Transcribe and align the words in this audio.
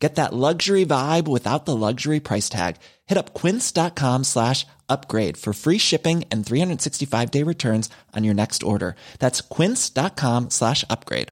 Get 0.00 0.14
that 0.14 0.32
luxury 0.32 0.86
vibe 0.86 1.28
without 1.28 1.66
the 1.66 1.76
luxury 1.76 2.20
price 2.20 2.48
tag. 2.48 2.76
Hit 3.06 3.18
up 3.18 3.34
quince.com 3.34 4.24
slash 4.24 4.66
upgrade 4.88 5.36
for 5.36 5.52
free 5.52 5.78
shipping 5.78 6.24
and 6.32 6.44
365 6.44 7.30
day 7.30 7.44
returns 7.44 7.90
on 8.16 8.24
your 8.24 8.34
next 8.34 8.62
order. 8.62 8.96
That's 9.18 9.42
quince.com 9.42 10.48
slash 10.48 10.84
upgrade. 10.88 11.28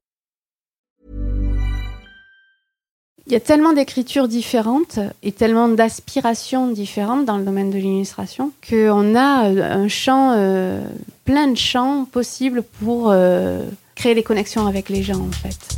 Il 3.29 3.33
y 3.33 3.35
a 3.35 3.39
tellement 3.39 3.73
d'écritures 3.73 4.27
différentes 4.27 4.97
et 5.21 5.31
tellement 5.31 5.69
d'aspirations 5.69 6.67
différentes 6.67 7.25
dans 7.25 7.37
le 7.37 7.45
domaine 7.45 7.69
de 7.69 7.77
l'illustration 7.77 8.51
qu'on 8.67 9.15
a 9.15 9.49
euh, 9.49 9.83
un 9.83 9.87
champ, 9.87 10.33
euh, 10.35 10.81
plein 11.25 11.45
de 11.45 11.55
champs 11.55 12.05
possibles 12.11 12.63
pour 12.63 13.11
euh, 13.11 13.65
créer 13.93 14.15
des 14.15 14.23
connexions 14.23 14.65
avec 14.65 14.89
les 14.89 15.03
gens 15.03 15.19
en 15.19 15.31
fait. 15.31 15.77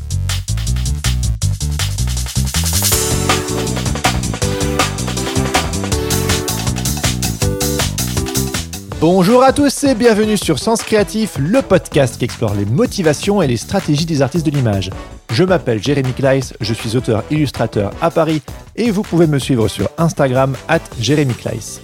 Bonjour 9.02 9.42
à 9.42 9.52
tous 9.52 9.84
et 9.86 9.96
bienvenue 9.96 10.38
sur 10.38 10.60
Sens 10.60 10.84
Créatif, 10.84 11.40
le 11.40 11.64
podcast 11.64 12.20
qui 12.20 12.24
explore 12.24 12.54
les 12.54 12.66
motivations 12.66 13.42
et 13.42 13.48
les 13.48 13.58
stratégies 13.58 14.06
des 14.06 14.22
artistes 14.22 14.46
de 14.46 14.52
l'image. 14.52 14.92
Je 15.32 15.44
m'appelle 15.44 15.82
Jérémy 15.82 16.14
Kleiss, 16.14 16.54
je 16.62 16.72
suis 16.72 16.96
auteur-illustrateur 16.96 17.94
à 18.00 18.12
Paris 18.12 18.44
et 18.76 18.92
vous 18.92 19.02
pouvez 19.02 19.26
me 19.26 19.40
suivre 19.40 19.68
sur 19.70 19.90
Instagram 19.98 20.56
at 20.68 20.82
Jérémy 21.00 21.34
Kleiss. 21.34 21.82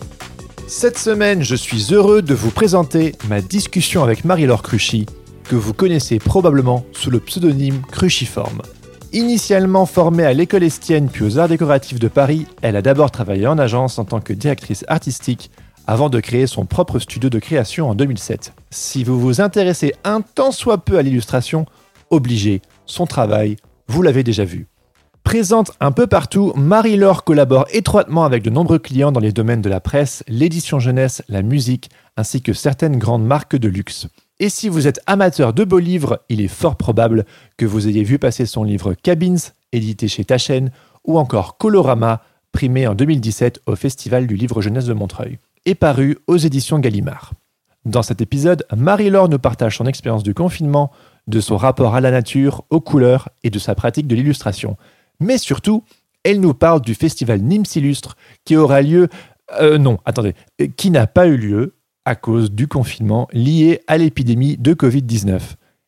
Cette 0.68 1.00
semaine, 1.00 1.42
je 1.42 1.56
suis 1.56 1.92
heureux 1.92 2.22
de 2.22 2.36
vous 2.36 2.52
présenter 2.52 3.14
ma 3.28 3.42
discussion 3.42 4.04
avec 4.04 4.24
Marie-Laure 4.24 4.62
Cruchy, 4.62 5.08
que 5.46 5.56
vous 5.56 5.74
connaissez 5.74 6.20
probablement 6.20 6.86
sous 6.92 7.10
le 7.10 7.20
pseudonyme 7.20 7.82
Cruciforme. 7.92 8.62
Initialement 9.12 9.88
formée 9.88 10.26
à 10.26 10.34
l'école 10.34 10.62
Estienne 10.62 11.10
puis 11.12 11.26
aux 11.26 11.40
arts 11.40 11.50
décoratifs 11.50 11.98
de 11.98 12.10
Paris, 12.10 12.46
elle 12.62 12.76
a 12.76 12.84
d'abord 12.84 13.10
travaillé 13.10 13.48
en 13.48 13.58
agence 13.58 13.98
en 13.98 14.06
tant 14.06 14.20
que 14.20 14.34
directrice 14.34 14.86
artistique 14.88 15.50
avant 15.88 16.10
de 16.10 16.20
créer 16.20 16.46
son 16.46 16.66
propre 16.66 17.00
studio 17.00 17.30
de 17.30 17.40
création 17.40 17.90
en 17.90 17.96
2007. 17.96 18.54
Si 18.70 19.04
vous 19.04 19.20
vous 19.20 19.42
intéressez 19.42 19.94
un 20.04 20.22
tant 20.22 20.52
soit 20.52 20.80
peu 20.80 20.98
à 20.98 21.02
l'illustration, 21.02 21.66
obligé, 22.10 22.62
son 22.86 23.08
travail, 23.08 23.56
vous 23.88 24.02
l'avez 24.02 24.24
déjà 24.24 24.44
vu. 24.44 24.68
Présente 25.24 25.72
un 25.82 25.92
peu 25.92 26.08
partout, 26.08 26.54
Marie-Laure 26.56 27.24
collabore 27.24 27.66
étroitement 27.72 28.24
avec 28.24 28.44
de 28.44 28.50
nombreux 28.50 28.80
clients 28.80 29.12
dans 29.12 29.20
les 29.20 29.34
domaines 29.34 29.62
de 29.62 29.70
la 29.70 29.82
presse, 29.82 30.24
l'édition 30.28 30.80
jeunesse, 30.80 31.22
la 31.28 31.42
musique, 31.42 31.90
ainsi 32.16 32.42
que 32.42 32.54
certaines 32.54 32.98
grandes 32.98 33.26
marques 33.26 33.58
de 33.58 33.68
luxe. 33.68 34.08
Et 34.40 34.50
si 34.50 34.70
vous 34.70 34.88
êtes 34.88 35.02
amateur 35.06 35.52
de 35.52 35.64
beaux 35.64 35.80
livres, 35.80 36.22
il 36.30 36.40
est 36.42 36.48
fort 36.48 36.76
probable 36.76 37.26
que 37.58 37.66
vous 37.66 37.88
ayez 37.88 38.04
vu 38.04 38.20
passer 38.20 38.46
son 38.46 38.64
livre 38.64 38.94
Cabins, 38.94 39.36
édité 39.74 40.08
chez 40.08 40.24
Taschen, 40.24 40.70
ou 41.04 41.18
encore 41.18 41.58
Colorama, 41.58 42.22
primé 42.54 42.88
en 42.88 42.96
2017 42.96 43.62
au 43.66 43.76
Festival 43.76 44.28
du 44.28 44.36
livre 44.36 44.62
jeunesse 44.62 44.86
de 44.86 44.94
Montreuil 44.94 45.40
est 45.68 45.76
paru 45.76 46.18
aux 46.28 46.38
éditions 46.38 46.80
Gallimard. 46.80 47.34
Dans 47.84 48.02
cet 48.02 48.22
épisode, 48.22 48.66
Marie-Laure 48.76 49.28
nous 49.28 49.38
partage 49.38 49.78
son 49.78 49.86
expérience 49.86 50.24
du 50.24 50.34
confinement, 50.34 50.92
de 51.28 51.42
son 51.42 51.58
rapport 51.58 51.94
à 51.94 52.02
la 52.02 52.10
nature, 52.10 52.64
aux 52.70 52.80
couleurs 52.80 53.30
et 53.44 53.50
de 53.50 53.60
sa 53.60 53.76
pratique 53.76 54.08
de 54.08 54.16
l'illustration. 54.16 54.78
Mais 55.20 55.38
surtout, 55.38 55.84
elle 56.24 56.40
nous 56.40 56.54
parle 56.54 56.82
du 56.82 56.96
festival 56.96 57.42
Nîmes 57.42 57.66
Illustre 57.76 58.16
qui 58.46 58.56
aura 58.56 58.82
lieu... 58.82 59.10
Euh, 59.60 59.78
non, 59.78 60.00
attendez, 60.06 60.36
qui 60.78 60.90
n'a 60.90 61.06
pas 61.06 61.28
eu 61.28 61.38
lieu 61.38 61.76
à 62.06 62.16
cause 62.16 62.52
du 62.52 62.68
confinement 62.70 63.28
lié 63.34 63.82
à 63.88 63.98
l'épidémie 63.98 64.56
de 64.58 64.74
Covid-19. 64.74 65.42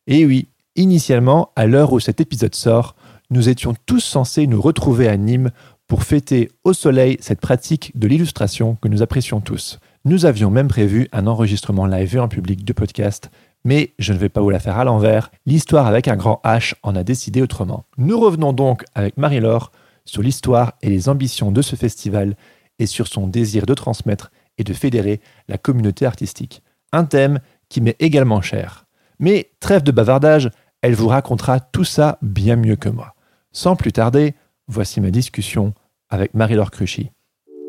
Et 0.06 0.26
oui, 0.26 0.48
initialement, 0.76 1.52
à 1.56 1.66
l'heure 1.66 1.94
où 1.94 2.00
cet 2.00 2.20
épisode 2.20 2.54
sort, 2.54 2.96
nous 3.30 3.48
étions 3.48 3.74
tous 3.86 4.00
censés 4.00 4.46
nous 4.46 4.60
retrouver 4.60 5.08
à 5.08 5.16
Nîmes 5.16 5.50
pour 5.90 6.04
fêter 6.04 6.52
au 6.62 6.72
soleil 6.72 7.18
cette 7.20 7.40
pratique 7.40 7.90
de 7.98 8.06
l'illustration 8.06 8.76
que 8.76 8.86
nous 8.86 9.02
apprécions 9.02 9.40
tous. 9.40 9.80
Nous 10.04 10.24
avions 10.24 10.48
même 10.48 10.68
prévu 10.68 11.08
un 11.10 11.26
enregistrement 11.26 11.84
live 11.84 12.14
et 12.14 12.20
en 12.20 12.28
public 12.28 12.64
de 12.64 12.72
podcast, 12.72 13.28
mais 13.64 13.90
je 13.98 14.12
ne 14.12 14.18
vais 14.18 14.28
pas 14.28 14.40
vous 14.40 14.50
la 14.50 14.60
faire 14.60 14.78
à 14.78 14.84
l'envers, 14.84 15.32
l'histoire 15.46 15.88
avec 15.88 16.06
un 16.06 16.14
grand 16.14 16.40
H 16.44 16.74
en 16.84 16.94
a 16.94 17.02
décidé 17.02 17.42
autrement. 17.42 17.86
Nous 17.98 18.20
revenons 18.20 18.52
donc 18.52 18.84
avec 18.94 19.16
Marie-Laure 19.16 19.72
sur 20.04 20.22
l'histoire 20.22 20.74
et 20.80 20.88
les 20.88 21.08
ambitions 21.08 21.50
de 21.50 21.60
ce 21.60 21.74
festival 21.74 22.36
et 22.78 22.86
sur 22.86 23.08
son 23.08 23.26
désir 23.26 23.66
de 23.66 23.74
transmettre 23.74 24.30
et 24.58 24.62
de 24.62 24.72
fédérer 24.72 25.20
la 25.48 25.58
communauté 25.58 26.06
artistique. 26.06 26.62
Un 26.92 27.04
thème 27.04 27.40
qui 27.68 27.80
m'est 27.80 27.96
également 27.98 28.42
cher. 28.42 28.86
Mais 29.18 29.50
trêve 29.58 29.82
de 29.82 29.90
bavardage, 29.90 30.50
elle 30.82 30.94
vous 30.94 31.08
racontera 31.08 31.58
tout 31.58 31.82
ça 31.82 32.16
bien 32.22 32.54
mieux 32.54 32.76
que 32.76 32.88
moi. 32.88 33.16
Sans 33.50 33.74
plus 33.74 33.90
tarder, 33.90 34.36
voici 34.68 35.00
ma 35.00 35.10
discussion 35.10 35.74
avec 36.10 36.34
Marie-Laure 36.34 36.70
Cruchy. 36.70 37.10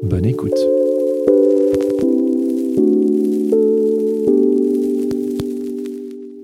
Bonne 0.04 0.26
écoute. 0.26 0.58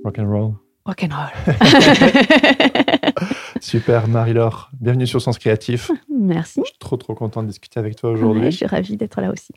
Rock 0.03 0.19
and 0.19 0.29
roll. 0.29 0.53
Rock 0.85 1.03
and 1.03 1.09
roll. 1.11 1.55
Super, 3.61 4.07
Marie-Laure. 4.07 4.69
Bienvenue 4.79 5.07
sur 5.07 5.21
Sens 5.21 5.39
Créatif. 5.39 5.91
Merci. 6.09 6.61
Je 6.63 6.69
suis 6.69 6.79
trop, 6.79 6.97
trop 6.97 7.15
content 7.15 7.41
de 7.41 7.47
discuter 7.47 7.79
avec 7.79 7.95
toi 7.95 8.11
aujourd'hui. 8.11 8.51
je 8.51 8.57
suis 8.57 8.65
ravie 8.67 8.95
d'être 8.95 9.19
là 9.19 9.31
aussi. 9.31 9.51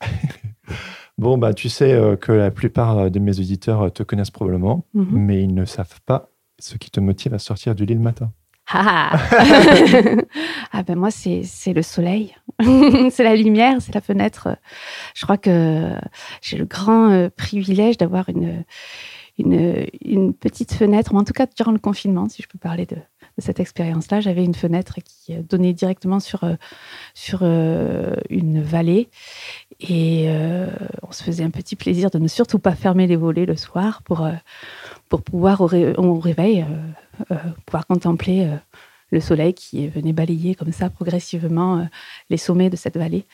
bon, 1.18 1.36
bah, 1.36 1.52
tu 1.52 1.68
sais 1.68 1.92
euh, 1.92 2.16
que 2.16 2.32
la 2.32 2.50
plupart 2.50 3.10
de 3.10 3.18
mes 3.18 3.38
auditeurs 3.38 3.82
euh, 3.82 3.90
te 3.90 4.02
connaissent 4.02 4.30
probablement, 4.30 4.86
mhm. 4.94 5.06
mais 5.12 5.42
ils 5.42 5.54
ne 5.54 5.66
savent 5.66 6.00
pas 6.06 6.30
ce 6.58 6.78
qui 6.78 6.90
te 6.90 7.00
motive 7.00 7.34
à 7.34 7.38
sortir 7.38 7.74
du 7.74 7.84
lit 7.84 7.94
le 7.94 8.00
matin. 8.00 8.32
Ah, 8.72 9.18
ah 10.72 10.82
ben 10.84 10.96
moi, 10.96 11.10
c'est 11.10 11.72
le 11.72 11.82
soleil, 11.82 12.36
c'est 13.10 13.24
la 13.24 13.34
lumière, 13.34 13.76
c'est 13.80 13.94
la 13.94 14.00
fenêtre. 14.00 14.48
Je 15.14 15.24
crois 15.24 15.38
que 15.38 15.94
j'ai 16.40 16.56
le 16.56 16.66
grand 16.66 17.10
euh, 17.10 17.30
privilège 17.30 17.98
d'avoir 17.98 18.28
une, 18.28 18.64
une, 19.38 20.34
petite 20.34 20.72
fenêtre, 20.72 21.12
ou 21.12 21.18
en 21.18 21.24
tout 21.24 21.32
cas 21.32 21.46
durant 21.56 21.72
le 21.72 21.78
confinement, 21.80 22.28
si 22.28 22.42
je 22.42 22.48
peux 22.48 22.58
parler 22.58 22.86
de, 22.86 22.96
cette 23.38 23.58
expérience-là, 23.58 24.20
j'avais 24.20 24.44
une 24.44 24.54
fenêtre 24.54 24.96
qui 25.02 25.34
euh, 25.34 25.42
donnait 25.42 25.72
directement 25.72 26.20
sur, 26.20 26.44
euh, 26.44 26.54
sur 27.14 27.42
une 27.42 28.62
vallée. 28.62 29.08
Et 29.80 30.28
on 31.02 31.10
se 31.10 31.24
faisait 31.24 31.42
un 31.42 31.50
petit 31.50 31.74
plaisir 31.74 32.10
de 32.10 32.18
ne 32.18 32.28
surtout 32.28 32.58
pas 32.58 32.74
fermer 32.74 33.06
les 33.06 33.16
volets 33.16 33.46
le 33.46 33.56
soir 33.56 34.02
pour, 34.02 34.28
pour 35.08 35.22
pouvoir, 35.22 35.62
au, 35.62 35.70
au 35.72 36.18
réveil, 36.18 36.66
pouvoir 37.66 37.86
contempler 37.86 38.44
euh, 38.44 38.56
le 39.10 39.20
soleil 39.20 39.54
qui 39.54 39.88
venait 39.88 40.12
balayer 40.12 40.54
comme 40.54 40.72
ça 40.72 40.90
progressivement 40.90 41.78
euh, 41.78 41.84
les 42.28 42.36
sommets 42.36 42.70
de 42.70 42.76
cette 42.76 42.96
vallée. 42.96 43.26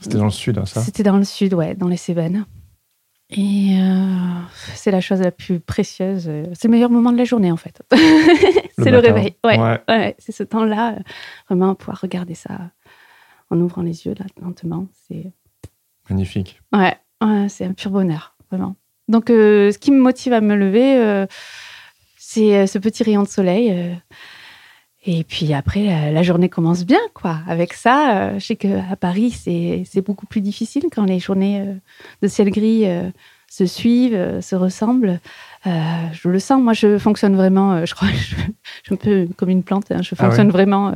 C'était 0.00 0.18
dans 0.18 0.24
le 0.24 0.30
sud, 0.30 0.58
hein, 0.58 0.66
ça? 0.66 0.82
C'était 0.82 1.02
dans 1.02 1.16
le 1.16 1.24
sud, 1.24 1.54
ouais, 1.54 1.74
dans 1.74 1.88
les 1.88 1.96
Cévennes. 1.96 2.44
Et 3.34 3.78
c'est 4.74 4.90
la 4.90 5.00
chose 5.00 5.22
la 5.22 5.30
plus 5.30 5.58
précieuse. 5.58 6.30
C'est 6.52 6.64
le 6.64 6.70
meilleur 6.70 6.90
moment 6.90 7.12
de 7.12 7.16
la 7.16 7.24
journée, 7.24 7.50
en 7.50 7.56
fait. 7.56 7.80
c'est 8.78 8.90
le, 8.90 8.98
réveil. 8.98 9.34
Ouais, 9.42 9.58
ouais. 9.88 10.14
c'est 10.18 10.32
ce 10.32 10.42
temps-là, 10.42 10.98
vraiment 11.48 11.74
pouvoir 11.74 11.98
regarder 12.02 12.34
ça 12.34 12.72
en 13.48 13.58
ouvrant 13.58 13.80
les 13.80 14.04
yeux 14.04 14.14
là, 14.18 14.26
lentement. 14.42 14.86
C'est 15.08 15.32
magnifique. 16.10 16.60
Ouais, 16.74 16.94
c'est 17.48 17.64
un 17.64 17.72
pur 17.72 17.90
bonheur, 17.90 18.36
vraiment. 18.50 18.76
Donc, 19.08 19.28
ce 19.28 19.78
qui 19.78 19.92
me 19.92 19.98
motive 19.98 20.34
à 20.34 20.42
me 20.42 20.54
lever, 20.54 21.26
c'est 22.32 22.56
euh, 22.56 22.66
ce 22.66 22.78
petit 22.78 23.02
rayon 23.02 23.22
de 23.22 23.28
soleil. 23.28 23.70
Euh. 23.70 23.94
et 25.04 25.24
puis 25.24 25.52
après, 25.52 26.12
la, 26.12 26.22
journée 26.22 26.48
commence 26.48 26.84
bien, 26.84 27.00
quoi. 27.14 27.38
Avec 27.46 27.74
ça, 27.74 28.16
euh, 28.16 28.38
je 28.38 28.46
sais 28.46 28.56
qu'à 28.56 28.96
Paris, 28.96 29.30
c'est 29.30 30.00
beaucoup 30.00 30.26
plus 30.26 30.40
difficile 30.40 30.84
quand 30.90 31.04
les 31.04 31.18
journées 31.18 31.64
de 32.22 32.28
ciel 32.28 32.50
gris 32.50 32.86
se 33.52 33.66
suivent, 33.66 34.40
se 34.40 34.56
ressemblent. 34.56 35.20
je 35.66 36.28
le 36.28 36.38
sens, 36.38 36.62
moi 36.62 36.72
je 36.72 36.96
fonctionne 36.96 37.36
vraiment, 37.36 37.84
je 37.84 37.94
crois, 37.94 38.08
je, 38.08 38.34
suis 38.34 38.36
un 38.90 38.96
peu 38.96 39.28
comme 39.36 39.50
une 39.50 39.62
plante, 39.62 39.90
hein. 39.90 40.00
je 40.00 40.14
ah 40.18 40.24
fonctionne 40.24 40.48
vraiment 40.48 40.94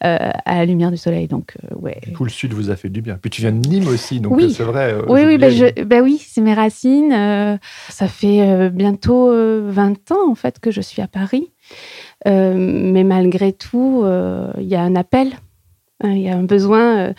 à 0.00 0.54
la 0.56 0.64
lumière 0.64 0.90
du 0.90 0.96
soleil. 0.96 1.28
Donc, 1.28 1.54
ouais. 1.76 2.00
Du 2.04 2.12
coup, 2.12 2.24
le 2.24 2.30
sud 2.30 2.52
vous 2.54 2.70
a 2.70 2.76
fait 2.76 2.88
du 2.88 3.02
bien. 3.02 3.18
Puis 3.22 3.30
tu 3.30 3.40
viens 3.40 3.52
de 3.52 3.64
Nîmes 3.68 3.86
aussi, 3.86 4.18
donc 4.18 4.40
c'est 4.50 4.64
vrai. 4.64 4.96
oui, 5.06 5.22
oui, 5.24 5.38
ben, 5.38 5.72
ben 5.86 6.02
oui, 6.02 6.20
c'est 6.26 6.40
mes 6.40 6.54
racines. 6.54 7.58
ça 7.88 8.08
fait 8.08 8.68
bientôt 8.70 9.30
20 9.30 10.10
ans 10.10 10.30
en 10.30 10.34
fait 10.34 10.58
que 10.58 10.72
je 10.72 10.80
suis 10.80 11.02
à 11.02 11.06
Paris. 11.06 11.52
mais 12.24 13.04
malgré 13.04 13.52
tout, 13.52 14.04
il 14.58 14.66
y 14.66 14.74
a 14.74 14.82
un 14.82 14.96
appel, 14.96 15.28
hein, 16.02 16.10
il 16.10 16.22
y 16.22 16.28
a 16.28 16.36
un 16.36 16.42
besoin 16.42 17.14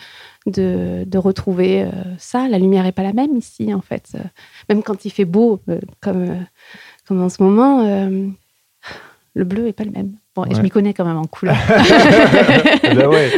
de, 0.48 1.04
de, 1.06 1.18
retrouver 1.18 1.86
ça. 2.18 2.48
La 2.48 2.58
lumière 2.58 2.84
n'est 2.84 2.92
pas 2.92 3.02
la 3.02 3.12
même 3.12 3.36
ici, 3.36 3.72
en 3.72 3.80
fait. 3.80 4.12
Même 4.68 4.82
quand 4.82 5.04
il 5.04 5.10
fait 5.10 5.24
beau, 5.24 5.60
comme 6.00 6.46
comme 7.08 7.22
en 7.22 7.30
ce 7.30 7.42
moment, 7.42 7.80
euh, 7.80 8.28
le 9.34 9.44
bleu 9.44 9.66
est 9.66 9.72
pas 9.72 9.84
le 9.84 9.90
même. 9.90 10.12
Bon, 10.36 10.44
et 10.44 10.54
je 10.54 10.60
m'y 10.60 10.68
connais 10.68 10.92
quand 10.92 11.06
même 11.06 11.16
en 11.16 11.24
couleur. 11.24 11.56
Bah 12.94 13.08
ouais. 13.08 13.30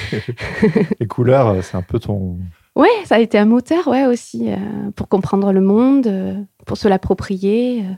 Les 1.00 1.06
couleurs, 1.06 1.48
euh, 1.48 1.60
c'est 1.62 1.76
un 1.76 1.82
peu 1.82 1.98
ton. 1.98 2.38
Ouais, 2.76 2.88
ça 3.04 3.16
a 3.16 3.18
été 3.18 3.36
un 3.36 3.44
moteur, 3.44 3.88
ouais, 3.88 4.06
aussi, 4.06 4.50
euh, 4.50 4.56
pour 4.94 5.08
comprendre 5.08 5.52
le 5.52 5.60
monde, 5.60 6.06
euh, 6.06 6.34
pour 6.66 6.76
se 6.76 6.88
l'approprier, 6.88 7.80
euh, 7.80 7.92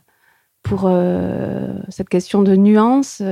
pour 0.63 0.85
euh, 0.87 1.75
cette 1.91 2.09
question 2.09 2.43
de 2.43 2.57
nuance. 2.57 3.23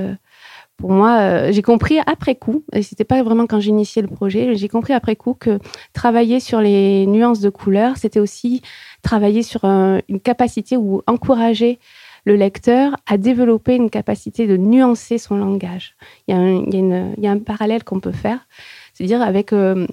Euh, 0.80 0.82
pour 0.82 0.90
moi, 0.92 1.19
euh, 1.20 1.52
j'ai 1.52 1.62
compris 1.62 1.98
après 2.06 2.34
coup, 2.34 2.64
et 2.72 2.82
c'était 2.82 3.04
pas 3.04 3.22
vraiment 3.22 3.46
quand 3.46 3.60
j'ai 3.60 3.70
initié 3.70 4.02
le 4.02 4.08
projet, 4.08 4.54
j'ai 4.56 4.69
compris 4.69 4.92
après 4.92 5.16
coup 5.16 5.34
que 5.34 5.58
travailler 5.92 6.40
sur 6.40 6.60
les 6.60 7.06
nuances 7.06 7.40
de 7.40 7.50
couleurs, 7.50 7.96
c'était 7.96 8.20
aussi 8.20 8.62
travailler 9.02 9.42
sur 9.42 9.64
un- 9.64 10.00
une 10.08 10.20
capacité 10.20 10.76
ou 10.76 11.02
encourager 11.06 11.78
le 12.24 12.36
lecteur 12.36 12.96
à 13.06 13.19
développer 13.19 13.76
une 13.76 13.90
capacité 13.90 14.46
de 14.46 14.56
nuancer 14.56 15.19
son 15.19 15.36
langage. 15.36 15.96
Il 16.28 16.34
y 16.34 17.26
a 17.26 17.30
un, 17.30 17.38
parallèle 17.38 17.84
qu'on 17.84 18.00
peut 18.00 18.12
faire, 18.12 18.46
c'est-à-dire 18.94 19.22
avec 19.22 19.52
euh, 19.52 19.86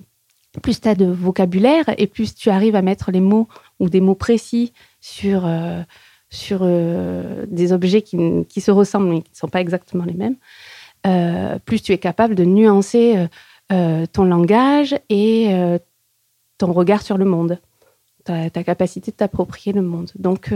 plus 0.61 0.81
tu 0.81 0.87
as 0.87 0.95
de 0.95 1.05
vocabulaire 1.05 1.85
et 1.97 2.07
plus 2.07 2.35
tu 2.35 2.49
arrives 2.49 2.75
à 2.75 2.81
mettre 2.81 3.11
les 3.11 3.19
mots 3.19 3.47
ou 3.79 3.89
des 3.89 4.01
mots 4.01 4.15
précis 4.15 4.73
sur, 5.01 5.45
euh, 5.45 5.81
sur 6.29 6.59
euh, 6.61 7.45
des 7.47 7.73
objets 7.73 8.01
qui, 8.01 8.61
se 8.61 8.71
ressemblent 8.71 9.09
mais 9.09 9.21
qui 9.21 9.31
ne 9.31 9.37
sont 9.37 9.47
pas 9.47 9.61
exactement 9.61 10.05
les 10.05 10.13
mêmes, 10.13 10.35
euh, 11.07 11.57
plus 11.59 11.81
tu 11.81 11.91
es 11.91 11.97
capable 11.97 12.35
de 12.35 12.45
nuancer 12.45 13.27
euh, 13.71 14.05
ton 14.11 14.25
langage 14.25 14.95
et 15.09 15.49
ton 16.57 16.73
regard 16.73 17.01
sur 17.01 17.17
le 17.17 17.25
monde, 17.25 17.59
ta, 18.25 18.49
ta 18.49 18.63
capacité 18.63 19.11
de 19.11 19.15
t'approprier 19.15 19.73
le 19.73 19.81
monde. 19.81 20.11
Donc, 20.17 20.53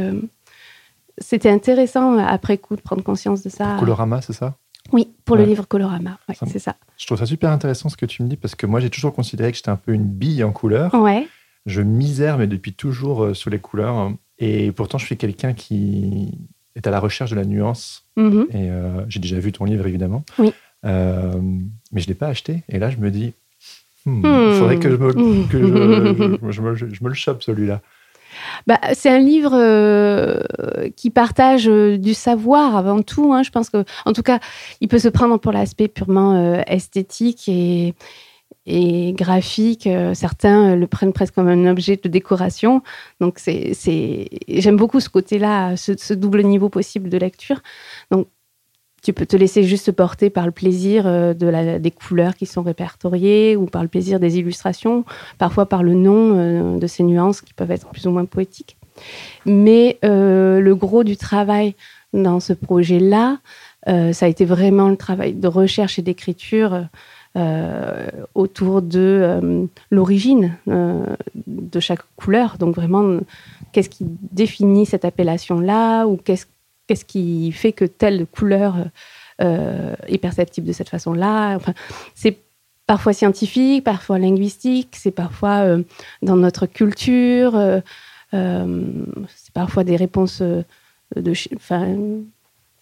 c'était 1.18 1.50
intéressant 1.50 2.18
après 2.18 2.58
coup 2.58 2.76
de 2.76 2.82
prendre 2.82 3.04
conscience 3.04 3.42
de 3.44 3.50
ça. 3.50 3.78
Colorama, 3.80 4.22
c'est 4.22 4.34
ça? 4.34 4.56
Oui, 4.92 5.14
pour 5.24 5.38
le 5.38 5.46
livre 5.46 5.66
Colorama, 5.66 6.20
ouais, 6.28 6.36
c'est 6.46 6.60
ça. 6.60 6.76
Je 6.98 7.06
trouve 7.06 7.18
ça 7.18 7.26
super 7.26 7.50
intéressant 7.50 7.88
ce 7.88 7.96
que 7.96 8.06
tu 8.06 8.22
me 8.22 8.28
dis 8.28 8.36
parce 8.36 8.54
que 8.54 8.66
moi, 8.66 8.80
j'ai 8.80 8.90
toujours 8.90 9.14
considéré 9.14 9.52
que 9.52 9.58
j'étais 9.58 9.70
un 9.70 9.78
peu 9.78 9.94
une 9.94 10.06
bille 10.06 10.44
en 10.44 10.52
couleurs. 10.52 10.94
Ouais, 10.94 11.26
Je 11.66 11.82
misère, 11.82 12.38
mais 12.38 12.48
depuis 12.48 12.74
toujours, 12.74 13.34
sur 13.36 13.50
les 13.50 13.60
couleurs. 13.60 14.14
Et 14.46 14.72
pourtant, 14.74 14.98
je 14.98 15.06
suis 15.06 15.16
quelqu'un 15.18 15.54
qui 15.54 16.32
est 16.76 16.86
à 16.86 16.92
la 16.92 17.00
recherche 17.00 17.32
de 17.32 17.36
la 17.36 17.46
nuance. 17.46 18.04
mhm. 18.18 18.48
Et 18.50 18.70
euh, 18.70 19.06
j'ai 19.08 19.20
déjà 19.20 19.40
vu 19.40 19.52
ton 19.52 19.64
livre, 19.66 19.88
évidemment. 19.88 20.24
Oui. 20.38 20.52
Euh, 20.86 21.32
mais 21.92 22.02
je 22.02 22.06
ne 22.08 22.10
l'ai 22.10 22.14
pas 22.16 22.28
acheté. 22.28 22.64
Et 22.68 22.78
là, 22.78 22.90
je 22.90 22.98
me 22.98 23.10
dis, 23.10 23.34
il 24.06 24.12
Hmm. 24.12 24.52
faudrait 24.60 24.80
que, 24.80 24.90
je 24.92 24.96
me, 24.98 25.14
Hmm. 25.14 25.48
je, 25.50 26.52
je 26.52 26.62
me, 26.62 26.76
je 26.76 27.04
me 27.04 27.08
le 27.08 27.14
chope, 27.16 27.42
celui-là. 27.42 27.80
Bah, 28.68 28.80
c'est 28.94 29.10
un 29.10 29.20
livre 29.20 29.54
euh, 29.56 30.42
qui 30.98 31.10
partage 31.10 31.70
euh, 31.70 31.98
du 31.98 32.14
savoir 32.14 32.76
avant 32.76 33.02
tout. 33.02 33.32
hein. 33.34 33.44
Je 33.44 33.52
pense 33.52 33.70
que, 33.70 33.86
en 34.06 34.12
tout 34.12 34.24
cas, 34.24 34.40
il 34.82 34.88
peut 34.90 35.00
se 35.00 35.08
prendre 35.08 35.38
pour 35.38 35.52
l'aspect 35.54 35.88
purement 35.88 36.34
euh, 36.36 36.62
esthétique 36.68 37.48
et, 37.48 37.94
et 38.66 39.14
graphique. 39.14 39.88
Euh, 39.88 40.14
certains 40.14 40.72
euh, 40.72 40.76
le 40.76 40.88
prennent 40.88 41.14
presque 41.14 41.36
comme 41.36 41.48
un 41.48 41.70
objet 41.70 42.00
de 42.02 42.08
décoration. 42.08 42.82
Donc, 43.20 43.40
j'aime 43.46 44.78
beaucoup 44.78 45.00
ce 45.00 45.10
côté-là, 45.10 45.76
ce, 45.76 46.14
double 46.14 46.44
niveau 46.44 46.70
possible 46.70 47.10
de 47.10 47.18
lecture. 47.18 47.62
Donc, 48.12 48.28
tu 49.02 49.12
peux 49.12 49.26
te 49.26 49.36
laisser 49.36 49.64
juste 49.64 49.92
porter 49.92 50.30
par 50.30 50.46
le 50.46 50.54
plaisir 50.54 51.06
euh, 51.06 51.34
des 51.34 51.92
couleurs 51.92 52.36
qui 52.36 52.46
sont 52.46 52.64
répertoriées 52.64 53.58
ou 53.58 53.66
par 53.66 53.82
le 53.82 53.90
plaisir 53.90 54.20
des 54.20 54.38
illustrations, 54.38 55.04
parfois 55.38 55.66
par 55.66 55.84
le 55.84 55.94
nom 55.94 56.78
de 56.78 56.88
ces 56.88 57.04
nuances 57.04 57.42
qui 57.42 57.54
peuvent 57.54 57.72
être 57.72 57.90
plus 57.90 58.08
ou 58.08 58.12
moins 58.12 58.26
poétiques. 58.26 58.78
Mais 59.46 60.00
le 60.04 60.74
gros 60.74 61.04
du 61.04 61.18
travail 61.18 61.76
dans 62.14 62.40
ce 62.40 62.54
projet-là, 62.54 63.40
ça 63.86 64.26
a 64.26 64.30
été 64.30 64.46
vraiment 64.46 64.88
le 64.88 64.96
travail 64.96 65.34
de 65.34 65.48
recherche 65.50 66.00
et 66.00 66.02
d'écriture 66.02 66.88
euh, 67.36 68.10
autour 68.36 68.84
de 68.84 69.00
euh, 69.00 69.66
l'origine 69.90 70.56
euh, 70.68 71.04
de 71.48 71.80
chaque 71.80 72.02
couleur. 72.16 72.60
Donc 72.60 72.76
vraiment, 72.76 73.22
qu'est-ce 73.72 73.90
qui 73.90 74.06
définit 74.32 74.86
cette 74.86 75.04
appellation-là 75.04 76.06
ou 76.06 76.18
qu'est-ce 76.18 77.06
qui 77.06 77.52
fait 77.52 77.72
que 77.72 77.86
telle 77.86 78.28
couleur 78.28 78.76
est 79.40 80.20
perceptible 80.20 80.68
de 80.68 80.74
cette 80.74 80.90
façon-là? 80.90 81.56
Enfin, 81.56 81.74
c'est 82.14 82.38
parfois 82.86 83.14
scientifique, 83.14 83.84
parfois 83.84 84.20
linguistique, 84.20 84.90
c'est 84.92 85.10
parfois 85.10 85.78
dans 86.22 86.38
notre 86.38 86.68
culture, 86.68 87.60
c'est 88.32 89.54
parfois 89.56 89.84
des 89.84 89.96
réponses 89.96 90.44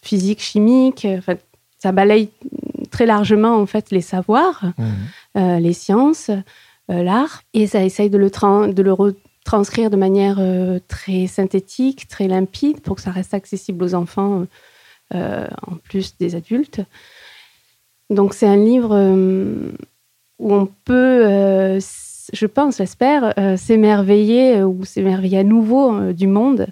physiques, 0.02 0.40
chimiques. 0.42 1.08
Enfin, 1.10 1.36
ça 1.78 1.90
balaye 1.90 2.28
très 2.92 3.06
largement 3.06 3.56
en 3.56 3.66
fait 3.66 3.90
les 3.90 4.02
savoirs, 4.02 4.64
euh, 5.36 5.58
les 5.58 5.72
sciences, 5.72 6.30
euh, 6.90 7.02
l'art, 7.02 7.42
et 7.54 7.66
ça 7.66 7.82
essaye 7.82 8.10
de 8.10 8.18
le, 8.18 8.30
de 8.72 8.82
le 8.82 8.92
retranscrire 8.92 9.90
de 9.90 9.96
manière 9.96 10.36
euh, 10.38 10.78
très 10.86 11.26
synthétique, 11.26 12.06
très 12.06 12.28
limpide, 12.28 12.80
pour 12.80 12.94
que 12.96 13.02
ça 13.02 13.10
reste 13.10 13.34
accessible 13.34 13.82
aux 13.82 13.94
enfants 13.94 14.46
en 15.14 15.76
plus 15.84 16.16
des 16.16 16.36
adultes. 16.36 16.80
Donc 18.08 18.32
c'est 18.32 18.46
un 18.46 18.56
livre 18.56 18.96
où 20.38 20.54
on 20.54 20.66
peut, 20.86 21.78
je 22.32 22.46
pense, 22.46 22.78
j'espère, 22.78 23.34
s'émerveiller 23.58 24.62
ou 24.62 24.86
s'émerveiller 24.86 25.40
à 25.40 25.44
nouveau 25.44 26.12
du 26.14 26.28
monde 26.28 26.66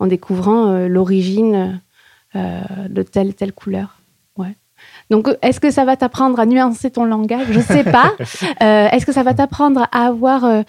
en 0.00 0.08
découvrant 0.08 0.88
l'origine 0.88 1.80
de 2.34 3.02
telle 3.02 3.34
telle 3.34 3.52
couleur. 3.52 4.03
Donc, 5.10 5.28
est-ce 5.42 5.60
que 5.60 5.70
ça 5.70 5.84
va 5.84 5.96
t'apprendre 5.96 6.40
à 6.40 6.46
nuancer 6.46 6.90
ton 6.90 7.04
langage? 7.04 7.46
Je 7.50 7.60
sais 7.60 7.84
pas. 7.84 8.12
Euh, 8.62 8.88
est-ce 8.90 9.04
que 9.04 9.12
ça 9.12 9.22
va 9.22 9.34
t'apprendre 9.34 9.86
à 9.92 10.06
avoir 10.06 10.44
euh, 10.44 10.62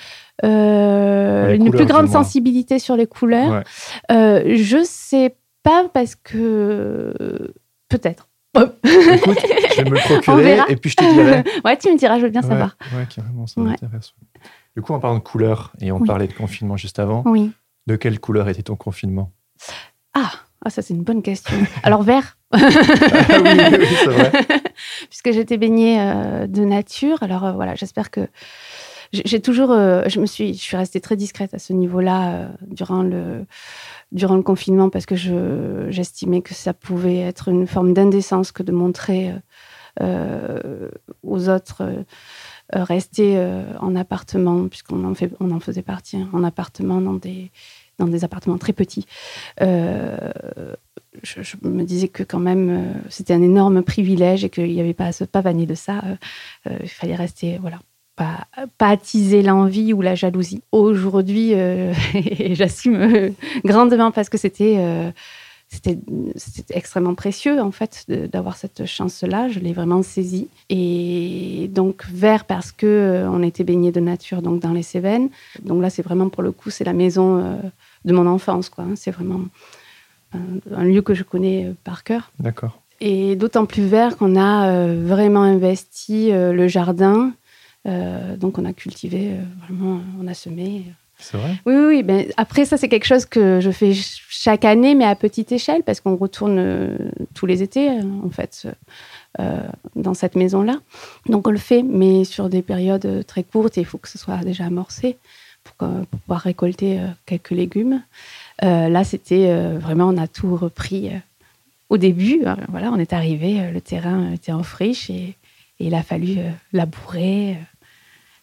euh, 0.44 1.54
une 1.54 1.66
couleurs, 1.66 1.76
plus 1.76 1.86
grande 1.86 2.10
sensibilité 2.10 2.80
sur 2.80 2.96
les 2.96 3.08
couleurs? 3.08 3.64
Ouais. 4.10 4.56
Je 4.58 4.84
sais 4.84 5.36
pas 5.64 5.86
parce 5.94 6.16
que 6.16 7.54
peut-être. 7.90 8.28
Écoute, 8.56 9.38
je 9.76 9.82
vais 9.82 9.90
me 9.90 9.96
le 9.96 9.98
On 9.98 10.22
procurer 10.22 10.60
et 10.70 10.76
puis 10.76 10.90
je 10.90 10.96
te 10.96 11.04
dirai. 11.14 11.44
ouais, 11.66 11.78
tu 11.78 11.92
me 11.92 11.98
diras, 11.98 12.18
je 12.20 12.24
veux 12.24 12.30
bien 12.30 12.42
Ouais, 12.42 12.48
savoir. 12.50 12.78
ouais, 12.96 13.06
carrément, 13.14 13.48
ça 13.48 13.62
Ouais. 13.62 13.68
m'intéresse. 13.70 14.14
Du 14.76 14.82
coup, 14.82 14.94
en 14.94 15.00
parlant 15.00 15.18
de 15.18 15.24
couleurs, 15.24 15.72
et 15.82 15.92
on 15.92 16.00
Oui. 16.00 16.08
parlait 16.08 16.28
de 16.28 16.34
confinement 16.34 16.78
juste 16.78 17.00
avant, 17.00 17.24
Oui. 17.26 17.52
de 17.88 17.96
quelle 17.96 18.20
couleur 18.20 18.48
était 18.50 18.64
ton 18.64 18.76
confinement? 18.76 19.32
Ah, 20.14 20.32
ah, 20.66 20.72
ça 20.72 20.82
c'est 20.82 20.96
une 20.96 21.04
bonne 21.04 21.22
question. 21.22 21.56
Alors 21.84 22.04
vert. 22.04 22.38
Ah 22.52 22.60
oui, 23.44 23.50
oui, 23.54 23.78
oui, 23.80 23.88
c'est 24.00 24.06
vrai. 24.06 24.32
puisque 25.10 25.32
j'étais 25.32 25.58
baignée 25.58 26.00
euh, 26.00 26.48
de 26.48 26.64
nature. 26.64 27.22
Alors 27.22 27.46
euh, 27.46 27.52
voilà, 27.54 27.76
j'espère 27.76 28.10
que 28.12 28.28
j'ai 29.12 29.40
toujours, 29.40 29.72
euh, 29.72 30.04
je 30.08 30.20
me 30.20 30.26
suis, 30.26 30.54
je 30.54 30.62
suis 30.62 30.76
restée 30.76 31.00
très 31.00 31.16
discrète 31.16 31.54
à 31.54 31.60
ce 31.60 31.74
niveau-là 31.74 32.50
durant 32.62 33.04
le 33.04 33.46
durant 34.12 34.36
le 34.36 34.42
confinement 34.42 34.90
parce 34.90 35.06
que 35.06 35.16
je 35.16 35.88
j'estimais 35.90 36.42
que 36.42 36.54
ça 36.54 36.74
pouvait 36.74 37.20
être 37.20 37.50
une 37.50 37.68
forme 37.68 37.94
d'indécence 37.94 38.52
que 38.52 38.64
de 38.64 38.72
montrer 38.72 39.34
aux 40.02 41.50
autres. 41.50 41.84
rester 42.74 43.40
en 43.80 43.96
appartement, 43.96 44.68
puisqu'on 44.68 45.06
en, 45.06 45.14
fait, 45.14 45.32
on 45.40 45.52
en 45.52 45.60
faisait 45.60 45.84
partie, 45.84 46.18
hein, 46.18 46.28
en 46.34 46.44
appartement 46.44 47.00
dans 47.00 47.14
des, 47.14 47.52
dans 48.00 48.08
des 48.08 48.24
appartements 48.24 48.58
très 48.58 48.74
petits. 48.74 49.06
Euh, 49.62 50.18
je, 51.24 51.56
me 51.64 51.84
disais 51.84 52.08
que 52.08 52.24
quand 52.24 52.40
même 52.40 52.70
euh, 52.70 53.00
c'était 53.10 53.34
un 53.34 53.42
énorme 53.42 53.84
privilège 53.84 54.44
et 54.44 54.50
qu'il 54.50 54.72
n'y 54.72 54.82
avait 54.82 54.94
pas 54.94 55.08
à 55.08 55.12
se 55.12 55.24
pavaner 55.24 55.66
de 55.66 55.76
ça. 55.76 56.02
Euh, 56.68 56.78
il 56.84 56.90
fallait 56.90 57.16
rester, 57.16 57.58
voilà, 57.60 57.80
pas, 58.16 58.48
pas 58.78 58.90
attiser 58.90 59.42
l'envie 59.42 59.94
ou 59.94 60.02
la 60.02 60.16
jalousie. 60.16 60.62
Aujourd'hui, 60.72 61.54
j'assume 62.52 63.34
grandement 63.64 64.12
parce 64.12 64.30
que 64.30 64.38
c'était 64.38 65.14
c'était 65.68 65.98
c'était 66.36 66.78
extrêmement 66.78 67.16
précieux 67.16 67.60
en 67.60 67.72
fait 67.72 68.06
d'avoir 68.08 68.56
cette 68.56 68.86
chance-là. 68.86 69.50
Je 69.50 69.60
l'ai 69.60 69.74
vraiment 69.74 70.04
saisie. 70.04 70.48
Et 70.70 71.70
donc 71.74 72.06
vert 72.12 72.46
parce 72.46 72.72
que 72.72 72.86
euh, 72.86 73.30
on 73.30 73.42
était 73.44 73.64
baigné 73.64 73.92
de 73.92 74.00
nature 74.00 74.42
donc 74.42 74.62
dans 74.62 74.72
les 74.74 74.84
Cévennes. 74.84 75.30
Donc 75.64 75.82
là 75.82 75.90
c'est 75.90 76.02
vraiment 76.04 76.30
pour 76.30 76.44
le 76.44 76.52
coup 76.52 76.70
c'est 76.70 76.84
la 76.86 76.94
maison 76.94 77.40
euh, 77.40 77.56
de 78.06 78.14
mon 78.14 78.28
enfance 78.28 78.70
quoi. 78.70 78.84
hein. 78.86 78.94
C'est 78.96 79.12
vraiment 79.12 79.42
un, 80.34 80.40
un 80.76 80.84
lieu 80.86 81.02
que 81.02 81.14
je 81.14 81.24
connais 81.24 81.66
euh, 81.66 81.74
par 81.84 82.04
cœur. 82.04 82.32
D'accord. 82.40 82.80
Et 83.02 83.36
d'autant 83.36 83.66
plus 83.66 83.86
vert 83.86 84.16
qu'on 84.18 84.36
a 84.38 84.70
euh, 84.70 85.04
vraiment 85.06 85.42
investi 85.44 86.32
le 86.32 86.68
jardin. 86.68 87.34
Donc 88.40 88.58
on 88.58 88.66
a 88.66 88.74
cultivé, 88.74 89.34
vraiment, 89.62 90.00
on 90.20 90.26
a 90.26 90.34
semé. 90.34 90.86
C'est 91.18 91.38
vrai 91.38 91.56
Oui, 91.66 91.76
oui. 91.76 92.04
Ben, 92.04 92.26
après, 92.38 92.66
ça, 92.66 92.78
c'est 92.78 92.90
quelque 92.90 93.06
chose 93.06 93.26
que 93.26 93.60
je 93.62 93.72
fais 93.72 93.94
ch- 93.94 94.26
chaque 94.30 94.66
année, 94.66 94.96
mais 94.96 95.06
à 95.06 95.16
petite 95.16 95.52
échelle, 95.52 95.84
parce 95.84 96.02
qu'on 96.02 96.16
retourne 96.16 96.58
euh, 96.60 96.98
tous 97.34 97.46
les 97.46 97.64
étés, 97.64 97.90
euh, 97.90 98.04
en 98.24 98.30
fait, 98.30 98.68
euh, 99.40 99.62
dans 99.96 100.14
cette 100.14 100.36
maison-là. 100.36 100.80
Donc, 101.28 101.48
on 101.48 101.52
le 101.52 101.58
fait, 101.58 101.84
mais 101.84 102.26
sur 102.26 102.50
des 102.50 102.62
périodes 102.62 103.26
très 103.26 103.44
courtes, 103.44 103.78
et 103.78 103.82
il 103.82 103.86
faut 103.86 103.98
que 103.98 104.10
ce 104.10 104.18
soit 104.18 104.38
déjà 104.38 104.66
amorcé 104.66 105.18
pour, 105.64 105.88
pouvoir 105.88 106.42
récolter 106.42 107.00
quelques 107.26 107.50
légumes. 107.52 108.04
là, 108.62 109.04
c'était 109.04 109.52
vraiment, 109.78 110.10
on 110.10 110.18
a 110.18 110.28
tout 110.28 110.56
repris 110.56 111.10
au 111.90 111.98
début. 111.98 112.44
voilà, 112.70 112.92
on 112.92 113.00
est 113.00 113.14
arrivé, 113.14 113.72
le 113.72 113.82
terrain 113.82 114.32
était 114.32 114.52
en 114.52 114.62
friche 114.62 115.10
et, 115.10 115.36
il 115.80 115.96
a 115.96 116.04
fallu 116.04 116.38
labourer, 116.72 117.58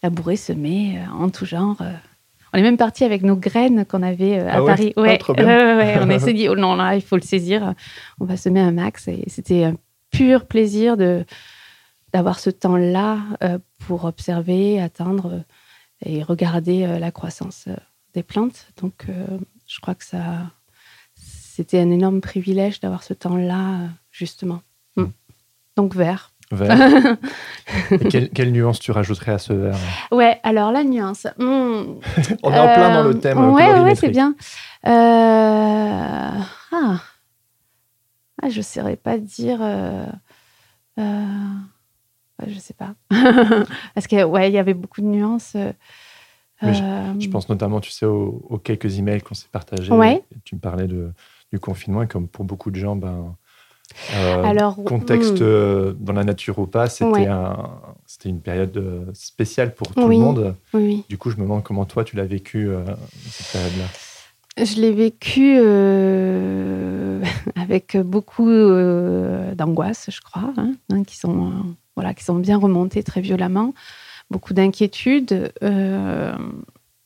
labourer, 0.03 0.35
semer 0.35 0.99
en 1.17 1.29
tout 1.29 1.45
genre. 1.45 1.81
On 2.53 2.57
est 2.57 2.61
même 2.61 2.77
parti 2.77 3.03
avec 3.03 3.23
nos 3.23 3.35
graines 3.35 3.85
qu'on 3.85 4.03
avait 4.03 4.39
à 4.39 4.57
ah 4.57 4.65
Paris. 4.65 4.93
Ouais, 4.95 5.19
ah, 5.27 5.33
ouais, 5.33 5.97
on 5.99 6.19
s'est 6.19 6.33
dit, 6.33 6.47
oh 6.49 6.55
non, 6.55 6.75
là, 6.75 6.95
il 6.95 7.01
faut 7.01 7.15
le 7.15 7.23
saisir. 7.23 7.73
On 8.19 8.25
va 8.25 8.37
semer 8.37 8.59
un 8.59 8.71
max. 8.71 9.07
Et 9.07 9.23
c'était 9.27 9.63
un 9.63 9.75
pur 10.11 10.45
plaisir 10.45 10.95
de 10.95 11.25
d'avoir 12.13 12.39
ce 12.39 12.51
temps-là 12.51 13.19
euh, 13.43 13.57
pour 13.79 14.05
observer, 14.05 14.79
attendre 14.79 15.33
euh, 15.33 15.39
et 16.05 16.21
regarder 16.21 16.83
euh, 16.83 16.99
la 16.99 17.11
croissance 17.11 17.67
des 18.13 18.21
plantes. 18.21 18.67
Donc, 18.77 19.07
je 19.67 19.79
crois 19.79 19.95
que 19.95 20.03
ça, 20.03 20.51
c'était 21.15 21.79
un 21.79 21.89
énorme 21.89 22.21
privilège 22.21 22.79
d'avoir 22.79 23.01
ce 23.01 23.15
temps-là, 23.15 23.89
justement. 24.11 24.61
Mm. 24.95 25.05
Donc, 25.75 25.95
vert. 25.95 26.32
Vert. 26.53 27.17
quelle, 28.33 28.51
nuance 28.51 28.79
tu 28.79 28.91
rajouterais 28.91 29.33
à 29.33 29.37
ce 29.39 29.53
vert 29.53 29.77
Ouais, 30.11 30.39
alors 30.43 30.71
la 30.71 30.83
nuance. 30.83 31.27
Hmm. 31.37 31.99
On 32.43 32.51
est 32.51 32.59
en 32.59 32.73
plein 32.73 32.93
dans 33.01 33.07
le 33.07 33.19
thème. 33.19 33.51
Ouais, 33.51 33.79
ouais, 33.79 33.95
c'est 33.95 34.09
bien. 34.09 34.35
Ah. 34.83 36.45
ah. 36.71 36.99
je 38.49 38.57
ne 38.57 38.63
saurais 38.63 38.97
pas 38.97 39.17
dire. 39.17 39.59
Je 42.47 42.59
sais 42.59 42.73
pas. 42.73 42.95
Parce 43.93 44.07
que 44.07 44.23
ouais, 44.23 44.49
il 44.49 44.53
y 44.53 44.57
avait 44.57 44.73
beaucoup 44.73 45.01
de 45.01 45.07
nuances. 45.07 45.53
Euh, 45.55 45.71
je, 46.61 46.81
euh, 46.81 47.31
pense 47.31 47.49
notamment, 47.49 47.79
tu 47.79 47.91
sais, 47.91 48.05
aux, 48.05 48.59
quelques 48.63 48.97
emails 48.97 49.21
qu'on 49.21 49.35
s'est 49.35 49.49
partagés. 49.51 49.91
Tu 50.45 50.55
me 50.55 50.59
parlais 50.59 50.87
de, 50.87 51.11
du 51.51 51.59
confinement 51.59 52.03
et 52.03 52.07
comme 52.07 52.27
pour 52.27 52.45
beaucoup 52.45 52.71
de 52.71 52.75
gens, 52.75 52.95
ben, 52.95 53.35
euh, 54.15 54.43
Alors, 54.43 54.75
contexte 54.83 55.41
hmm. 55.41 55.95
dans 55.99 56.13
la 56.13 56.23
nature 56.23 56.59
ou 56.59 56.67
pas, 56.67 56.87
c'était 56.87 57.27
un, 57.27 57.69
c'était 58.05 58.29
une 58.29 58.41
période 58.41 59.11
spéciale 59.13 59.75
pour 59.75 59.87
tout 59.93 60.07
le 60.07 60.17
monde. 60.17 60.55
Oui. 60.73 61.03
Du 61.09 61.17
coup, 61.17 61.29
je 61.29 61.37
me 61.37 61.43
demande 61.43 61.63
comment 61.63 61.85
toi 61.85 62.03
tu 62.03 62.15
l'as 62.15 62.25
vécu 62.25 62.69
cette 63.29 63.51
période-là. 63.51 63.85
Je 64.65 64.79
l'ai 64.81 64.91
vécu 64.91 65.57
avec 67.61 67.97
beaucoup 67.97 68.49
d'angoisse, 69.55 70.09
je 70.09 70.21
crois, 70.21 70.53
hein, 70.57 70.73
hein, 70.89 71.03
qui 71.03 71.17
sont 71.17 71.75
voilà, 71.95 72.13
qui 72.13 72.23
sont 72.23 72.35
bien 72.35 72.57
remontés 72.57 73.03
très 73.03 73.21
violemment. 73.21 73.73
Beaucoup 74.29 74.53
d'inquiétudes, 74.53 75.53
euh, 75.61 76.35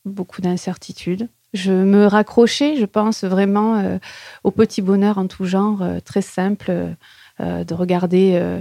beaucoup 0.04 0.40
d'incertitudes. 0.40 1.28
Je 1.54 1.72
me 1.72 2.06
raccrochais, 2.06 2.76
je 2.76 2.84
pense, 2.84 3.24
vraiment 3.24 3.76
euh, 3.78 3.98
au 4.44 4.50
petit 4.50 4.82
bonheur 4.82 5.18
en 5.18 5.26
tout 5.26 5.46
genre, 5.46 5.82
euh, 5.82 6.00
très 6.00 6.22
simple, 6.22 6.94
de 7.40 7.72
regarder, 7.72 8.60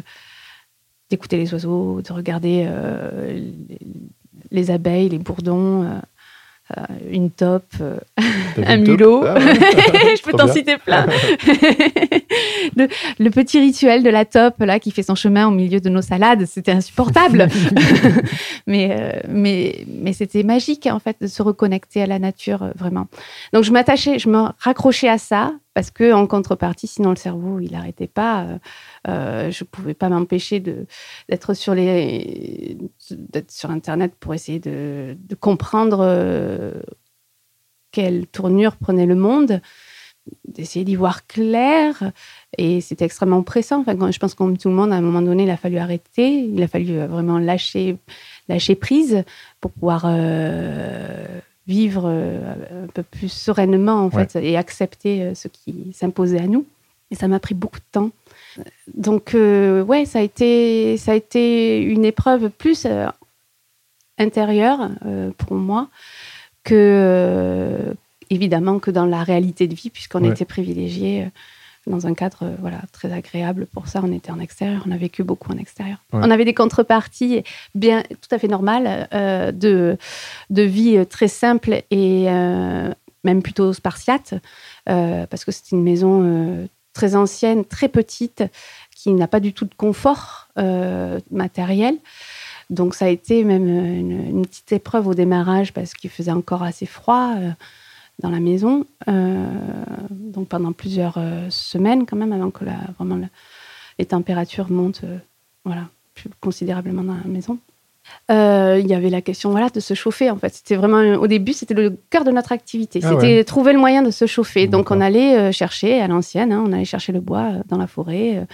d'écouter 1.10 1.38
les 1.38 1.52
oiseaux, 1.52 2.04
de 2.04 2.14
regarder 2.14 2.70
les, 4.52 4.70
abeilles, 4.70 5.10
les 5.10 5.18
bourdons, 5.18 6.00
euh, 6.76 6.84
une 7.10 7.32
top, 7.32 7.64
euh, 7.80 7.98
un 8.66 8.78
mulot. 8.78 9.24
Ah 9.26 9.40
je 9.40 10.22
peux 10.22 10.34
t'en 10.34 10.52
citer 10.52 10.76
plein. 10.78 11.06
le, 12.76 13.30
petit 13.30 13.60
rituel 13.62 14.04
de 14.04 14.10
la 14.10 14.26
top 14.26 14.56
là 14.60 14.78
qui 14.80 14.92
fait 14.92 15.04
son 15.04 15.16
chemin 15.16 15.48
au 15.48 15.52
milieu 15.52 15.80
de 15.80 15.90
nos 15.90 16.02
salades, 16.02 16.46
c'était 16.46 16.74
insupportable. 16.74 17.48
mais 18.68 18.98
euh, 19.00 19.20
mais 19.30 19.86
mais 19.88 20.12
c'était 20.12 20.44
magique 20.44 20.88
en 20.88 21.00
fait 21.00 21.16
de 21.22 21.28
se 21.28 21.42
reconnecter 21.42 22.02
à 22.02 22.06
la 22.06 22.20
nature 22.20 22.70
vraiment. 22.76 23.08
Donc 23.54 23.64
je 23.64 23.72
m'attachais, 23.72 24.20
je 24.20 24.28
me 24.28 24.48
raccrochais 24.60 25.10
à 25.10 25.18
ça 25.18 25.54
parce 25.78 25.92
que 25.92 26.12
en 26.12 26.26
contrepartie, 26.26 26.88
sinon 26.88 27.12
le 27.12 27.18
cerveau 27.18 27.60
il 27.60 27.72
n'arrêtait 27.72 28.08
pas. 28.08 28.48
Euh, 29.08 29.52
je 29.52 29.64
ne 29.64 29.68
pouvais 29.68 29.94
pas 29.94 30.10
m'empêcher 30.10 30.60
d'être 30.60 31.54
sur, 31.54 31.76
les, 31.76 32.80
sur 33.48 33.70
Internet 33.70 34.16
pour 34.20 34.34
essayer 34.34 34.58
de, 34.58 35.16
comprendre 35.40 36.00
euh, 36.02 36.82
quelle 37.92 38.26
tournure 38.26 38.76
prenait 38.76 39.06
le 39.06 39.14
monde, 39.14 39.62
d'essayer 40.48 40.84
d'y 40.84 40.96
voir 40.96 41.28
clair. 41.28 42.12
Et 42.58 42.82
c'était 42.82 43.06
extrêmement 43.06 43.44
pressant. 43.44 43.82
Enfin, 43.82 44.10
je 44.10 44.18
pense 44.18 44.34
que 44.34 44.58
tout 44.58 44.70
le 44.70 44.76
monde, 44.76 44.92
à 44.92 44.96
un 44.96 45.02
moment 45.02 45.22
donné, 45.22 45.44
il 45.44 45.50
a 45.52 45.58
fallu 45.58 45.78
arrêter, 45.78 46.40
il 46.40 46.64
a 46.64 46.68
fallu 46.68 46.98
euh, 46.98 47.06
vraiment 47.06 47.38
lâcher, 47.38 47.98
lâcher 48.50 48.74
prise 48.74 49.24
pour 49.62 49.70
pouvoir 49.70 50.08
vivre 51.68 52.08
un 52.08 52.88
peu 52.94 53.04
plus 53.04 53.32
sereinement 53.32 54.06
en 54.06 54.10
fait 54.10 54.36
et 54.36 54.58
accepter 54.58 55.36
ce 55.36 55.48
qui 55.48 55.92
s'imposait 55.94 56.40
à 56.40 56.48
nous. 56.48 56.66
Et 57.12 57.16
ça 57.16 57.28
m'a 57.28 57.40
pris 57.40 57.56
beaucoup 57.56 57.80
de 57.80 57.86
temps. 57.92 58.12
Donc, 58.94 59.34
euh, 59.34 59.84
ouais, 59.84 60.06
ça 60.06 60.20
a, 60.20 60.22
été, 60.22 60.98
ça 60.98 61.12
a 61.12 61.16
été 61.16 61.82
une 61.82 62.06
épreuve 62.06 62.50
plus 62.50 62.86
euh, 62.86 63.08
intérieure 64.18 64.90
euh, 65.06 65.32
pour 65.38 65.56
moi 65.56 65.90
que, 66.64 67.96
évidemment, 68.30 68.80
que 68.80 68.92
dans 68.92 69.06
la 69.06 69.24
réalité 69.24 69.68
de 69.68 69.76
vie, 69.76 69.90
puisqu'on 69.90 70.24
était 70.26 70.46
privilégiés 70.46 71.28
dans 71.88 72.06
un 72.06 72.14
cadre 72.14 72.52
voilà, 72.60 72.82
très 72.92 73.12
agréable 73.12 73.66
pour 73.66 73.88
ça. 73.88 74.02
On 74.04 74.12
était 74.12 74.32
en 74.32 74.40
extérieur, 74.40 74.84
on 74.88 74.92
a 74.92 74.98
vécu 74.98 75.24
beaucoup 75.24 75.52
en 75.52 75.58
extérieur. 75.58 75.98
On 76.14 76.30
avait 76.30 76.46
des 76.46 76.54
contreparties 76.54 77.44
bien, 77.76 78.04
tout 78.04 78.36
à 78.36 78.38
fait 78.38 78.48
normales 78.48 79.08
de, 79.12 79.98
de 80.50 80.62
vie 80.62 81.06
très 81.08 81.28
simple 81.28 81.82
et 81.90 82.26
même 83.24 83.42
plutôt 83.42 83.74
spartiate, 83.74 84.36
parce 84.86 85.46
que 85.46 85.52
c'était 85.52 85.76
une 85.76 85.84
maison 85.84 86.68
très 86.94 87.16
ancienne, 87.16 87.64
très 87.64 87.90
petite, 87.90 88.44
qui 88.98 89.14
n'a 89.14 89.28
pas 89.28 89.40
du 89.40 89.54
tout 89.54 89.66
de 89.66 89.76
confort 89.76 90.48
euh, 90.58 91.20
matériel. 91.30 91.96
Donc 92.72 92.96
ça 92.96 93.06
a 93.06 93.10
été 93.10 93.44
même 93.44 93.68
une, 93.68 94.46
petite 94.48 94.72
épreuve 94.72 95.08
au 95.08 95.14
démarrage 95.14 95.72
parce 95.74 95.94
qu'il 95.94 96.10
faisait 96.10 96.32
encore 96.32 96.64
assez 96.64 96.88
froid 96.88 97.36
euh, 97.38 97.52
dans 98.20 98.30
la 98.30 98.40
maison. 98.40 98.86
Euh, 99.08 99.46
donc 100.10 100.50
pendant 100.50 100.72
plusieurs 100.72 101.20
semaines 101.50 102.06
quand 102.06 102.18
même 102.18 102.34
avant 102.34 102.52
que 102.52 102.66
la, 102.66 102.78
vraiment 102.98 103.20
les 104.00 104.06
températures 104.06 104.70
montent 104.70 105.06
voilà, 105.66 105.90
plus 106.14 106.30
considérablement 106.40 107.04
dans 107.04 107.16
la 107.16 107.28
maison. 107.28 107.60
Euh, 108.30 108.80
il 108.82 108.88
y 108.88 108.94
avait 108.94 109.10
la 109.10 109.22
question 109.22 109.52
voilà, 109.52 109.70
de 109.70 109.80
se 109.80 109.94
chauffer. 109.94 110.30
En 110.30 110.38
fait, 110.38 110.54
c'était 110.54 110.76
vraiment 110.76 111.00
au 111.16 111.28
début, 111.28 111.54
c'était 111.54 111.74
le 111.74 111.98
cœur 112.10 112.24
de 112.24 112.32
notre 112.32 112.52
activité. 112.52 113.00
Ah 113.04 113.12
c'était 113.12 113.44
trouver 113.44 113.74
le 113.74 113.80
moyen 113.80 114.02
de 114.02 114.12
se 114.12 114.26
chauffer. 114.26 114.68
Donc, 114.68 114.92
on 114.92 115.00
allait 115.00 115.38
euh, 115.38 115.52
chercher 115.52 116.02
à 116.02 116.08
l'ancienne, 116.08 116.52
hein, 116.52 116.64
on 116.66 116.74
allait 116.74 116.86
chercher 116.86 117.14
le 117.14 117.22
bois 117.22 117.52
euh, 117.52 117.62
dans 117.68 117.78
la 117.78 117.88
forêt. 117.88 118.46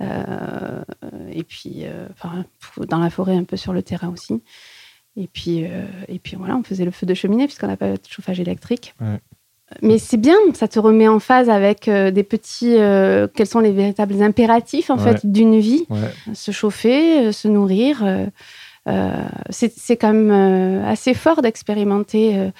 et 0.00 1.42
puis, 1.44 1.84
dans 2.88 2.98
la 2.98 3.10
forêt, 3.10 3.36
un 3.36 3.44
peu 3.44 3.56
sur 3.56 3.72
le 3.72 3.82
terrain 3.82 4.08
aussi. 4.08 4.42
Et 5.16 5.28
puis, 5.28 5.64
et 6.08 6.18
puis 6.18 6.36
voilà, 6.36 6.56
on 6.56 6.62
faisait 6.62 6.84
le 6.84 6.90
feu 6.90 7.06
de 7.06 7.14
cheminée 7.14 7.46
puisqu'on 7.46 7.68
n'a 7.68 7.76
pas 7.76 7.92
de 7.92 7.98
chauffage 8.08 8.38
électrique. 8.40 8.94
Mais 9.82 9.98
c'est 9.98 10.18
bien, 10.18 10.36
ça 10.54 10.68
te 10.68 10.78
remet 10.78 11.08
en 11.08 11.18
phase 11.18 11.48
avec 11.48 11.88
des 11.88 12.22
petits. 12.22 12.76
quels 13.34 13.46
sont 13.46 13.60
les 13.60 13.72
véritables 13.72 14.22
impératifs 14.22 14.90
en 14.90 14.98
fait 14.98 15.24
d'une 15.24 15.58
vie 15.58 15.86
Se 16.34 16.50
chauffer, 16.50 17.32
se 17.32 17.48
nourrir. 17.48 18.04
Euh, 18.88 19.28
c'est 19.50 19.96
quand 19.96 20.12
même 20.12 20.30
euh, 20.30 20.86
assez 20.86 21.14
fort 21.14 21.42
d'expérimenter 21.42 22.50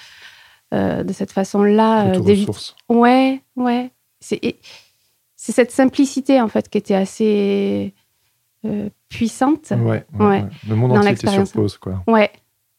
euh, 0.73 1.03
de 1.03 1.13
cette 1.13 1.31
façon-là. 1.31 2.17
des 2.19 2.33
ressources. 2.33 2.75
Ouais, 2.89 3.41
ouais. 3.55 3.91
C'est 4.19 4.55
cette 5.35 5.71
simplicité 5.71 6.41
en 6.41 6.47
fait 6.47 6.69
qui 6.69 6.77
était 6.77 6.95
assez 6.95 7.93
puissante. 9.07 9.71
Ouais, 9.71 10.05
ouais, 10.19 10.43
Le 10.67 10.75
monde 10.75 10.97
entier 10.97 11.11
était 11.11 11.27
sur 11.27 11.49
pause, 11.51 11.77
quoi. 11.77 12.03
Ouais, 12.07 12.29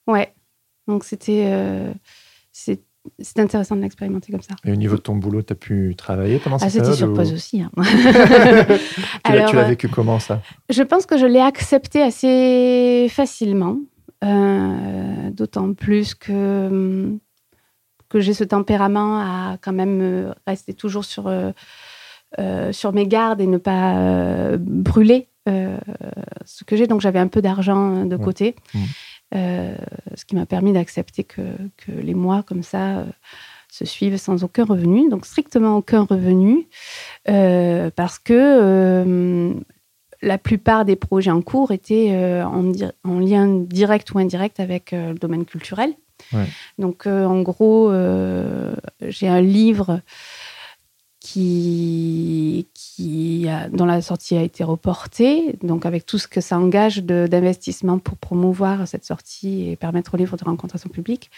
ouais. 0.08 0.34
Donc 0.86 1.04
c'était 1.04 1.94
c'est 3.18 3.38
intéressant 3.38 3.76
de 3.76 3.82
l'expérimenter 3.82 4.32
comme 4.32 4.42
ça. 4.42 4.54
Et 4.64 4.72
au 4.72 4.76
niveau 4.76 4.96
de 4.96 5.00
ton 5.00 5.16
boulot, 5.16 5.42
tu 5.42 5.52
as 5.52 5.56
pu 5.56 5.94
travailler 5.96 6.38
pendant 6.38 6.56
ah, 6.56 6.68
cette 6.68 6.82
période 6.82 6.94
C'était 6.94 7.06
sur 7.06 7.14
pause 7.14 7.32
aussi. 7.32 7.62
Hein. 7.62 7.70
tu 9.24 9.32
l'as 9.32 9.64
euh, 9.64 9.68
vécu 9.68 9.88
comment 9.88 10.18
ça? 10.18 10.42
Je 10.70 10.82
pense 10.82 11.06
que 11.06 11.16
je 11.16 11.26
l'ai 11.26 11.40
accepté 11.40 12.02
assez 12.02 13.08
facilement, 13.10 13.78
euh, 14.24 15.30
d'autant 15.30 15.72
plus 15.74 16.14
que, 16.14 17.16
que 18.08 18.20
j'ai 18.20 18.34
ce 18.34 18.44
tempérament 18.44 19.20
à 19.20 19.58
quand 19.60 19.72
même 19.72 20.00
euh, 20.00 20.32
rester 20.46 20.74
toujours 20.74 21.04
sur, 21.04 21.32
sur 22.72 22.92
mes 22.92 23.06
gardes 23.06 23.40
et 23.40 23.46
ne 23.46 23.58
pas 23.58 24.56
brûler 24.58 25.28
ce 25.46 26.64
que 26.64 26.76
j'ai. 26.76 26.86
Donc 26.86 27.00
j'avais 27.00 27.20
un 27.20 27.28
peu 27.28 27.40
d'argent 27.40 28.04
de 28.04 28.16
côté. 28.16 28.54
Mmh. 28.74 28.78
Euh, 29.34 29.76
ce 30.14 30.24
qui 30.24 30.34
m'a 30.34 30.46
permis 30.46 30.72
d'accepter 30.72 31.22
que, 31.24 31.42
les 31.88 32.14
mois 32.14 32.42
comme 32.42 32.62
ça 32.62 32.98
euh, 32.98 33.04
se 33.70 33.84
suivent 33.84 34.16
sans 34.16 34.42
aucun 34.42 34.64
revenu, 34.64 35.10
donc 35.10 35.26
strictement 35.26 35.76
aucun 35.76 36.02
revenu, 36.02 36.66
euh, 37.28 37.90
parce 37.94 38.18
que 38.18 39.54
la 40.22 40.38
plupart 40.38 40.84
des 40.84 40.96
projets 40.96 41.30
en 41.30 41.42
cours 41.42 41.72
étaient 41.72 42.42
en, 42.42 43.20
lien 43.20 43.46
direct 43.46 44.12
ou 44.12 44.18
indirect 44.18 44.60
avec 44.60 44.92
le 44.92 45.14
domaine 45.14 45.44
culturel. 45.44 45.94
Donc, 46.78 47.06
en 47.06 47.42
gros, 47.42 47.92
j'ai 49.02 49.28
un 49.28 49.40
livre 49.40 50.00
qui, 51.30 52.66
qui 52.72 53.46
dont 53.72 53.84
la 53.84 54.00
sortie 54.00 54.34
a 54.34 54.42
été 54.42 54.64
reportée, 54.64 55.58
donc 55.62 55.84
avec 55.84 56.06
tout 56.06 56.16
ce 56.16 56.26
que 56.26 56.40
ça 56.40 56.58
engage 56.58 57.04
d'investissement 57.04 57.98
pour 57.98 58.16
promouvoir 58.16 58.88
cette 58.88 59.04
sortie 59.04 59.68
et 59.68 59.76
permettre 59.76 60.14
au 60.14 60.16
livre 60.16 60.38
de 60.38 60.44
rencontrer 60.44 60.78
son 60.78 60.88
public. 60.88 61.30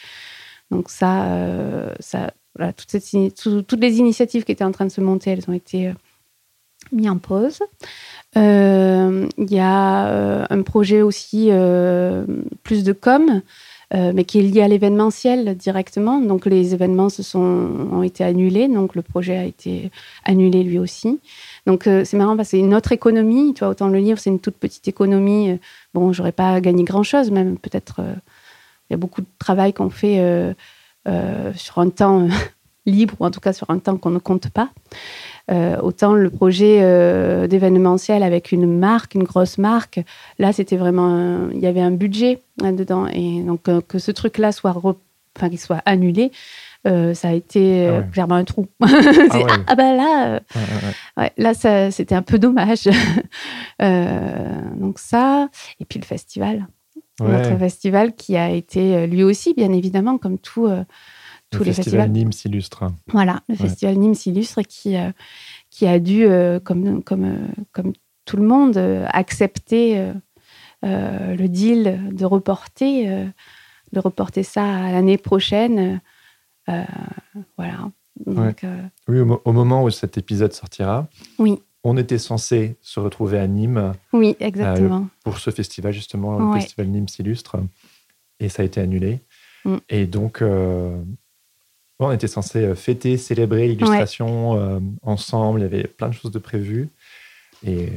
Donc 0.71 0.91
ça, 0.91 1.25
euh, 1.25 1.93
ça 1.99 2.33
toutes, 2.77 3.67
toutes, 3.67 3.81
les 3.81 3.99
initiatives 3.99 4.45
qui 4.45 4.53
étaient 4.53 4.63
en 4.63 4.71
train 4.71 4.87
de 4.87 4.93
se 4.93 5.01
monter, 5.01 5.31
elles 5.31 5.45
ont 5.49 5.53
été 5.53 5.89
euh, 5.89 5.93
mises 6.93 7.11
en 7.11 7.19
pause. 7.19 7.59
Euh, 8.37 9.27
il 9.39 9.53
y 9.53 9.59
a 9.59 10.47
un 10.49 10.63
projet 10.63 11.03
aussi 11.03 11.51
plus 12.63 12.85
de 12.85 12.93
com 12.93 13.43
euh, 13.93 14.13
mais 14.15 14.23
qui 14.25 14.39
est 14.39 14.43
lié 14.43 14.63
à 14.63 14.69
l'événementiel 14.69 15.57
directement. 15.57 16.21
Donc 16.21 16.47
les 16.47 16.75
événements 16.75 17.09
se 17.09 17.25
sont, 17.25 17.89
ont 17.91 18.03
été 18.05 18.23
annulés, 18.23 18.69
donc 18.69 18.95
le 18.95 19.03
projet 19.03 19.37
a 19.37 19.45
été 19.45 19.91
annulé 20.25 20.63
lui 20.63 20.79
aussi. 20.79 21.19
Donc 21.67 21.87
euh, 21.89 22.05
c'est 22.05 22.17
marrant 22.17 22.37
parce 22.37 22.49
que 22.49 22.51
c'est 22.53 22.61
une 22.61 22.75
autre 22.75 22.93
économie. 22.93 23.53
Tu 23.55 23.61
vois, 23.61 23.71
autant 23.71 23.89
le 23.89 23.99
livre, 23.99 24.21
c'est 24.21 24.31
une 24.31 24.39
toute 24.39 24.57
petite 24.57 24.87
économie. 24.87 25.59
Bon, 25.93 26.13
j'aurais 26.13 26.31
pas 26.31 26.61
gagné 26.61 26.85
grand-chose, 26.85 27.33
même 27.33 27.59
peut-être. 27.59 28.01
Euh, 28.01 28.15
il 28.89 28.93
y 28.93 28.95
a 28.95 28.97
beaucoup 28.97 29.21
de 29.21 29.27
travail 29.39 29.73
qu'on 29.73 29.91
fait 29.91 30.19
sur 31.55 31.79
un 31.79 31.91
temps 31.91 32.27
libre, 32.87 33.15
ou 33.21 33.25
en 33.25 33.31
tout 33.31 33.41
cas 33.41 33.53
sur 33.53 33.71
un 33.71 33.79
temps 33.79 33.97
qu'on 33.97 34.11
ne 34.11 34.19
compte 34.19 34.49
pas. 34.49 34.71
Euh, 35.51 35.77
autant 35.81 36.15
le 36.15 36.31
projet 36.31 36.79
euh, 36.81 37.49
d'événementiel 37.49 38.23
avec 38.23 38.53
une 38.53 38.79
marque, 38.79 39.15
une 39.15 39.25
grosse 39.25 39.59
marque, 39.59 40.01
là, 40.39 40.53
c'était 40.53 40.77
vraiment. 40.77 41.49
il 41.53 41.59
y 41.59 41.67
avait 41.67 41.81
un 41.81 41.91
budget 41.91 42.43
là-dedans. 42.61 43.09
Et 43.09 43.43
donc, 43.43 43.69
euh, 43.69 43.81
que 43.81 43.99
ce 43.99 44.13
truc-là 44.13 44.53
soit, 44.53 44.75
enfin, 44.77 45.49
qu'il 45.49 45.59
soit 45.59 45.83
annulé, 45.87 46.31
ça 46.85 47.29
a 47.29 47.33
été 47.33 47.89
ah 47.89 48.03
clairement 48.03 48.37
un 48.37 48.45
trou. 48.45 48.67
ah, 48.81 48.87
ah, 49.67 49.75
bah 49.75 49.93
là, 49.93 50.41
ouais, 51.17 51.33
là, 51.37 51.91
c'était 51.91 52.15
un 52.15 52.23
peu 52.23 52.39
dommage. 52.39 52.85
donc, 53.81 54.99
ça. 54.99 55.49
Et 55.81 55.85
puis 55.85 55.99
le 55.99 56.05
festival. 56.05 56.67
Notre 57.21 57.59
festival 57.59 58.15
qui 58.15 58.39
a 58.39 58.49
été 58.49 59.07
lui 59.07 59.25
aussi, 59.25 59.53
bien 59.53 59.73
évidemment, 59.73 60.17
comme 60.17 60.39
tout 60.39 60.71
tous 61.51 61.65
le 61.65 61.73
festival 61.73 62.11
Nîmes 62.11 62.33
s'illustre. 62.33 62.85
Voilà, 63.09 63.43
le 63.49 63.57
festival 63.57 63.97
Nîmes 63.97 64.15
s'illustre 64.15 64.63
qui, 64.63 64.97
euh, 64.97 65.11
qui 65.69 65.87
a 65.87 65.99
dû, 65.99 66.25
euh, 66.25 66.61
comme, 66.61 67.03
comme, 67.03 67.25
euh, 67.25 67.49
comme 67.73 67.93
tout 68.25 68.37
le 68.37 68.45
monde, 68.45 68.77
accepter 69.09 70.13
le 70.83 71.47
deal 71.49 72.11
de 72.13 72.25
reporter, 72.25 73.27
de 73.93 74.01
reporter 74.01 74.45
ça 74.45 74.63
à 74.63 74.93
l'année 74.93 75.19
prochaine. 75.19 76.01
voilà. 77.57 77.91
oui, 79.09 79.21
au, 79.45 79.53
moment 79.53 79.83
où 79.83 79.91
cet 79.91 80.17
épisode 80.17 80.53
sortira, 80.53 81.09
oui. 81.41 81.59
on 81.83 81.97
était 81.97 82.19
censé 82.19 82.77
se 82.83 83.01
retrouver 83.01 83.41
à 83.41 83.49
Nîmes. 83.49 83.95
Oui, 84.13 84.37
exactement. 84.39 85.09
pour 85.25 85.39
ce 85.39 85.51
festival, 85.51 85.93
justement, 85.93 86.39
le 86.39 86.61
festival 86.61 86.87
Nîmes 86.87 87.09
s'illustre. 87.09 87.57
Et 88.39 88.49
ça 88.49 88.63
a 88.63 88.65
été 88.65 88.81
annulé. 88.81 89.19
Mm. 89.65 89.77
Et 89.89 90.07
donc, 90.07 90.41
on 92.07 92.13
était 92.13 92.29
censé 92.29 92.65
euh, 92.65 92.75
fêter, 92.75 93.17
célébrer 93.17 93.69
l'illustration 93.69 94.57
euh, 94.57 94.81
ensemble. 95.03 95.61
Il 95.61 95.63
y 95.63 95.67
avait 95.67 95.87
plein 95.87 96.09
de 96.09 96.15
choses 96.15 96.31
de 96.31 96.39
prévues. 96.39 96.89
Et 97.65 97.89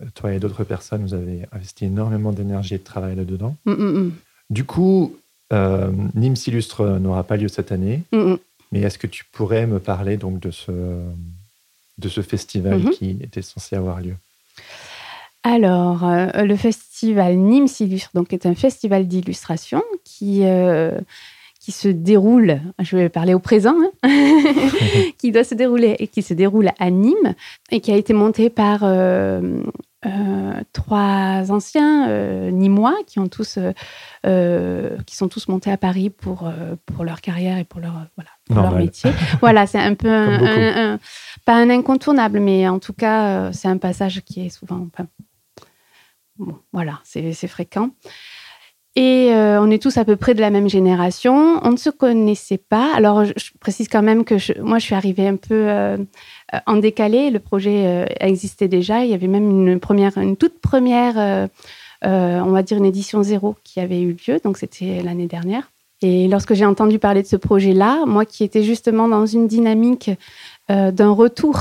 euh, 0.00 0.06
toi 0.14 0.32
et 0.32 0.40
d'autres 0.40 0.64
personnes, 0.64 1.02
vous 1.02 1.14
avez 1.14 1.42
investi 1.52 1.84
énormément 1.84 2.32
d'énergie 2.32 2.74
et 2.74 2.78
de 2.78 2.84
travail 2.84 3.14
là-dedans. 3.14 3.56
Mm, 3.66 3.72
mm, 3.72 3.98
mm. 3.98 4.12
Du 4.50 4.64
coup, 4.64 5.16
Nîmes 6.14 6.36
s'illustre 6.36 6.98
n'aura 6.98 7.24
pas 7.24 7.36
lieu 7.36 7.48
cette 7.48 7.72
année. 7.72 8.02
Mais 8.72 8.80
est-ce 8.80 8.96
que 8.96 9.06
tu 9.06 9.26
pourrais 9.30 9.66
me 9.66 9.78
parler 9.78 10.16
donc 10.16 10.40
de 10.40 10.50
ce, 10.50 10.72
de 11.98 12.08
ce 12.08 12.22
festival 12.22 12.80
mm-hmm. 12.80 12.90
qui 12.90 13.18
était 13.20 13.42
censé 13.42 13.76
avoir 13.76 14.00
lieu? 14.00 14.14
Alors, 15.42 16.06
le 16.06 16.56
festival 16.56 17.36
Nîmes 17.36 17.68
s'illustre 17.68 18.10
donc 18.14 18.32
est 18.32 18.46
un 18.46 18.54
festival 18.54 19.06
d'illustration 19.06 19.82
qui 20.04 20.42
qui 21.62 21.70
se 21.70 21.86
déroule, 21.86 22.60
je 22.80 22.96
vais 22.96 23.08
parler 23.08 23.34
au 23.34 23.38
présent, 23.38 23.76
hein, 24.02 24.08
qui 25.18 25.30
doit 25.30 25.44
se 25.44 25.54
dérouler 25.54 25.94
et 26.00 26.08
qui 26.08 26.22
se 26.22 26.34
déroule 26.34 26.70
à 26.80 26.90
Nîmes 26.90 27.36
et 27.70 27.80
qui 27.80 27.92
a 27.92 27.96
été 27.96 28.12
monté 28.12 28.50
par 28.50 28.80
euh, 28.82 29.62
euh, 30.04 30.54
trois 30.72 31.52
anciens 31.52 32.08
euh, 32.08 32.50
nîmois 32.50 32.96
qui 33.06 33.20
ont 33.20 33.28
tous, 33.28 33.60
qui 34.24 35.16
sont 35.16 35.28
tous 35.28 35.46
montés 35.46 35.70
à 35.70 35.76
Paris 35.76 36.10
pour 36.10 36.52
pour 36.84 37.04
leur 37.04 37.20
carrière 37.20 37.58
et 37.58 37.64
pour 37.64 37.78
leur 37.78 37.94
voilà 38.16 38.30
leur 38.50 38.74
métier. 38.76 39.12
voilà, 39.40 39.68
c'est 39.68 39.78
un 39.78 39.94
peu 39.94 40.08
pas 41.44 41.54
un 41.54 41.70
incontournable, 41.70 42.40
mais 42.40 42.66
en 42.66 42.80
tout 42.80 42.92
cas 42.92 43.52
c'est 43.52 43.68
un 43.68 43.78
passage 43.78 44.22
qui 44.22 44.46
est 44.46 44.50
souvent 44.50 44.88
bon, 46.38 46.58
voilà, 46.72 46.98
c'est 47.04 47.46
fréquent. 47.46 47.90
Et 48.94 49.32
euh, 49.32 49.58
on 49.62 49.70
est 49.70 49.80
tous 49.80 49.96
à 49.96 50.04
peu 50.04 50.16
près 50.16 50.34
de 50.34 50.40
la 50.40 50.50
même 50.50 50.68
génération. 50.68 51.60
On 51.62 51.70
ne 51.70 51.76
se 51.78 51.88
connaissait 51.88 52.58
pas. 52.58 52.94
Alors, 52.94 53.24
je, 53.24 53.50
précise 53.58 53.88
quand 53.88 54.02
même 54.02 54.24
que 54.24 54.34
moi, 54.60 54.78
je 54.78 54.84
suis 54.84 54.94
arrivée 54.94 55.26
un 55.26 55.36
peu 55.36 55.66
euh, 55.68 55.96
en 56.66 56.76
décalé. 56.76 57.30
Le 57.30 57.38
projet 57.38 57.86
euh, 57.86 58.04
existait 58.20 58.68
déjà. 58.68 59.04
Il 59.04 59.10
y 59.10 59.14
avait 59.14 59.28
même 59.28 59.78
une 59.78 60.36
toute 60.36 60.60
première, 60.60 61.48
on 62.02 62.50
va 62.50 62.62
dire 62.62 62.76
une 62.76 62.84
édition 62.84 63.22
zéro 63.22 63.56
qui 63.64 63.80
avait 63.80 64.02
eu 64.02 64.14
lieu. 64.28 64.38
Donc, 64.44 64.58
c'était 64.58 65.02
l'année 65.02 65.26
dernière. 65.26 65.70
Et 66.02 66.28
lorsque 66.28 66.52
j'ai 66.52 66.66
entendu 66.66 66.98
parler 66.98 67.22
de 67.22 67.28
ce 67.28 67.36
projet-là, 67.36 68.04
moi 68.06 68.26
qui 68.26 68.42
étais 68.42 68.64
justement 68.64 69.06
dans 69.06 69.24
une 69.24 69.46
dynamique 69.46 70.10
d'un 70.68 71.12
retour, 71.12 71.60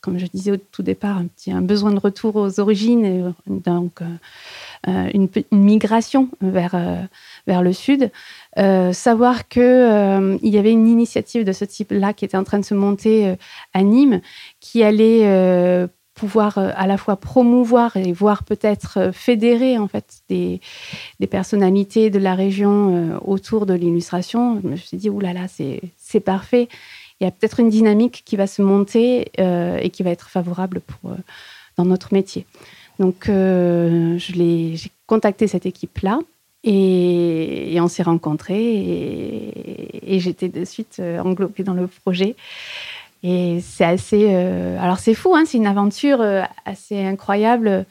comme 0.00 0.18
je 0.18 0.26
disais 0.32 0.52
au 0.52 0.56
tout 0.56 0.82
départ, 0.82 1.18
un 1.18 1.26
petit 1.26 1.52
besoin 1.52 1.92
de 1.92 1.98
retour 1.98 2.36
aux 2.36 2.60
origines, 2.60 3.34
donc 3.46 4.00
euh, 4.88 5.08
une, 5.14 5.28
migration 5.52 6.28
vers, 6.40 6.74
euh, 6.74 7.02
vers 7.46 7.62
le 7.62 7.72
sud. 7.72 8.10
Euh, 8.58 8.92
savoir 8.92 9.46
qu'il 9.46 9.60
il 10.42 10.52
y 10.52 10.58
avait 10.58 10.72
une 10.72 10.88
initiative 10.88 11.44
de 11.44 11.52
ce 11.52 11.64
type-là 11.64 12.12
qui 12.12 12.24
était 12.24 12.36
en 12.36 12.42
train 12.42 12.58
de 12.58 12.64
se 12.64 12.74
monter 12.74 13.36
à 13.74 13.82
Nîmes, 13.82 14.20
qui 14.58 14.82
allait 14.82 15.88
pouvoir 16.14 16.58
à 16.58 16.86
la 16.86 16.96
fois 16.96 17.16
promouvoir 17.16 17.96
et 17.96 18.12
voire 18.12 18.42
peut-être 18.42 19.10
fédérer 19.12 19.78
en 19.78 19.86
fait 19.86 20.22
des, 20.28 20.60
des, 21.20 21.26
personnalités 21.26 22.10
de 22.10 22.18
la 22.18 22.34
région 22.34 23.20
autour 23.24 23.66
de 23.66 23.74
l'illustration. 23.74 24.60
Je 24.62 24.68
me 24.68 24.76
suis 24.76 24.96
dit, 24.96 25.10
oulala, 25.10 25.46
c'est 25.48 26.20
parfait. 26.20 26.68
Il 27.20 27.24
y 27.24 27.26
a 27.26 27.30
peut-être 27.30 27.60
une 27.60 27.70
dynamique 27.70 28.22
qui 28.26 28.34
va 28.34 28.48
se 28.48 28.62
monter 28.62 29.30
et 29.38 29.90
qui 29.90 30.02
va 30.02 30.10
être 30.10 30.28
favorable 30.28 30.80
pour, 30.80 31.12
dans 31.76 31.84
notre 31.84 32.12
métier. 32.12 32.46
Donc, 32.98 33.28
euh, 33.28 34.16
j'ai 34.18 34.90
contacté 35.06 35.46
cette 35.46 35.66
équipe-là 35.66 36.20
et, 36.64 37.76
on 37.80 37.88
s'est 37.88 38.02
rencontrés 38.02 38.62
et, 40.02 40.20
j'étais 40.20 40.48
de 40.48 40.64
suite 40.64 40.98
euh, 41.00 41.18
englobée 41.20 41.64
dans 41.64 41.74
le 41.74 41.86
projet. 41.86 42.36
Et 43.24 43.60
c'est 43.60 43.84
assez. 43.84 44.28
Euh, 44.30 44.76
alors, 44.80 44.98
c'est 44.98 45.14
fou, 45.14 45.34
hein, 45.34 45.44
c'est 45.46 45.56
une 45.56 45.66
aventure 45.66 46.20
assez 46.64 47.04
incroyable 47.04 47.86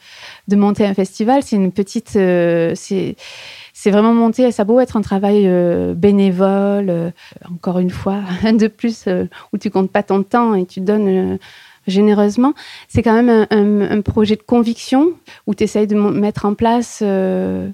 de 0.48 0.56
monter 0.56 0.86
un 0.86 0.94
festival. 0.94 1.42
C'est 1.42 1.56
une 1.56 1.72
petite. 1.72 2.10
c'est 2.10 3.90
vraiment 3.90 4.14
monter, 4.14 4.50
ça 4.52 4.62
a 4.62 4.64
beau 4.64 4.78
être 4.78 4.96
un 4.96 5.00
travail 5.00 5.48
bénévole, 5.94 7.12
encore 7.50 7.78
une 7.78 7.90
fois, 7.90 8.20
de 8.44 8.66
plus, 8.66 9.08
où 9.52 9.58
tu 9.58 9.70
comptes 9.70 9.90
pas 9.90 10.02
ton 10.02 10.22
temps 10.22 10.54
et 10.54 10.66
tu 10.66 10.80
donnes 10.80 11.38
généreusement. 11.86 12.54
C'est 12.88 13.02
quand 13.02 13.20
même 13.20 13.46
un, 13.50 14.00
projet 14.00 14.36
de 14.36 14.42
conviction 14.42 15.12
où 15.46 15.54
tu 15.54 15.64
essayes 15.64 15.86
de 15.86 15.94
mettre 15.94 16.44
en 16.44 16.54
place. 16.54 17.00
Euh, 17.02 17.68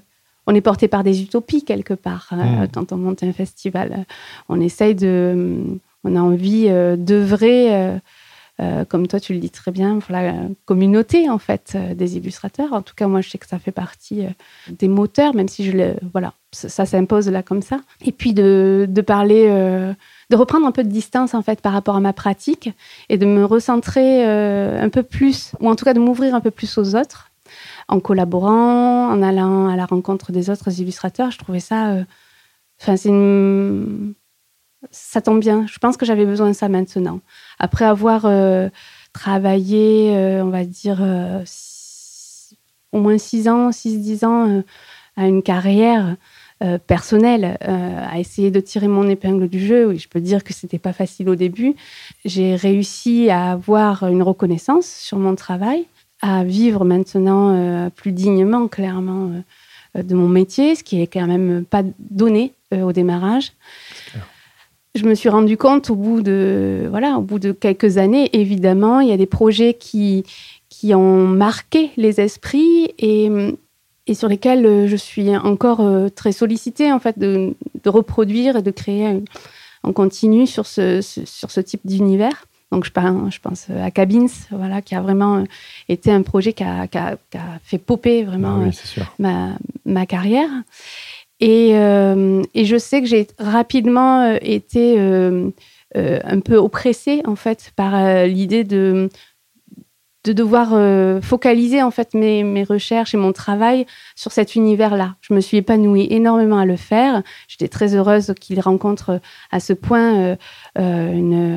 on 0.47 0.55
est 0.55 0.61
porté 0.61 0.87
par 0.87 1.03
des 1.03 1.21
utopies 1.21 1.63
quelque 1.63 1.93
part 1.93 2.29
euh, 2.31 2.35
mmh. 2.35 2.67
quand 2.73 2.91
on 2.91 2.97
monte 2.97 3.23
un 3.23 3.33
festival. 3.33 4.05
On 4.47 4.59
essaye 4.59 4.95
de. 4.95 5.57
On 6.03 6.15
a 6.15 6.21
envie 6.21 6.69
euh, 8.59 8.85
comme 8.85 9.07
toi, 9.07 9.19
tu 9.19 9.33
le 9.33 9.39
dis 9.39 9.49
très 9.49 9.71
bien, 9.71 9.99
pour 9.99 10.11
la 10.11 10.33
communauté 10.65 11.29
en 11.29 11.37
fait 11.37 11.77
des 11.95 12.17
illustrateurs. 12.17 12.73
En 12.73 12.81
tout 12.81 12.95
cas, 12.95 13.07
moi, 13.07 13.21
je 13.21 13.29
sais 13.29 13.37
que 13.37 13.47
ça 13.47 13.59
fait 13.59 13.71
partie 13.71 14.25
des 14.69 14.87
moteurs, 14.87 15.33
même 15.33 15.47
si 15.47 15.63
je 15.65 15.71
le, 15.71 15.95
voilà, 16.13 16.33
ça, 16.51 16.85
s'impose 16.85 17.29
là 17.29 17.43
comme 17.43 17.61
ça. 17.61 17.79
Et 18.05 18.11
puis 18.11 18.33
de, 18.33 18.85
de 18.89 19.01
parler 19.01 19.47
de 20.29 20.35
reprendre 20.35 20.65
un 20.67 20.71
peu 20.71 20.83
de 20.83 20.89
distance 20.89 21.33
en 21.33 21.41
fait 21.41 21.61
par 21.61 21.73
rapport 21.73 21.95
à 21.95 21.99
ma 21.99 22.13
pratique 22.13 22.71
et 23.09 23.17
de 23.17 23.25
me 23.25 23.45
recentrer 23.45 24.27
euh, 24.27 24.81
un 24.81 24.89
peu 24.89 25.03
plus, 25.03 25.53
ou 25.59 25.69
en 25.69 25.75
tout 25.75 25.85
cas 25.85 25.93
de 25.93 25.99
m'ouvrir 25.99 26.35
un 26.35 26.41
peu 26.41 26.51
plus 26.51 26.77
aux 26.77 26.95
autres, 26.95 27.31
en 27.87 27.99
collaborant, 27.99 29.09
en 29.09 29.23
allant 29.23 29.67
à 29.67 29.75
la 29.75 29.85
rencontre 29.85 30.31
des 30.31 30.49
autres 30.49 30.79
illustrateurs. 30.79 31.31
Je 31.31 31.39
trouvais 31.39 31.59
ça, 31.59 31.89
euh, 31.89 32.03
enfin 32.79 32.95
c'est 32.95 33.09
ça 34.91 35.21
tombe 35.21 35.39
bien. 35.39 35.65
Je 35.67 35.77
pense 35.79 35.97
que 35.97 36.05
j'avais 36.05 36.25
besoin 36.25 36.47
de 36.47 36.53
ça 36.53 36.69
maintenant. 36.69 37.19
Après 37.59 37.85
avoir 37.85 38.25
euh, 38.25 38.69
travaillé, 39.13 40.11
on 40.41 40.49
va 40.49 40.63
dire 40.63 41.01
au 42.91 42.99
moins 42.99 43.17
6 43.17 43.47
ans, 43.49 43.69
6-10 43.69 44.25
ans 44.25 44.63
à 45.17 45.27
une 45.27 45.43
carrière 45.43 46.15
personnel 46.87 47.57
à 47.61 48.19
essayer 48.19 48.51
de 48.51 48.59
tirer 48.59 48.87
mon 48.87 49.07
épingle 49.09 49.47
du 49.47 49.59
jeu. 49.59 49.87
Oui, 49.87 49.97
je 49.97 50.07
peux 50.07 50.21
dire 50.21 50.43
que 50.43 50.53
c'était 50.53 50.77
pas 50.77 50.93
facile 50.93 51.29
au 51.29 51.35
début. 51.35 51.75
J'ai 52.25 52.55
réussi 52.55 53.29
à 53.29 53.51
avoir 53.51 54.03
une 54.07 54.21
reconnaissance 54.21 54.85
sur 54.85 55.17
mon 55.17 55.35
travail, 55.35 55.85
à 56.21 56.43
vivre 56.43 56.85
maintenant 56.85 57.89
plus 57.89 58.11
dignement, 58.11 58.67
clairement, 58.67 59.31
de 59.95 60.15
mon 60.15 60.27
métier, 60.27 60.75
ce 60.75 60.83
qui 60.83 61.01
est 61.01 61.07
quand 61.07 61.27
même 61.27 61.65
pas 61.65 61.83
donné 61.99 62.53
au 62.71 62.91
démarrage 62.91 63.53
je 64.95 65.05
me 65.05 65.15
suis 65.15 65.29
rendu 65.29 65.57
compte 65.57 65.89
au 65.89 65.95
bout 65.95 66.21
de 66.21 66.87
voilà, 66.89 67.17
au 67.17 67.21
bout 67.21 67.39
de 67.39 67.51
quelques 67.51 67.97
années, 67.97 68.29
évidemment, 68.33 68.99
il 68.99 69.09
y 69.09 69.11
a 69.11 69.17
des 69.17 69.25
projets 69.25 69.73
qui 69.73 70.25
qui 70.69 70.93
ont 70.93 71.27
marqué 71.27 71.91
les 71.97 72.21
esprits 72.21 72.93
et, 72.99 73.29
et 74.07 74.13
sur 74.13 74.29
lesquels 74.29 74.65
euh, 74.65 74.87
je 74.87 74.95
suis 74.95 75.35
encore 75.35 75.81
euh, 75.81 76.09
très 76.09 76.31
sollicitée 76.31 76.91
en 76.91 76.99
fait 76.99 77.17
de, 77.17 77.55
de 77.83 77.89
reproduire 77.89 78.55
et 78.55 78.61
de 78.61 78.71
créer 78.71 79.21
en 79.83 79.93
continu 79.93 80.45
sur 80.45 80.65
ce, 80.65 81.01
sur 81.01 81.51
ce 81.51 81.59
type 81.59 81.81
d'univers. 81.85 82.45
Donc 82.71 82.85
je, 82.85 82.91
je 82.91 83.39
pense 83.39 83.67
à 83.71 83.89
Cabins, 83.89 84.27
voilà, 84.51 84.81
qui 84.83 84.93
a 84.93 85.01
vraiment 85.01 85.43
été 85.87 86.11
un 86.11 86.21
projet 86.21 86.53
qui 86.53 86.63
a, 86.63 86.87
qui 86.87 86.97
a, 86.99 87.17
fait 87.63 87.79
popper 87.79 88.23
vraiment 88.23 88.69
ah 88.69 89.01
ma, 89.17 89.49
ma 89.85 90.05
carrière. 90.05 90.49
Et, 91.39 91.71
euh, 91.73 92.41
et, 92.53 92.65
je 92.65 92.77
sais 92.77 93.01
que 93.01 93.07
j'ai 93.07 93.27
rapidement 93.37 94.21
euh, 94.21 94.37
été 94.41 94.99
euh, 94.99 95.51
un 95.95 96.39
peu 96.41 96.57
oppressée 96.57 97.21
en 97.25 97.35
fait 97.35 97.71
par 97.75 98.25
l'idée 98.25 98.63
de 98.63 99.09
de 100.25 100.33
devoir 100.33 100.71
focaliser 101.23 101.81
en 101.81 101.91
fait 101.91 102.13
mes, 102.13 102.43
mes, 102.43 102.65
recherches 102.65 103.13
et 103.13 103.17
mon 103.17 103.31
travail 103.31 103.85
sur 104.17 104.33
cet 104.33 104.55
univers-là. 104.55 105.15
Je 105.21 105.33
me 105.33 105.39
suis 105.39 105.55
épanouie 105.55 106.07
énormément 106.11 106.57
à 106.57 106.65
le 106.65 106.75
faire. 106.75 107.23
J'étais 107.47 107.69
très 107.69 107.95
heureuse 107.95 108.33
qu'il 108.39 108.59
rencontre 108.59 109.21
à 109.49 109.61
ce 109.61 109.71
point 109.71 110.35
un, 110.75 111.55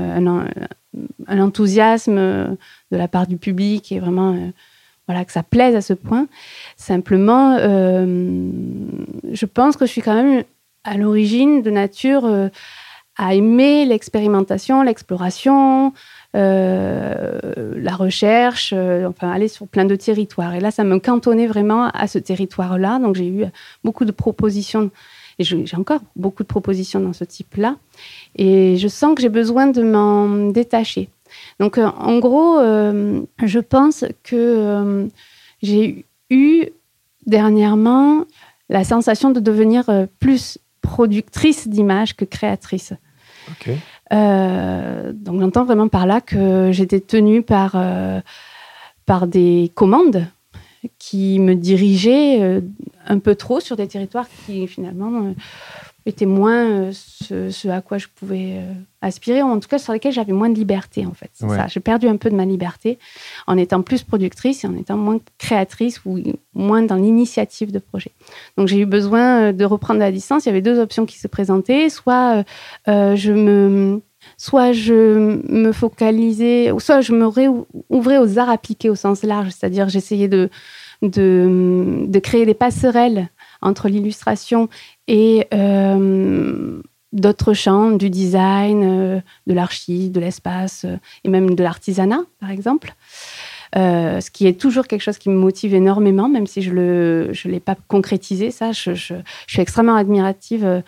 un, 1.27 1.40
enthousiasme 1.40 2.16
de 2.16 2.57
la 2.92 3.09
part 3.09 3.27
du 3.27 3.37
public 3.37 3.90
et 3.90 3.99
vraiment 3.99 4.37
que 5.25 5.33
ça 5.33 5.42
plaise 5.42 5.75
à 5.75 5.81
ce 5.81 5.92
point. 5.92 6.27
Simplement, 6.77 7.57
euh, 7.59 8.51
je 9.33 9.46
pense 9.46 9.77
que 9.77 9.87
je 9.87 9.90
suis 9.90 10.03
quand 10.03 10.14
même 10.14 10.44
à 10.85 10.96
l'origine 10.96 11.62
de 11.62 11.70
nature 11.70 12.25
euh, 12.25 12.48
à 13.16 13.35
aimer 13.35 13.85
l'expérimentation, 13.85 14.83
l'exploration, 14.83 15.92
euh, 16.35 17.38
la 17.77 17.94
recherche, 17.94 18.72
enfin 18.72 19.31
aller 19.31 19.48
sur 19.48 19.68
plein 19.68 19.85
de 19.85 19.96
territoires. 19.96 20.55
Et 20.55 20.61
là, 20.61 20.70
ça 20.70 20.83
me 20.83 20.98
cantonnait 20.98 21.46
vraiment 21.46 21.88
à 21.88 22.07
ce 22.07 22.18
territoire-là. 22.18 22.98
Donc 22.98 23.14
j'ai 23.16 23.29
eu 23.29 23.44
beaucoup 23.85 24.07
de 24.07 24.12
propositions, 24.12 24.90
et 25.38 25.44
j'ai 25.44 25.77
encore 25.77 26.01
beaucoup 26.16 26.42
de 26.42 26.48
propositions 26.48 27.01
dans 27.01 27.12
ce 27.12 27.25
type-là. 27.25 27.77
Et 28.37 28.77
je 28.79 28.88
sens 28.88 29.14
que 29.14 29.22
j'ai 29.22 29.29
besoin 29.29 29.66
de 29.66 29.83
m'en 29.83 30.51
détacher. 30.51 31.09
Donc, 31.62 31.79
euh, 31.79 31.87
en 31.96 32.18
gros, 32.18 32.59
euh, 32.59 33.22
je 33.40 33.61
pense 33.61 34.05
que 34.25 34.35
euh, 34.35 35.07
j'ai 35.62 36.05
eu 36.29 36.64
dernièrement 37.25 38.25
la 38.68 38.83
sensation 38.83 39.31
de 39.31 39.38
devenir 39.38 39.88
plus 40.18 40.59
productrice 40.81 41.68
d'images 41.68 42.16
que 42.16 42.25
créatrice. 42.25 42.94
donc 44.11 45.40
j'entends 45.40 45.64
vraiment 45.64 45.87
par 45.87 46.05
là 46.05 46.20
que 46.20 46.72
j'étais 46.72 46.98
tenue 46.98 47.42
par, 47.42 47.77
par 49.07 49.29
des 49.29 49.70
commandes 49.77 50.27
qui 50.98 51.38
me 51.38 51.55
dirigeaient 51.55 52.61
un 53.07 53.18
peu 53.20 53.37
trop 53.37 53.61
sur 53.61 53.77
des 53.77 53.87
territoires 53.87 54.27
qui 54.46 54.66
finalement 54.66 55.33
était 56.07 56.27
moins 56.27 56.65
euh, 56.65 56.93
ce, 56.93 57.69
à 57.69 57.81
quoi 57.81 57.99
je 57.99 58.07
pouvais 58.15 58.57
euh, 58.57 58.73
aspirer, 59.01 59.43
ou 59.43 59.47
en 59.47 59.61
tout 59.61 59.69
cas 59.69 59.79
sur 59.79 59.93
lesquels 59.93 60.12
j'avais 60.12 60.33
moins 60.33 60.49
de 60.49 60.55
liberté 60.55 61.07
en 61.07 61.12
fait. 61.12 61.31
ça. 61.35 61.67
J'ai 61.69 61.81
perdu 61.81 62.09
un 62.09 62.17
peu 62.17 62.31
de 62.31 62.35
ma 62.35 62.45
liberté 62.45 62.99
en 63.47 63.57
étant 63.57 63.83
plus 63.83 64.03
productrice 64.03 64.65
et 64.65 64.67
en 64.67 64.77
étant 64.77 64.97
moins 64.97 65.19
créatrice 65.38 66.01
ou 66.05 66.21
moins 66.55 66.83
dans 66.83 66.97
l'initiative 66.97 67.73
de 67.73 67.79
projet. 67.79 68.11
Donc 68.57 68.69
j'ai 68.69 68.79
eu 68.79 68.87
besoin 68.87 69.41
euh, 69.41 69.53
de 69.53 69.65
reprendre 69.65 70.01
la 70.01 70.11
distance. 70.11 70.45
Il 70.45 70.49
y 70.49 70.51
avait 70.51 70.62
deux 70.62 70.79
options 70.79 71.07
qui 71.07 71.19
se 71.19 71.29
présentaient. 71.29 71.88
Soit 71.88 72.45
je 72.87 73.33
me 73.33 74.01
soit 74.37 74.73
je 74.73 74.95
me 75.51 75.73
focalisais, 75.73 76.73
soit 76.79 77.01
je 77.01 77.12
me 77.12 77.27
réouvrais 77.27 78.19
aux 78.19 78.38
arts 78.38 78.51
appliqués 78.51 78.91
au 78.91 78.95
sens 78.95 79.23
large, 79.23 79.51
c'est-à-dire 79.51 79.88
j'essayais 79.88 80.29
de, 80.29 80.49
de, 81.03 82.05
de, 82.07 82.19
créer 82.19 82.47
des 82.47 82.55
passerelles 82.55 83.29
entre 83.62 83.88
l'illustration 83.88 84.68
et 85.09 85.46
euh, 85.55 86.81
d'autres 87.12 87.55
champs, 87.55 87.92
du 87.92 88.11
design, 88.11 88.83
euh, 88.85 89.20
de 89.46 89.55
l'archi, 89.55 90.11
de 90.11 90.20
l'espace 90.20 90.85
euh, 90.85 90.96
et 91.25 91.29
même 91.29 91.55
de 91.55 91.62
l'artisanat, 91.62 92.22
par 92.40 92.51
exemple. 92.51 92.94
ce 93.75 94.31
qui 94.31 94.46
est 94.46 94.61
toujours 94.61 94.87
quelque 94.87 95.01
chose 95.01 95.18
qui 95.18 95.31
me 95.31 95.38
motive 95.38 95.75
énormément, 95.75 96.29
même 96.29 96.46
si 96.46 96.61
je 96.61 96.72
ne 96.72 97.29
je 97.33 97.48
l'ai 97.48 97.61
pas 97.61 97.77
concrétisé, 97.88 98.51
ça. 98.51 98.72
Je, 98.72 98.94
je, 98.94 99.14
suis 99.46 99.62
extrêmement 99.62 99.96
admirative 99.96 100.83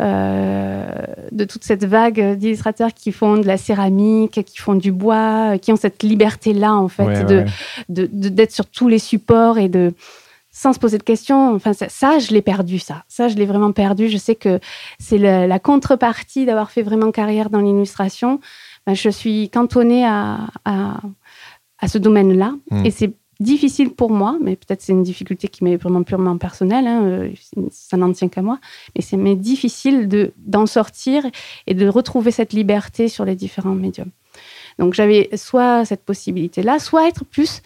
de 0.00 1.44
toute 1.44 1.62
cette 1.62 1.84
vague 1.84 2.36
d'illustrateurs 2.36 2.92
qui 2.92 3.12
font 3.12 3.36
de 3.36 3.46
la 3.46 3.56
céramique, 3.56 4.44
qui 4.44 4.58
font 4.58 4.74
du 4.74 4.90
bois, 4.90 5.58
qui 5.58 5.70
ont 5.72 5.76
cette 5.76 6.02
liberté-là, 6.02 6.74
en 6.74 6.88
fait, 6.88 7.24
de, 7.24 7.46
d'être 7.88 8.52
sur 8.52 8.66
tous 8.66 8.88
les 8.88 8.98
supports 8.98 9.58
et 9.58 9.68
de, 9.68 9.92
sans 10.52 10.74
se 10.74 10.78
poser 10.78 10.98
de 10.98 11.02
questions. 11.02 11.54
Enfin, 11.54 11.72
ça, 11.72 12.18
je 12.18 12.32
l'ai 12.32 12.42
perdu, 12.42 12.78
ça. 12.78 13.04
Ça, 13.08 13.28
je 13.28 13.36
l'ai 13.36 13.46
vraiment 13.46 13.72
perdu. 13.72 14.08
Je 14.08 14.18
sais 14.18 14.34
que 14.34 14.60
c'est 14.98 15.18
la 15.18 15.58
contrepartie 15.58 16.44
d'avoir 16.44 16.70
fait 16.70 16.82
vraiment 16.82 17.10
carrière 17.10 17.50
dans 17.50 17.60
l'illustration. 17.60 18.38
Ben, 18.86 18.94
je 18.94 19.08
suis 19.08 19.48
cantonnée 19.48 20.04
à, 20.04 20.46
à, 20.64 21.00
ce 21.88 21.98
domaine-là. 21.98 22.54
Hmm. 22.70 22.84
Et 22.84 22.90
c'est 22.90 23.14
difficile 23.40 23.90
pour 23.90 24.10
moi, 24.10 24.38
mais 24.40 24.56
peut-être 24.56 24.82
c'est 24.82 24.92
une 24.92 25.02
difficulté 25.02 25.48
qui 25.48 25.64
m'est 25.64 25.76
vraiment 25.76 26.02
purement 26.02 26.38
personnelle, 26.38 26.86
hein, 26.86 27.02
euh, 27.02 27.30
ça 27.70 27.96
n'en 27.96 28.12
tient 28.12 28.28
qu'à 28.28 28.40
moi, 28.40 28.60
mais 28.94 29.02
c'est 29.02 29.16
difficile 29.34 30.06
de, 30.06 30.32
d'en 30.36 30.66
sortir 30.66 31.26
et 31.66 31.74
de 31.74 31.88
retrouver 31.88 32.30
cette 32.30 32.52
liberté 32.52 33.08
sur 33.08 33.24
les 33.24 33.34
différents 33.34 33.74
médiums. 33.74 34.12
Donc 34.78 34.94
j'avais 34.94 35.28
soit 35.36 35.84
cette 35.84 36.04
possibilité-là, 36.04 36.78
soit 36.78 37.08
être 37.08 37.24
plus 37.24 37.62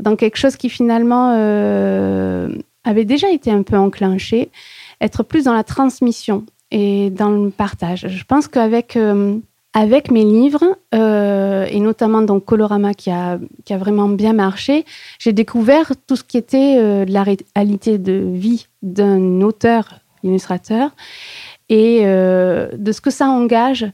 dans 0.00 0.16
quelque 0.16 0.36
chose 0.36 0.56
qui 0.56 0.68
finalement 0.68 1.34
euh, 1.36 2.48
avait 2.84 3.04
déjà 3.04 3.30
été 3.30 3.50
un 3.50 3.62
peu 3.62 3.76
enclenché, 3.76 4.50
être 5.00 5.22
plus 5.22 5.44
dans 5.44 5.54
la 5.54 5.64
transmission 5.64 6.44
et 6.70 7.10
dans 7.10 7.30
le 7.30 7.50
partage. 7.50 8.06
Je 8.08 8.24
pense 8.24 8.48
qu'avec 8.48 8.96
euh, 8.96 9.36
avec 9.74 10.10
mes 10.10 10.24
livres, 10.24 10.64
euh, 10.94 11.66
et 11.70 11.78
notamment 11.78 12.22
dans 12.22 12.40
Colorama 12.40 12.94
qui 12.94 13.10
a, 13.10 13.38
qui 13.64 13.72
a 13.72 13.78
vraiment 13.78 14.08
bien 14.08 14.32
marché, 14.32 14.84
j'ai 15.18 15.32
découvert 15.32 15.92
tout 16.06 16.16
ce 16.16 16.24
qui 16.24 16.38
était 16.38 17.04
la 17.04 17.22
réalité 17.22 17.98
de 17.98 18.12
vie 18.32 18.66
d'un 18.82 19.40
auteur, 19.42 20.00
illustrateur, 20.24 20.90
et 21.68 22.02
de 22.02 22.92
ce 22.92 23.00
que 23.00 23.10
ça 23.10 23.28
engage 23.28 23.86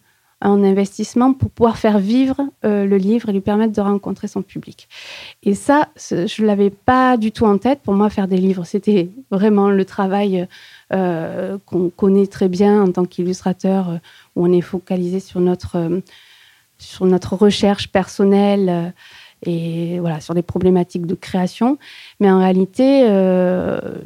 en 0.45 0.63
investissement 0.63 1.33
pour 1.33 1.51
pouvoir 1.51 1.79
faire 1.79 1.99
vivre 1.99 2.37
euh, 2.65 2.85
le 2.85 2.97
livre 2.97 3.29
et 3.29 3.33
lui 3.33 3.41
permettre 3.41 3.73
de 3.73 3.81
rencontrer 3.81 4.29
son 4.29 4.43
public. 4.43 4.89
Et 5.43 5.55
ça, 5.55 5.89
je 5.97 6.43
ne 6.43 6.47
l'avais 6.47 6.71
pas 6.71 7.17
du 7.17 7.33
tout 7.33 7.47
en 7.47 7.59
tête. 7.59 7.81
Pour 7.83 7.95
moi, 7.95 8.11
faire 8.11 8.29
des 8.29 8.37
livres, 8.37 8.65
c'était 8.65 9.09
vraiment 9.31 9.71
le 9.71 9.85
travail 9.85 10.47
euh, 10.93 11.57
qu'on 11.65 11.89
connaît 11.89 12.27
très 12.27 12.49
bien 12.49 12.83
en 12.83 12.93
tant 12.93 13.07
qu'illustrateur, 13.07 13.89
euh, 13.89 13.97
où 14.37 14.47
on 14.47 14.53
est 14.53 14.61
focalisé 14.61 15.19
sur 15.19 15.41
notre, 15.41 16.03
sur 16.79 17.07
notre 17.07 17.35
recherche 17.37 17.89
personnelle 17.89 18.93
et 19.47 19.99
voilà, 20.01 20.21
sur 20.21 20.35
des 20.35 20.43
problématiques 20.43 21.07
de 21.07 21.15
création. 21.15 21.79
Mais 22.21 22.31
en 22.31 22.39
réalité, 22.39 23.01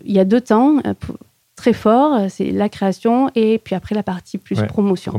il 0.04 0.12
y 0.12 0.18
a 0.18 0.24
deux 0.24 0.40
temps 0.40 0.80
très 1.56 1.72
forts, 1.72 2.30
c'est 2.30 2.50
la 2.50 2.68
création 2.68 3.30
et 3.34 3.58
puis 3.58 3.74
après 3.74 3.94
la 3.94 4.02
partie 4.02 4.38
plus 4.38 4.62
promotion. 4.62 5.12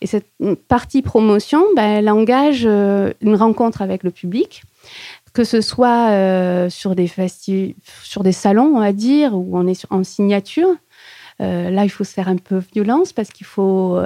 Et 0.00 0.06
cette 0.06 0.26
partie 0.68 1.02
promotion, 1.02 1.62
ben, 1.76 1.98
elle 1.98 2.08
engage 2.08 2.62
euh, 2.64 3.12
une 3.20 3.36
rencontre 3.36 3.82
avec 3.82 4.02
le 4.02 4.10
public, 4.10 4.62
que 5.34 5.44
ce 5.44 5.60
soit 5.60 6.10
euh, 6.10 6.70
sur, 6.70 6.94
des 6.94 7.10
sur 8.02 8.22
des 8.22 8.32
salons, 8.32 8.72
on 8.76 8.80
va 8.80 8.92
dire, 8.92 9.34
où 9.34 9.58
on 9.58 9.66
est 9.66 9.86
en 9.90 10.02
signature. 10.02 10.74
Euh, 11.42 11.70
là, 11.70 11.84
il 11.84 11.90
faut 11.90 12.04
se 12.04 12.12
faire 12.12 12.28
un 12.28 12.36
peu 12.36 12.62
violence 12.72 13.12
parce 13.12 13.30
qu'il 13.30 13.46
faut 13.46 14.00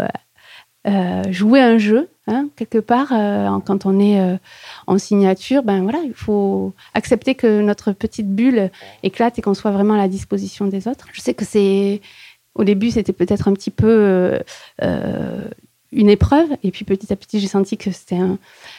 jouer 1.30 1.62
un 1.62 1.78
jeu, 1.78 2.10
hein, 2.26 2.48
quelque 2.56 2.78
part. 2.78 3.08
quand 3.64 3.86
on 3.86 3.98
est 3.98 4.20
en 4.86 4.98
signature, 4.98 5.62
ben 5.62 5.82
voilà, 5.82 6.00
il 6.04 6.12
faut 6.12 6.74
accepter 6.92 7.34
que 7.34 7.62
notre 7.62 7.92
petite 7.92 8.28
bulle 8.28 8.70
éclate 9.02 9.38
et 9.38 9.42
qu'on 9.42 9.54
soit 9.54 9.70
vraiment 9.70 9.94
à 9.94 9.98
la 9.98 10.08
disposition 10.08 10.66
des 10.66 10.86
autres. 10.86 11.06
Je 11.12 11.22
sais 11.22 11.32
que 11.32 11.46
c'est 11.46 12.02
au 12.54 12.64
début, 12.64 12.90
c'était 12.90 13.14
peut-être 13.14 13.48
un 13.48 13.54
petit 13.54 13.70
peu 13.70 14.38
une 15.94 16.10
épreuve. 16.10 16.48
Et 16.62 16.70
puis 16.70 16.84
petit 16.84 17.12
à 17.12 17.16
petit, 17.16 17.40
j'ai 17.40 17.46
senti 17.46 17.76
que 17.76 17.90
c'était 17.90 18.18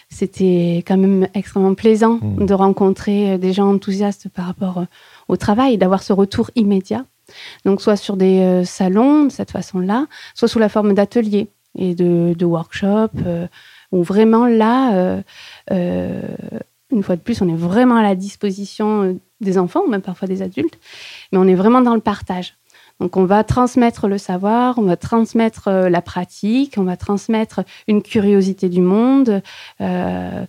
c'était 0.09 0.83
quand 0.85 0.97
même 0.97 1.27
extrêmement 1.33 1.73
plaisant 1.73 2.19
mmh. 2.21 2.45
de 2.45 2.53
rencontrer 2.53 3.31
euh, 3.31 3.37
des 3.37 3.53
gens 3.53 3.73
enthousiastes 3.73 4.29
par 4.29 4.45
rapport 4.45 4.79
euh, 4.79 4.85
au 5.27 5.37
travail 5.37 5.77
d'avoir 5.77 6.03
ce 6.03 6.13
retour 6.13 6.51
immédiat. 6.55 7.05
Donc, 7.65 7.81
soit 7.81 7.95
sur 7.95 8.17
des 8.17 8.63
salons, 8.65 9.25
de 9.25 9.31
cette 9.31 9.49
façon-là, 9.49 10.05
soit 10.35 10.47
sous 10.47 10.59
la 10.59 10.69
forme 10.69 10.93
d'ateliers 10.93 11.47
et 11.75 11.95
de, 11.95 12.35
de 12.37 12.45
workshops, 12.45 13.17
où 13.91 14.03
vraiment 14.03 14.45
là, 14.45 15.23
une 15.71 17.01
fois 17.01 17.15
de 17.15 17.21
plus, 17.21 17.41
on 17.41 17.49
est 17.49 17.55
vraiment 17.55 17.95
à 17.95 18.03
la 18.03 18.13
disposition 18.13 19.19
des 19.41 19.57
enfants, 19.57 19.81
ou 19.87 19.89
même 19.89 20.03
parfois 20.03 20.27
des 20.27 20.43
adultes, 20.43 20.77
mais 21.31 21.39
on 21.39 21.47
est 21.47 21.55
vraiment 21.55 21.81
dans 21.81 21.95
le 21.95 22.01
partage. 22.01 22.55
Donc 22.99 23.17
on 23.17 23.25
va 23.25 23.43
transmettre 23.43 24.07
le 24.07 24.17
savoir, 24.17 24.77
on 24.77 24.83
va 24.83 24.95
transmettre 24.95 25.67
euh, 25.67 25.89
la 25.89 26.01
pratique, 26.01 26.75
on 26.77 26.83
va 26.83 26.95
transmettre 26.95 27.61
une 27.87 28.01
curiosité 28.01 28.69
du 28.69 28.81
monde, 28.81 29.41
euh, 29.81 30.45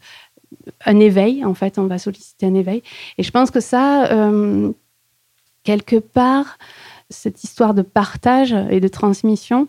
un 0.84 1.00
éveil, 1.00 1.44
en 1.44 1.54
fait, 1.54 1.78
on 1.78 1.86
va 1.86 1.98
solliciter 1.98 2.46
un 2.46 2.54
éveil. 2.54 2.82
Et 3.18 3.24
je 3.24 3.30
pense 3.30 3.50
que 3.50 3.60
ça, 3.60 4.06
euh, 4.12 4.72
quelque 5.64 5.96
part, 5.96 6.58
cette 7.10 7.42
histoire 7.42 7.74
de 7.74 7.82
partage 7.82 8.54
et 8.70 8.80
de 8.80 8.88
transmission, 8.88 9.68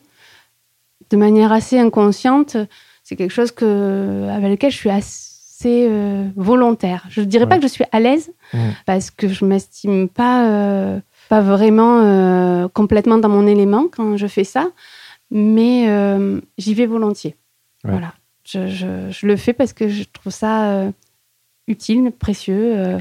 de 1.10 1.18
manière 1.18 1.52
assez 1.52 1.80
inconsciente, 1.80 2.58
c'est 3.04 3.16
quelque 3.16 3.34
chose 3.34 3.52
que, 3.52 4.28
avec 4.30 4.52
lequel 4.52 4.72
je 4.72 4.78
suis 4.78 4.90
assez 4.90 5.90
volontaire. 6.36 7.06
Je 7.10 7.22
ne 7.22 7.26
dirais 7.26 7.48
pas 7.48 7.58
que 7.58 7.64
je 7.64 7.68
suis 7.68 7.86
à 7.92 8.00
l'aise, 8.00 8.32
mmh. 8.54 8.60
parce 8.86 9.10
que 9.12 9.28
je 9.28 9.46
m'estime 9.46 10.10
pas 10.10 11.02
pas 11.28 11.42
vraiment 11.42 12.02
euh, 12.02 12.68
complètement 12.68 13.18
dans 13.18 13.30
mon 13.30 13.48
élément 13.48 13.88
quand 13.92 14.18
je 14.18 14.28
fais 14.28 14.44
ça, 14.44 14.70
mais 15.32 15.90
euh, 15.90 16.40
j'y 16.58 16.74
vais 16.74 16.86
volontiers. 16.86 17.36
Voilà. 17.84 18.14
Je, 18.44 18.68
je, 18.68 19.26
le 19.28 19.36
fais 19.36 19.54
parce 19.54 19.74
que 19.74 19.90
je 19.90 20.04
trouve 20.06 20.32
ça 20.32 20.72
euh, 20.72 20.92
utile, 21.68 22.12
précieux, 22.18 22.98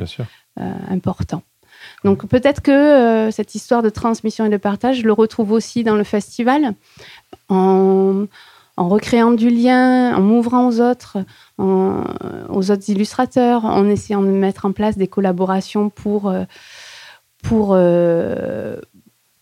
important. 0.57 1.43
Donc 2.05 2.27
peut-être 2.27 2.63
que 2.63 3.31
cette 3.31 3.55
histoire 3.55 3.83
de 3.83 3.91
transmission 3.91 4.45
et 4.45 4.49
de 4.49 4.57
partage, 4.57 4.99
je 4.99 5.03
le 5.05 5.13
retrouve 5.13 5.53
aussi 5.53 5.85
dans 5.85 5.95
le 5.95 6.03
festival, 6.03 6.75
en, 7.49 8.27
en 8.77 8.89
recréant 8.89 9.31
du 9.31 9.51
lien, 9.51 10.17
en 10.17 10.21
m'ouvrant 10.21 10.67
aux 10.67 10.81
autres, 10.81 11.19
aux 11.59 12.71
autres 12.71 12.91
illustrateurs, 12.91 13.65
en 13.65 13.87
essayant 13.89 14.23
de 14.23 14.29
mettre 14.29 14.65
en 14.65 14.73
place 14.73 14.99
des 14.99 15.07
collaborations 15.07 15.91
pour 15.91 16.33
pour, 17.43 17.71
euh, 17.73 18.77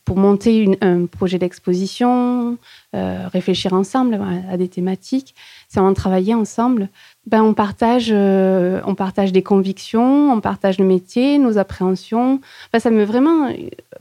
pour 0.05 0.17
monter 0.17 0.79
un 0.83 1.07
projet 1.07 1.39
d'exposition, 1.39 2.59
euh, 2.95 3.27
réfléchir 3.33 3.73
ensemble 3.73 4.21
à, 4.51 4.57
des 4.57 4.69
thématiques, 4.69 5.35
c'est 5.69 5.81
en 5.81 5.95
travailler 5.95 6.35
ensemble. 6.35 6.89
Ben, 7.27 7.43
on, 7.43 7.55
partage, 7.55 8.11
euh, 8.13 8.81
on 8.85 8.95
partage 8.95 9.33
des 9.33 9.43
convictions, 9.43 10.33
on 10.33 10.41
partage 10.41 10.79
le 10.79 10.85
métier, 10.85 11.39
nos 11.39 11.57
appréhensions. 11.57 12.41
ça 12.79 12.91
me 12.91 13.05
vraiment, 13.05 13.51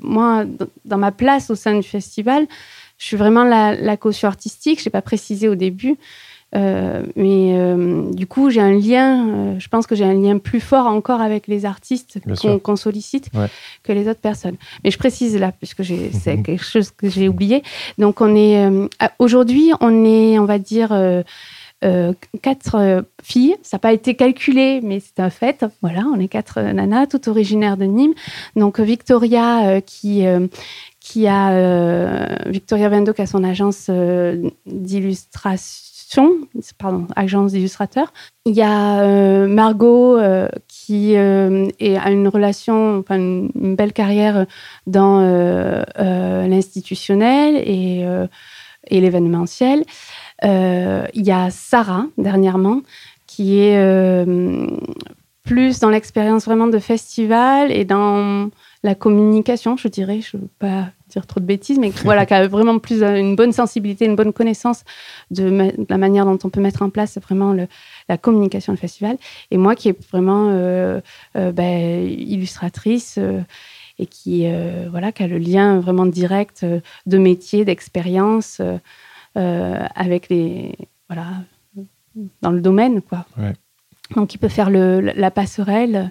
moi, 0.02 0.44
dans 0.84 0.98
ma 0.98 1.12
place 1.12 1.50
au 1.50 1.56
sein 1.56 1.76
du 1.76 1.88
festival, 1.88 2.48
je 2.98 3.06
suis 3.06 3.18
vraiment 3.18 3.44
la, 3.44 3.76
la 3.76 3.98
caution 3.98 4.28
artistique. 4.28 4.80
Je 4.80 4.86
n'ai 4.86 4.92
pas 4.92 5.02
précisé 5.02 5.48
au 5.48 5.56
début. 5.56 5.98
Euh, 6.56 7.04
mais 7.16 7.54
euh, 7.54 8.12
du 8.12 8.28
coup, 8.28 8.50
j'ai 8.50 8.62
un 8.62 8.74
lien, 8.74 9.28
euh, 9.28 9.60
je 9.60 9.68
pense 9.70 9.88
que 9.88 9.96
j'ai 9.96 10.06
un 10.06 10.14
lien 10.14 10.38
plus 10.38 10.60
fort 10.60 10.86
encore 10.86 11.22
avec 11.22 11.48
les 11.48 11.66
artistes 11.66 12.20
qu'on 12.62 12.76
sollicite 12.76 13.30
que 13.84 13.92
les 13.92 14.08
autres 14.08 14.20
personnes. 14.20 14.58
Mais 14.84 14.92
je 14.92 14.98
précise 14.98 15.38
là, 15.38 15.52
puisque 15.52 15.84
c'est 15.84 16.38
mhm. 16.38 16.44
quelque 16.44 16.64
chose 16.64 16.92
que 16.92 17.10
j'ai 17.10 17.28
oublié. 17.28 17.64
Donc, 17.98 18.22
on 18.22 18.36
est 18.36 18.70
aujourd'hui, 19.20 19.72
on 19.82 20.06
est, 20.06 20.38
on 20.40 20.46
va 20.46 20.60
dire, 20.60 20.96
quatre 22.42 23.06
filles. 23.22 23.56
Ça 23.62 23.78
n'a 23.78 23.80
pas 23.80 23.94
été 23.94 24.16
calculé, 24.16 24.80
mais 24.84 25.00
c'est 25.00 25.22
un 25.22 25.30
fait. 25.30 25.66
Voilà, 25.82 26.06
on 26.14 26.20
est 26.20 26.28
quatre 26.28 26.62
nanas, 26.62 27.08
toutes 27.08 27.28
originaires 27.28 27.78
de 27.78 27.86
Nîmes. 27.86 28.14
Donc, 28.56 28.80
Victoria, 28.80 29.82
qui 29.82 30.24
qui 31.00 31.28
a 31.28 32.38
Victoria 32.46 32.90
Vendo 32.90 33.14
qui 33.14 33.22
a 33.22 33.26
son 33.26 33.44
agence 33.44 33.90
d'illustration 34.66 35.93
pardon, 36.78 37.08
agence 37.16 37.52
d'illustrateurs. 37.52 38.14
Il 38.46 38.54
y 38.54 38.62
a 38.62 39.02
euh, 39.02 39.48
Margot 39.48 40.18
euh, 40.18 40.48
qui 40.68 41.16
euh, 41.16 41.68
a 41.80 42.12
une 42.12 42.28
relation, 42.28 43.00
enfin 43.00 43.16
une, 43.16 43.76
belle 43.76 43.94
carrière 43.94 44.46
dans 44.88 45.22
l'institutionnel 45.98 47.56
et, 47.58 48.06
et 48.88 49.02
l'événementiel. 49.02 49.84
il 50.44 51.10
y 51.16 51.32
a 51.32 51.50
Sarah, 51.50 52.06
dernièrement, 52.18 52.82
qui 53.28 53.60
est 53.60 54.26
plus 55.44 55.80
dans 55.80 55.90
l'expérience 55.90 56.46
vraiment 56.46 56.68
de 56.68 56.80
festival 56.80 57.72
et 57.72 57.86
dans 57.86 58.50
la 58.84 58.96
communication, 58.96 59.78
je 59.78 59.88
dirais. 59.88 60.22
Je 60.22 60.38
ne 60.38 60.44
veux 60.44 60.50
pas 60.60 60.88
dire 61.14 61.28
trop 61.28 61.40
de 61.40 61.46
bêtises, 61.46 61.80
mais 61.80 61.90
voilà, 62.04 62.26
qui 62.26 62.34
a 62.34 62.48
vraiment 62.48 62.80
plus 62.80 63.04
euh, 63.04 63.16
une 63.16 63.36
bonne 63.36 63.52
sensibilité, 63.52 64.06
une 64.06 64.16
bonne 64.16 64.34
connaissance 64.34 64.84
de, 65.32 65.72
la 65.90 65.98
manière 65.98 66.26
dont 66.26 66.40
on 66.44 66.50
peut 66.50 66.62
mettre 66.62 66.82
en 66.82 66.90
place 66.90 67.18
vraiment 67.18 67.56
la 68.10 68.18
communication 68.18 68.74
du 68.74 68.80
festival. 68.80 69.18
Et 69.52 69.58
moi 69.58 69.76
qui 69.76 69.90
est 69.90 70.10
vraiment 70.12 70.50
euh, 70.50 71.02
euh, 71.36 71.52
ben, 71.52 72.04
illustratrice 72.08 73.20
et 74.00 74.06
qui, 74.08 74.48
voilà, 74.90 75.12
qui 75.12 75.24
a 75.24 75.28
le 75.28 75.38
lien 75.38 75.80
vraiment 75.80 76.06
direct 76.06 76.66
de 77.06 77.18
métier, 77.18 77.64
d'expérience 77.64 78.62
avec 79.36 80.30
les. 80.30 80.76
Voilà, 81.10 81.28
dans 82.42 82.52
le 82.52 82.62
domaine, 82.62 83.02
quoi. 83.02 83.26
Donc, 84.16 84.34
il 84.34 84.38
peut 84.38 84.48
faire 84.48 84.70
le, 84.70 85.00
la 85.00 85.32
passerelle 85.32 86.10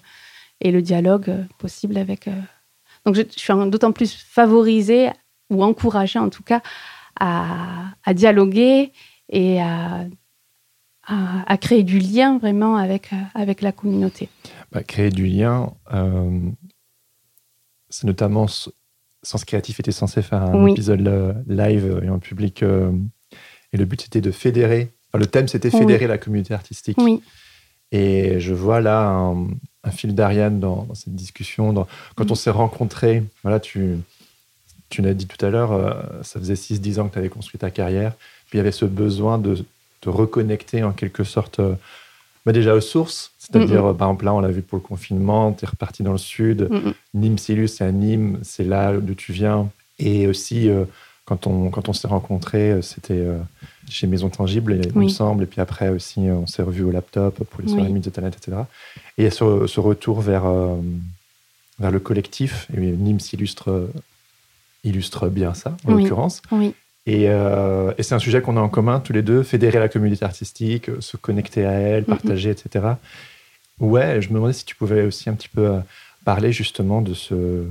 et 0.61 0.71
le 0.71 0.81
dialogue 0.81 1.35
possible 1.59 1.97
avec 1.97 2.29
donc, 3.05 3.15
je, 3.15 3.23
suis 3.29 3.53
d'autant 3.71 3.93
plus 3.93 4.15
favorisée 4.15 5.11
ou 5.51 5.65
encouragée, 5.65 6.19
en 6.19 6.31
tout 6.31 6.43
cas, 6.43 6.63
à, 7.19 8.15
dialoguer 8.15 8.93
et 9.29 9.61
à, 9.61 10.07
à, 11.07 11.57
créer 11.59 11.83
du 11.83 11.99
lien 11.99 12.39
vraiment 12.39 12.77
avec, 12.77 13.11
avec 13.35 13.61
la 13.61 13.73
communauté. 13.73 14.29
Bah, 14.71 14.83
créer 14.83 15.11
du 15.11 15.27
lien, 15.27 15.73
euh, 15.93 16.41
c'est 17.91 18.07
notamment 18.07 18.47
Sens 19.23 19.45
Créatif 19.45 19.81
était 19.81 19.93
censé 19.93 20.23
faire 20.23 20.43
un 20.43 20.67
épisode 20.67 21.07
euh, 21.07 21.35
live 21.47 22.01
et 22.03 22.09
en 22.09 22.19
public. 22.19 22.63
Euh, 22.63 22.91
et 23.73 23.77
le 23.77 23.85
but, 23.85 24.01
c'était 24.03 24.21
de 24.21 24.31
fédérer. 24.31 24.93
le 25.15 25.27
thème, 25.27 25.49
c'était 25.49 25.71
fédérer 25.71 26.07
la 26.07 26.19
communauté 26.19 26.55
artistique. 26.55 26.99
Oui. 26.99 27.23
Et 27.91 28.41
je 28.41 28.55
vois 28.55 28.81
là 28.81 29.09
un, 29.09 29.49
un 29.85 29.91
fil 29.91 30.15
d'Ariane 30.15 30.61
dans, 30.61 30.87
cette 30.95 31.15
discussion. 31.15 31.87
quand 32.15 32.31
on 32.31 32.35
mm. 32.35 32.37
s'est 32.37 32.51
rencontrés, 32.51 33.25
voilà, 33.43 33.61
tu, 33.61 33.99
tu 34.93 35.03
l'as 35.03 35.15
dit 35.15 35.27
tout 35.27 35.45
à 35.45 35.51
l'heure, 35.51 35.73
euh, 35.73 35.93
ça 36.23 36.39
faisait 36.39 36.55
6-10 36.55 37.01
ans 37.01 37.09
que 37.09 37.15
tu 37.15 37.19
avais 37.19 37.29
construit 37.29 37.59
ta 37.59 37.71
carrière. 37.71 38.13
Puis 38.47 38.55
il 38.55 38.57
y 38.59 38.61
avait 38.61 38.73
ce 38.73 38.85
besoin 38.85 39.39
de 39.39 39.65
te 40.01 40.09
reconnecter 40.09 40.85
en 40.85 40.93
quelque 40.93 41.25
sorte 41.25 41.61
euh, 41.61 41.75
bah, 42.45 42.53
déjà 42.53 42.75
aux 42.75 42.81
sources. 42.81 43.33
C'est-à-dire, 43.39 43.87
euh, 43.87 43.95
par 43.95 44.09
exemple, 44.09 44.27
là, 44.27 44.35
on 44.35 44.41
l'a 44.41 44.51
vu 44.51 44.63
pour 44.63 44.77
le 44.77 44.83
confinement, 44.83 45.53
tu 45.53 45.65
es 45.65 45.69
reparti 45.69 46.03
dans 46.03 46.13
le 46.13 46.19
sud. 46.19 46.69
Nîmes, 47.15 47.39
Silus, 47.39 47.69
c'est 47.69 47.85
à 47.85 47.93
Nîmes, 47.93 48.39
c'est 48.43 48.65
là 48.65 48.93
d'où 48.99 49.15
tu 49.15 49.33
viens. 49.33 49.71
Et 49.99 50.27
aussi, 50.27 50.69
quand 51.25 51.47
on, 51.47 51.71
quand 51.71 51.89
on 51.89 51.93
s'est 51.93 52.09
rencontrés, 52.09 52.81
c'était 52.83 53.25
chez 53.89 54.07
Maison 54.07 54.29
Tangible, 54.29 54.81
il 54.85 54.99
me 54.99 55.09
semble. 55.09 55.45
Et 55.45 55.47
puis 55.47 55.61
après 55.61 55.89
aussi, 55.89 56.21
on 56.21 56.47
s'est 56.47 56.63
revu 56.63 56.83
au 56.83 56.91
laptop 56.91 57.45
pour 57.45 57.63
les 57.63 57.69
soirées 57.69 57.91
oui. 57.91 58.01
de 58.01 58.11
talent, 58.11 58.29
etc. 58.29 58.59
Et 59.19 59.23
il 59.23 59.25
y 59.25 59.27
a 59.27 59.31
ce, 59.31 59.81
retour 59.81 60.21
vers, 60.21 60.47
euh, 60.47 60.77
vers 61.79 61.91
le 61.91 62.01
collectif. 62.01 62.69
Et 62.77 62.81
Nîmes 62.81 63.21
illustre, 63.33 63.89
illustre 64.85 65.29
bien 65.29 65.55
ça, 65.55 65.77
en 65.87 65.95
l'occurrence. 65.95 66.43
Et, 67.05 67.29
euh, 67.29 67.93
et 67.99 68.03
c'est 68.03 68.15
un 68.15 68.21
sujet 68.21 68.43
qu'on 68.43 68.57
a 68.57 68.61
en 68.61 68.69
commun 68.69 69.01
tous 69.01 69.13
les 69.13 69.23
deux, 69.23 69.43
fédérer 69.43 69.81
la 69.81 69.89
communauté 69.89 70.25
artistique, 70.25 70.89
se 71.01 71.17
connecter 71.17 71.65
à 71.65 71.73
elle, 71.73 72.05
partager, 72.05 72.51
etc. 72.51 72.87
Ouais, 73.81 74.23
je 74.23 74.29
me 74.29 74.35
demandais 74.35 74.53
si 74.53 74.65
tu 74.65 74.77
pouvais 74.77 75.03
aussi 75.03 75.29
un 75.29 75.35
petit 75.35 75.49
peu 75.49 75.67
euh, 75.67 75.79
parler 76.25 76.53
justement 76.53 77.03
de 77.03 77.15
ce, 77.15 77.65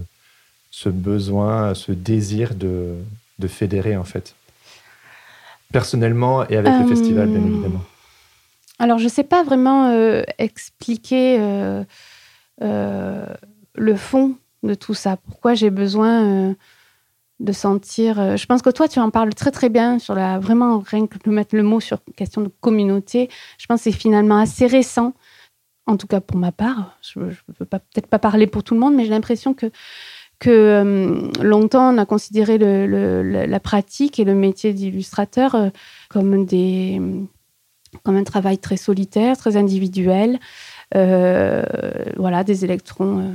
ce 0.70 0.90
besoin, 0.90 1.74
ce 1.76 1.94
désir 1.94 2.56
de, 2.56 2.96
de 3.42 3.48
fédérer 3.48 3.98
en 3.98 4.06
fait. 4.06 4.36
Personnellement 5.74 6.48
et 6.48 6.56
avec 6.56 6.74
le 6.82 6.88
festival, 6.88 7.28
bien 7.28 7.46
évidemment. 7.46 7.82
Alors, 8.82 8.98
je 8.98 9.04
ne 9.04 9.10
sais 9.10 9.24
pas 9.24 9.44
vraiment 9.44 9.90
euh, 9.92 10.24
expliquer 10.40 11.38
euh, 11.40 11.84
euh, 12.64 13.28
le 13.76 13.96
fond 13.96 14.38
de 14.64 14.74
tout 14.74 14.96
ça. 14.96 15.18
Pourquoi 15.18 15.54
j'ai 15.54 15.70
besoin 15.70 16.56
de 17.40 17.52
sentir. 17.52 18.38
je 18.38 18.46
pense 18.48 18.64
que 18.64 18.72
toi, 18.72 18.88
tu 18.88 19.00
en 19.00 19.12
parles 19.12 19.36
très 19.36 19.52
très 19.52 19.70
bien 19.70 20.00
sur 20.00 20.16
la 20.16 20.40
vraiment 20.40 20.80
rien 20.80 21.06
que 21.06 21.18
de 21.24 21.30
mettre 21.30 21.56
le 21.56 21.64
mot 21.64 21.80
sur 21.80 22.00
question 22.16 22.42
de 22.42 22.52
communauté. 22.60 23.30
Je 23.60 23.68
pense 23.68 23.82
que 23.82 23.84
c'est 23.86 23.98
finalement 23.98 24.40
assez 24.40 24.66
récent, 24.66 25.14
en 25.86 25.96
tout 25.96 26.08
cas 26.08 26.20
pour 26.20 26.38
ma 26.38 26.52
part. 26.52 26.98
Je 27.02 27.20
ne 27.20 27.54
peux 27.58 27.66
peut-être 27.66 28.08
pas 28.08 28.20
parler 28.20 28.48
pour 28.48 28.64
tout 28.64 28.74
le 28.74 28.80
monde, 28.80 28.96
mais 28.96 29.04
j'ai 29.04 29.12
l'impression 29.12 29.54
que 29.54 29.72
que 30.42 31.30
longtemps 31.42 31.94
on 31.94 31.98
a 32.00 32.06
considéré 32.06 32.58
la 32.58 33.60
pratique 33.60 34.20
et 34.20 34.26
le 34.26 34.34
métier 34.34 34.74
d'illustrateur 34.74 35.56
comme 36.10 36.46
des 36.46 37.00
comme 38.04 38.16
un 38.16 38.24
travail 38.24 38.58
très 38.58 38.78
solitaire, 38.78 39.38
très 39.38 39.58
individuel. 39.58 40.40
Euh, 40.96 41.64
voilà, 42.18 42.44
des 42.44 42.66
électrons 42.66 43.20
euh, 43.20 43.34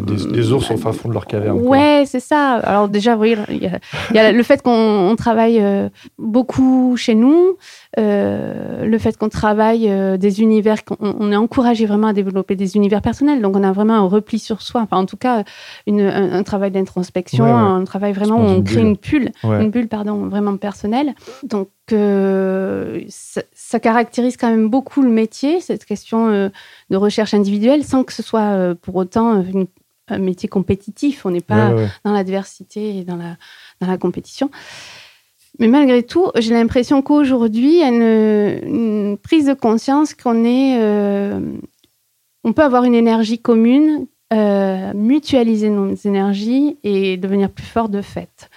des, 0.00 0.52
ours 0.52 0.70
au 0.70 0.76
fin 0.76 0.92
fond 0.92 1.08
de 1.08 1.14
leur 1.14 1.26
caverne. 1.26 1.60
Ouais, 1.60 2.04
c'est 2.06 2.20
ça. 2.20 2.54
Alors 2.56 2.88
déjà, 2.88 3.16
oui, 3.16 3.36
il 3.50 3.70
y 4.14 4.18
a, 4.18 4.32
le 4.32 4.42
fait 4.42 4.62
qu'on 4.62 5.14
travaille 5.16 5.60
euh, 5.60 5.88
beaucoup 6.18 6.96
chez 6.96 7.14
nous, 7.14 7.56
euh, 7.98 8.84
le 8.84 8.98
fait 8.98 9.16
qu'on 9.16 9.28
travaille 9.28 9.88
euh, 9.88 10.16
des 10.16 10.40
univers, 10.40 10.84
qu'on 10.84 10.96
on 11.00 11.30
est 11.30 11.36
encouragé 11.36 11.86
vraiment 11.86 12.08
à 12.08 12.12
développer 12.12 12.56
des 12.56 12.76
univers 12.76 13.02
personnels. 13.02 13.40
Donc 13.40 13.56
on 13.56 13.62
a 13.62 13.72
vraiment 13.72 13.94
un 13.94 14.06
repli 14.06 14.38
sur 14.38 14.62
soi. 14.62 14.82
Enfin, 14.82 14.96
en 14.96 15.06
tout 15.06 15.16
cas, 15.16 15.44
une, 15.86 16.00
un, 16.00 16.42
travail 16.42 16.70
d'introspection, 16.70 17.44
un 17.44 17.84
travail 17.84 18.12
vraiment 18.12 18.36
où 18.36 18.44
on 18.44 18.62
crée 18.62 18.80
une 18.80 18.96
bulle, 18.96 19.30
une 19.44 19.70
bulle, 19.70 19.88
pardon, 19.88 20.26
vraiment 20.26 20.56
personnelle. 20.56 21.14
Donc 21.44 21.68
ça, 21.88 23.42
ça, 23.52 23.80
caractérise 23.80 24.36
quand 24.36 24.50
même 24.50 24.68
beaucoup 24.68 25.02
le 25.02 25.10
métier, 25.10 25.60
cette 25.60 25.84
question 25.84 26.50
de 26.90 26.96
recherche 26.96 27.34
individuelle, 27.34 27.84
sans 27.84 28.04
que 28.04 28.12
ce 28.12 28.22
soit 28.22 28.74
pour 28.80 28.96
autant 28.96 29.42
une 29.42 29.66
un 30.08 30.18
métier 30.18 30.48
compétitif. 30.48 31.24
On 31.24 31.30
n'est 31.30 31.40
pas 31.40 31.72
dans 32.04 32.12
l'adversité 32.12 32.98
et 32.98 33.04
dans 33.04 33.16
la, 33.16 33.36
dans 33.80 33.86
la 33.86 33.98
compétition. 33.98 34.50
Mais 35.58 35.68
malgré 35.68 36.02
tout, 36.02 36.30
j'ai 36.36 36.52
l'impression 36.52 37.02
qu'aujourd'hui, 37.02 37.74
il 37.74 37.78
y 37.78 37.82
a 37.82 37.88
une, 37.88 39.16
prise 39.18 39.46
de 39.46 39.54
conscience 39.54 40.14
qu'on 40.14 40.44
est. 40.44 40.78
Euh, 40.80 41.40
on 42.42 42.52
peut 42.52 42.62
avoir 42.62 42.84
une 42.84 42.94
énergie 42.94 43.38
commune, 43.38 44.06
euh, 44.32 44.92
mutualiser 44.94 45.70
nos 45.70 45.94
énergies 45.94 46.76
et 46.82 47.16
devenir 47.16 47.50
plus 47.50 47.64
fort 47.64 47.88
de 47.88 48.02
fait. 48.02 48.50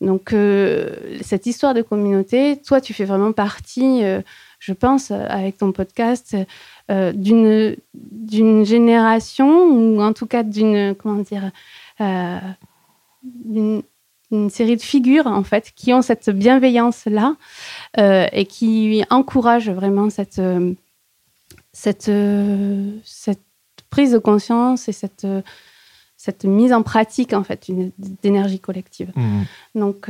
Donc, 0.00 0.32
euh, 0.32 1.18
cette 1.22 1.46
histoire 1.46 1.74
de 1.74 1.82
communauté, 1.82 2.60
toi, 2.64 2.80
tu 2.80 2.92
fais 2.92 3.04
vraiment 3.04 3.32
partie, 3.32 4.02
je 4.58 4.72
pense, 4.72 5.10
avec 5.10 5.58
ton 5.58 5.72
podcast, 5.72 6.36
d'une 6.88 7.76
d'une 7.94 8.64
génération 8.64 9.68
ou 9.68 10.02
en 10.02 10.12
tout 10.12 10.26
cas 10.26 10.42
d'une 10.42 10.94
comment 10.94 11.22
dire 11.22 11.50
euh, 12.00 13.80
une 14.32 14.50
série 14.50 14.76
de 14.76 14.82
figures 14.82 15.26
en 15.26 15.42
fait 15.42 15.72
qui 15.76 15.92
ont 15.92 16.02
cette 16.02 16.30
bienveillance 16.30 17.04
là 17.06 17.36
euh, 17.98 18.26
et 18.32 18.46
qui 18.46 19.04
encouragent 19.10 19.70
vraiment 19.70 20.10
cette 20.10 20.40
cette 21.72 22.10
cette 23.04 23.40
prise 23.90 24.12
de 24.12 24.18
conscience 24.18 24.88
et 24.88 24.92
cette 24.92 25.26
cette 26.16 26.44
mise 26.44 26.72
en 26.72 26.82
pratique 26.82 27.32
en 27.32 27.44
fait 27.44 27.70
d'énergie 28.22 28.60
collective. 28.60 29.12
Mmh. 29.16 29.42
Donc 29.74 30.08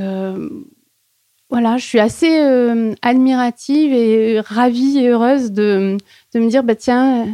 voilà, 1.53 1.77
je 1.77 1.85
suis 1.85 2.01
assez 2.01 2.41
euh, 2.41 2.95
admirative 3.03 3.93
et 3.93 4.41
ravie 4.41 5.01
et 5.01 5.09
heureuse 5.09 5.53
de, 5.53 5.99
de 6.33 6.41
me 6.41 6.49
dire, 6.49 6.65
bah, 6.65 6.75
tiens, 6.75 7.27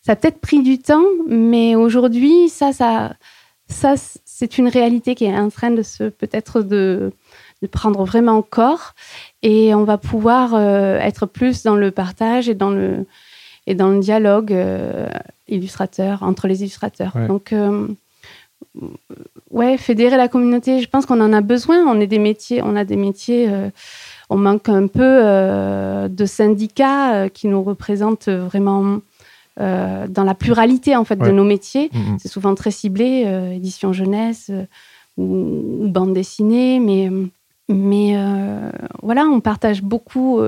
ça 0.00 0.12
a 0.12 0.16
peut-être 0.16 0.38
pris 0.38 0.62
du 0.62 0.78
temps, 0.78 1.02
mais 1.26 1.74
aujourd'hui, 1.74 2.48
ça, 2.48 2.72
ça, 2.72 3.16
ça 3.66 3.94
c'est 4.36 4.58
une 4.58 4.68
réalité 4.68 5.14
qui 5.14 5.24
est 5.26 5.38
en 5.38 5.48
train 5.48 5.70
de 5.70 5.82
se 5.82 6.04
peut-être 6.04 6.62
de, 6.62 7.12
de, 7.62 7.66
prendre 7.68 8.04
vraiment 8.04 8.42
corps, 8.42 8.94
et 9.42 9.74
on 9.74 9.84
va 9.84 9.96
pouvoir 9.96 10.54
euh, 10.54 10.98
être 10.98 11.26
plus 11.26 11.62
dans 11.62 11.76
le 11.76 11.90
partage 11.90 12.48
et 12.48 12.54
dans 12.54 12.70
le 12.70 13.06
et 13.66 13.74
dans 13.74 13.88
le 13.88 14.00
dialogue 14.00 14.52
euh, 14.52 15.08
illustrateur 15.48 16.22
entre 16.22 16.48
les 16.48 16.62
illustrateurs. 16.62 17.14
Donc 17.28 17.52
ouais, 19.50 19.76
fédérer 19.78 20.16
la 20.16 20.28
communauté, 20.28 20.80
je 20.80 20.88
pense 20.88 21.06
qu'on 21.06 21.20
en 21.20 21.32
a 21.32 21.40
besoin. 21.40 21.84
On 21.86 22.00
est 22.00 22.06
des 22.06 22.18
métiers, 22.18 22.60
on 22.62 22.76
a 22.76 22.84
des 22.84 22.96
métiers, 22.96 23.48
euh, 23.48 23.70
on 24.30 24.36
manque 24.36 24.68
un 24.68 24.86
peu 24.86 25.00
euh, 25.02 26.08
de 26.08 26.26
syndicats 26.26 27.14
euh, 27.14 27.28
qui 27.28 27.46
nous 27.46 27.62
représentent 27.62 28.28
vraiment 28.28 28.98
dans 29.58 30.24
la 30.24 30.34
pluralité 30.34 30.96
en 30.96 31.04
fait 31.04 31.16
de 31.16 31.30
nos 31.30 31.44
métiers. 31.44 31.90
Mm, 31.92 31.98
mm. 31.98 32.18
C'est 32.18 32.28
souvent 32.28 32.54
très 32.54 32.70
ciblé, 32.70 33.22
édition 33.54 33.92
jeunesse 33.92 34.50
ou, 35.16 35.86
bande 35.88 36.12
dessinée, 36.12 36.80
mais 36.80 37.10
mais 37.68 38.16
voilà, 39.02 39.24
on 39.26 39.40
partage 39.40 39.82
beaucoup 39.82 40.40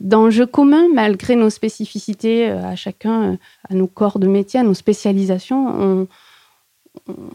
d'enjeux 0.00 0.46
communs 0.46 0.86
malgré 0.94 1.34
nos 1.34 1.50
spécificités 1.50 2.48
à 2.48 2.76
chacun, 2.76 3.38
à 3.68 3.74
nos 3.74 3.88
corps 3.88 4.18
de 4.18 4.28
métier, 4.28 4.60
à 4.60 4.62
nos 4.62 4.74
spécialisations. 4.74 5.66
On, 5.66 6.06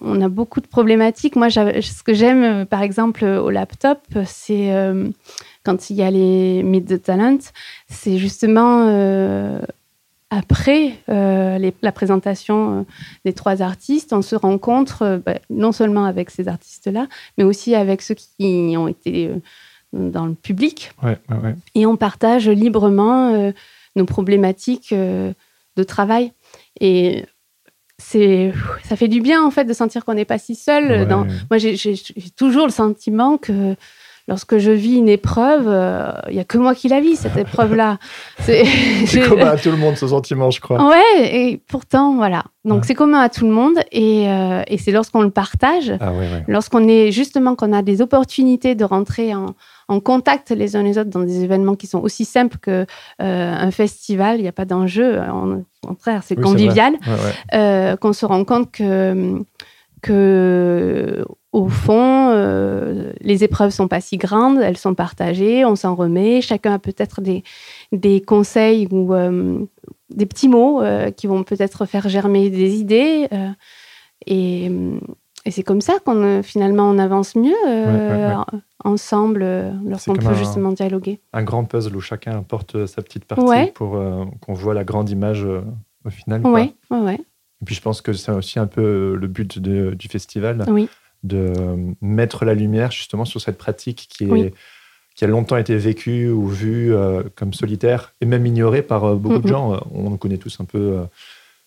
on 0.01 0.21
a 0.21 0.29
beaucoup 0.29 0.61
de 0.61 0.67
problématiques. 0.67 1.35
Moi, 1.35 1.49
ce 1.49 2.03
que 2.03 2.13
j'aime, 2.13 2.43
euh, 2.43 2.65
par 2.65 2.81
exemple, 2.81 3.23
au 3.25 3.49
laptop, 3.49 3.99
c'est 4.25 4.73
euh, 4.73 5.09
quand 5.63 5.89
il 5.89 5.95
y 5.95 6.03
a 6.03 6.11
les 6.11 6.63
Meet 6.63 6.87
the 6.87 7.01
Talent, 7.01 7.39
c'est 7.87 8.17
justement 8.17 8.87
euh, 10.33 10.39
après 10.39 10.97
la 11.07 11.91
présentation 11.91 12.85
des 13.25 13.33
trois 13.33 13.61
artistes, 13.61 14.13
on 14.13 14.21
se 14.21 14.35
rencontre 14.35 15.21
bah, 15.25 15.35
non 15.49 15.71
seulement 15.71 16.05
avec 16.05 16.29
ces 16.29 16.47
artistes-là, 16.47 17.07
mais 17.37 17.43
aussi 17.43 17.75
avec 17.75 18.01
ceux 18.01 18.15
qui 18.15 18.75
ont 18.77 18.87
été 18.87 19.31
dans 19.93 20.25
le 20.25 20.33
public. 20.33 20.91
Et 21.75 21.85
on 21.85 21.97
partage 21.97 22.49
librement 22.49 23.53
nos 23.95 24.05
problématiques 24.05 24.93
de 24.93 25.83
travail. 25.83 26.31
Et 26.79 27.25
c'est 27.99 28.51
ça 28.83 28.95
fait 28.95 29.07
du 29.07 29.21
bien 29.21 29.43
en 29.43 29.51
fait 29.51 29.65
de 29.65 29.73
sentir 29.73 30.03
qu'on 30.03 30.15
n'est 30.15 30.25
pas 30.25 30.39
si 30.39 30.55
seul. 30.55 31.07
Dans... 31.07 31.25
Moi, 31.49 31.57
j'ai 31.57 32.05
toujours 32.35 32.65
le 32.65 32.71
sentiment 32.71 33.37
que 33.37 33.75
lorsque 34.27 34.57
je 34.57 34.71
vis 34.71 34.95
une 34.95 35.09
épreuve, 35.09 35.63
il 35.63 35.69
euh, 35.69 36.31
y 36.31 36.39
a 36.39 36.43
que 36.43 36.57
moi 36.57 36.75
qui 36.75 36.87
la 36.87 36.99
vis 37.01 37.17
cette 37.17 37.37
épreuve-là. 37.37 37.97
C'est 38.39 38.63
commun 39.27 39.47
à 39.47 39.57
tout 39.57 39.71
le 39.71 39.77
monde 39.77 39.97
ce 39.97 40.07
sentiment, 40.07 40.49
je 40.51 40.61
crois. 40.61 40.87
Ouais, 40.87 41.35
et 41.35 41.57
pourtant 41.57 42.15
voilà. 42.15 42.45
Donc 42.65 42.85
c'est 42.85 42.93
commun 42.93 43.19
à 43.19 43.27
tout 43.27 43.45
le 43.45 43.51
monde 43.51 43.79
et, 43.91 44.29
euh, 44.29 44.61
et 44.67 44.77
c'est 44.77 44.91
lorsqu'on 44.91 45.21
le 45.21 45.31
partage, 45.31 45.91
ah 45.99 46.13
lorsqu'on 46.47 46.87
est 46.87 47.11
justement 47.11 47.55
qu'on 47.55 47.73
a 47.73 47.81
des 47.81 48.01
opportunités 48.01 48.73
de 48.73 48.85
rentrer 48.85 49.35
en, 49.35 49.47
en 49.89 49.99
contact 49.99 50.51
les 50.51 50.77
uns 50.77 50.83
les 50.83 50.97
autres 50.97 51.09
dans 51.09 51.23
des 51.23 51.43
événements 51.43 51.75
qui 51.75 51.87
sont 51.87 51.99
aussi 51.99 52.23
simples 52.23 52.57
que 52.59 52.85
euh, 53.21 53.53
un 53.53 53.71
festival. 53.71 54.37
Il 54.39 54.43
n'y 54.43 54.47
a 54.47 54.53
pas 54.53 54.63
d'enjeu. 54.63 55.19
Au 55.19 55.87
contraire, 55.87 56.21
c'est 56.23 56.39
convivial. 56.39 56.93
Euh, 57.53 57.97
qu'on 57.97 58.13
se 58.13 58.25
rend 58.25 58.45
compte 58.45 58.71
que, 58.71 59.41
que 60.03 61.25
au 61.51 61.67
fond, 61.67 62.29
euh, 62.29 63.11
les 63.21 63.43
épreuves 63.43 63.71
sont 63.71 63.87
pas 63.87 64.01
si 64.01 64.17
grandes, 64.17 64.59
elles 64.59 64.77
sont 64.77 64.93
partagées, 64.93 65.65
on 65.65 65.75
s'en 65.75 65.95
remet. 65.95 66.41
Chacun 66.41 66.73
a 66.73 66.79
peut-être 66.79 67.21
des, 67.21 67.43
des 67.91 68.21
conseils 68.21 68.87
ou 68.91 69.13
des 70.09 70.25
petits 70.25 70.49
mots 70.49 70.81
qui 71.17 71.25
vont 71.25 71.43
peut-être 71.43 71.85
faire 71.85 72.07
germer 72.07 72.49
des 72.49 72.75
idées. 72.75 73.27
et 74.27 74.71
et 75.45 75.51
c'est 75.51 75.63
comme 75.63 75.81
ça 75.81 75.95
qu'on 76.05 76.41
finalement 76.41 76.89
on 76.89 76.97
avance 76.97 77.35
mieux 77.35 77.53
ensemble 78.83 79.41
euh, 79.43 79.71
lorsqu'on 79.85 80.13
peut 80.13 80.33
justement 80.35 80.71
dialoguer. 80.71 81.21
Un 81.33 81.43
grand 81.43 81.65
puzzle 81.65 81.95
où 81.95 82.01
chacun 82.01 82.39
apporte 82.39 82.85
sa 82.85 83.01
petite 83.01 83.25
partie 83.25 83.71
pour 83.73 83.95
euh, 83.95 84.25
qu'on 84.41 84.53
voit 84.53 84.73
la 84.73 84.83
grande 84.83 85.09
image 85.09 85.43
euh, 85.45 85.61
au 86.05 86.09
final. 86.09 86.41
Oui, 86.43 86.75
ouais, 86.91 87.19
Et 87.63 87.65
puis 87.65 87.75
je 87.75 87.81
pense 87.81 88.01
que 88.01 88.13
c'est 88.13 88.31
aussi 88.31 88.59
un 88.59 88.67
peu 88.67 89.15
le 89.15 89.27
but 89.27 89.57
du 89.57 90.07
festival, 90.09 90.65
oui. 90.67 90.89
de 91.23 91.53
mettre 92.01 92.43
la 92.45 92.53
lumière 92.53 92.91
justement 92.91 93.25
sur 93.25 93.39
cette 93.41 93.57
pratique 93.57 94.07
qui 94.09 94.25
est 94.25 94.53
qui 95.15 95.23
a 95.23 95.27
longtemps 95.27 95.57
été 95.57 95.77
vécue 95.77 96.27
ou 96.29 96.47
vue 96.47 96.91
comme 97.35 97.53
solitaire 97.53 98.13
et 98.19 98.25
même 98.25 98.45
ignorée 98.45 98.81
par 98.81 99.15
beaucoup 99.15 99.39
de 99.41 99.47
gens. 99.47 99.79
On 99.93 100.17
connaît 100.17 100.37
tous 100.37 100.59
un 100.59 100.65
peu 100.65 100.97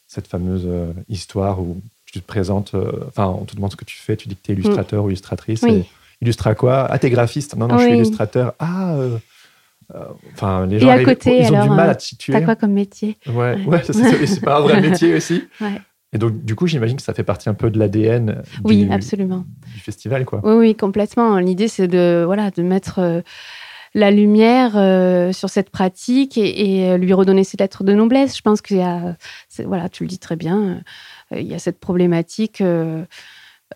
cette 0.06 0.26
fameuse 0.26 0.68
histoire 1.08 1.60
où 1.60 1.80
tu 2.04 2.20
te 2.20 2.26
présentes, 2.26 2.74
enfin, 3.06 3.26
on 3.28 3.44
te 3.44 3.54
demande 3.54 3.70
ce 3.70 3.76
que 3.76 3.84
tu 3.84 3.96
fais, 3.96 4.16
tu 4.16 4.28
dis 4.28 4.36
que 4.36 4.42
tu 4.42 4.52
es 4.52 4.54
illustrateur 4.54 5.04
ou 5.04 5.08
illustratrice. 5.08 5.62
Et, 5.62 5.86
illustre 6.20 6.46
à 6.46 6.54
quoi? 6.54 6.86
Ah, 6.90 6.98
t'es 6.98 7.10
graphiste 7.10 7.56
Non, 7.56 7.68
non, 7.68 7.78
je 7.78 7.84
suis 7.84 7.94
illustrateur. 7.94 8.54
Ah, 8.58 8.94
euh, 8.94 9.16
euh, 9.16 9.18
enfin, 10.32 10.66
les 10.66 10.78
gens 10.78 10.88
à 10.88 11.02
côté, 11.02 11.42
ils 11.42 11.52
ont 11.52 11.62
du 11.62 11.70
mal 11.70 11.90
à 11.90 11.94
te 11.94 12.02
situer. 12.02 12.32
T'as 12.32 12.42
quoi 12.42 12.56
comme 12.56 12.72
métier 12.72 13.16
Ouais, 13.26 13.56
ouais. 13.66 13.82
c'est 13.84 14.40
pas 14.44 14.58
un 14.58 14.60
vrai 14.60 14.80
métier 14.88 15.14
aussi. 15.14 15.44
Et 16.12 16.18
donc, 16.18 16.44
du 16.44 16.54
coup, 16.54 16.66
j'imagine 16.66 16.96
que 16.96 17.02
ça 17.02 17.14
fait 17.14 17.24
partie 17.24 17.48
un 17.48 17.54
peu 17.54 17.70
de 17.70 17.78
l'ADN 17.78 18.42
oui, 18.64 18.88
absolument. 18.90 19.44
du 19.74 19.80
festival, 19.80 20.24
quoi. 20.24 20.40
Oui, 20.44 20.54
oui, 20.54 20.74
complètement. 20.74 21.38
L'idée, 21.38 21.68
c'est 21.68 21.88
de, 21.88 22.22
voilà, 22.24 22.50
de 22.50 22.62
mettre 22.62 23.00
euh, 23.00 23.20
la 23.94 24.10
lumière 24.10 24.72
sur 25.34 25.50
cette 25.50 25.70
pratique 25.70 26.38
et, 26.38 26.96
lui 26.98 27.12
redonner 27.12 27.44
ses 27.44 27.56
lettres 27.56 27.84
de 27.84 27.92
noblesse. 27.92 28.36
Je 28.36 28.42
pense 28.42 28.60
qu'il 28.60 28.78
y 28.78 28.82
a, 28.82 29.16
voilà, 29.64 29.88
tu 29.88 30.04
le 30.04 30.08
dis 30.08 30.18
très 30.18 30.36
bien, 30.36 30.82
il 31.32 31.46
y 31.46 31.54
a 31.54 31.58
cette 31.58 31.80
problématique 31.80 32.62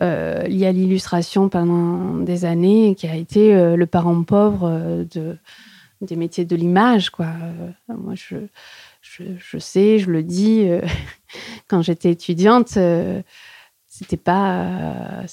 euh, 0.01 0.43
lié 0.43 0.67
à 0.67 0.71
l'illustration 0.71 1.49
pendant 1.49 2.15
des 2.15 2.45
années, 2.45 2.95
qui 2.95 3.07
a 3.07 3.15
été 3.15 3.53
euh, 3.53 3.75
le 3.75 3.85
parent 3.85 4.23
pauvre 4.23 4.63
euh, 4.63 5.03
de, 5.13 5.37
des 6.01 6.15
métiers 6.15 6.45
de 6.45 6.55
l'image. 6.55 7.09
Quoi. 7.09 7.27
moi, 7.87 8.13
je, 8.15 8.37
je, 9.01 9.57
sais, 9.57 9.99
je 9.99 10.09
le 10.09 10.23
dis, 10.23 10.67
quand 11.67 11.81
j'étais 11.81 12.11
étudiante, 12.11 12.77
c'était 13.87 14.17
pas 14.17 15.25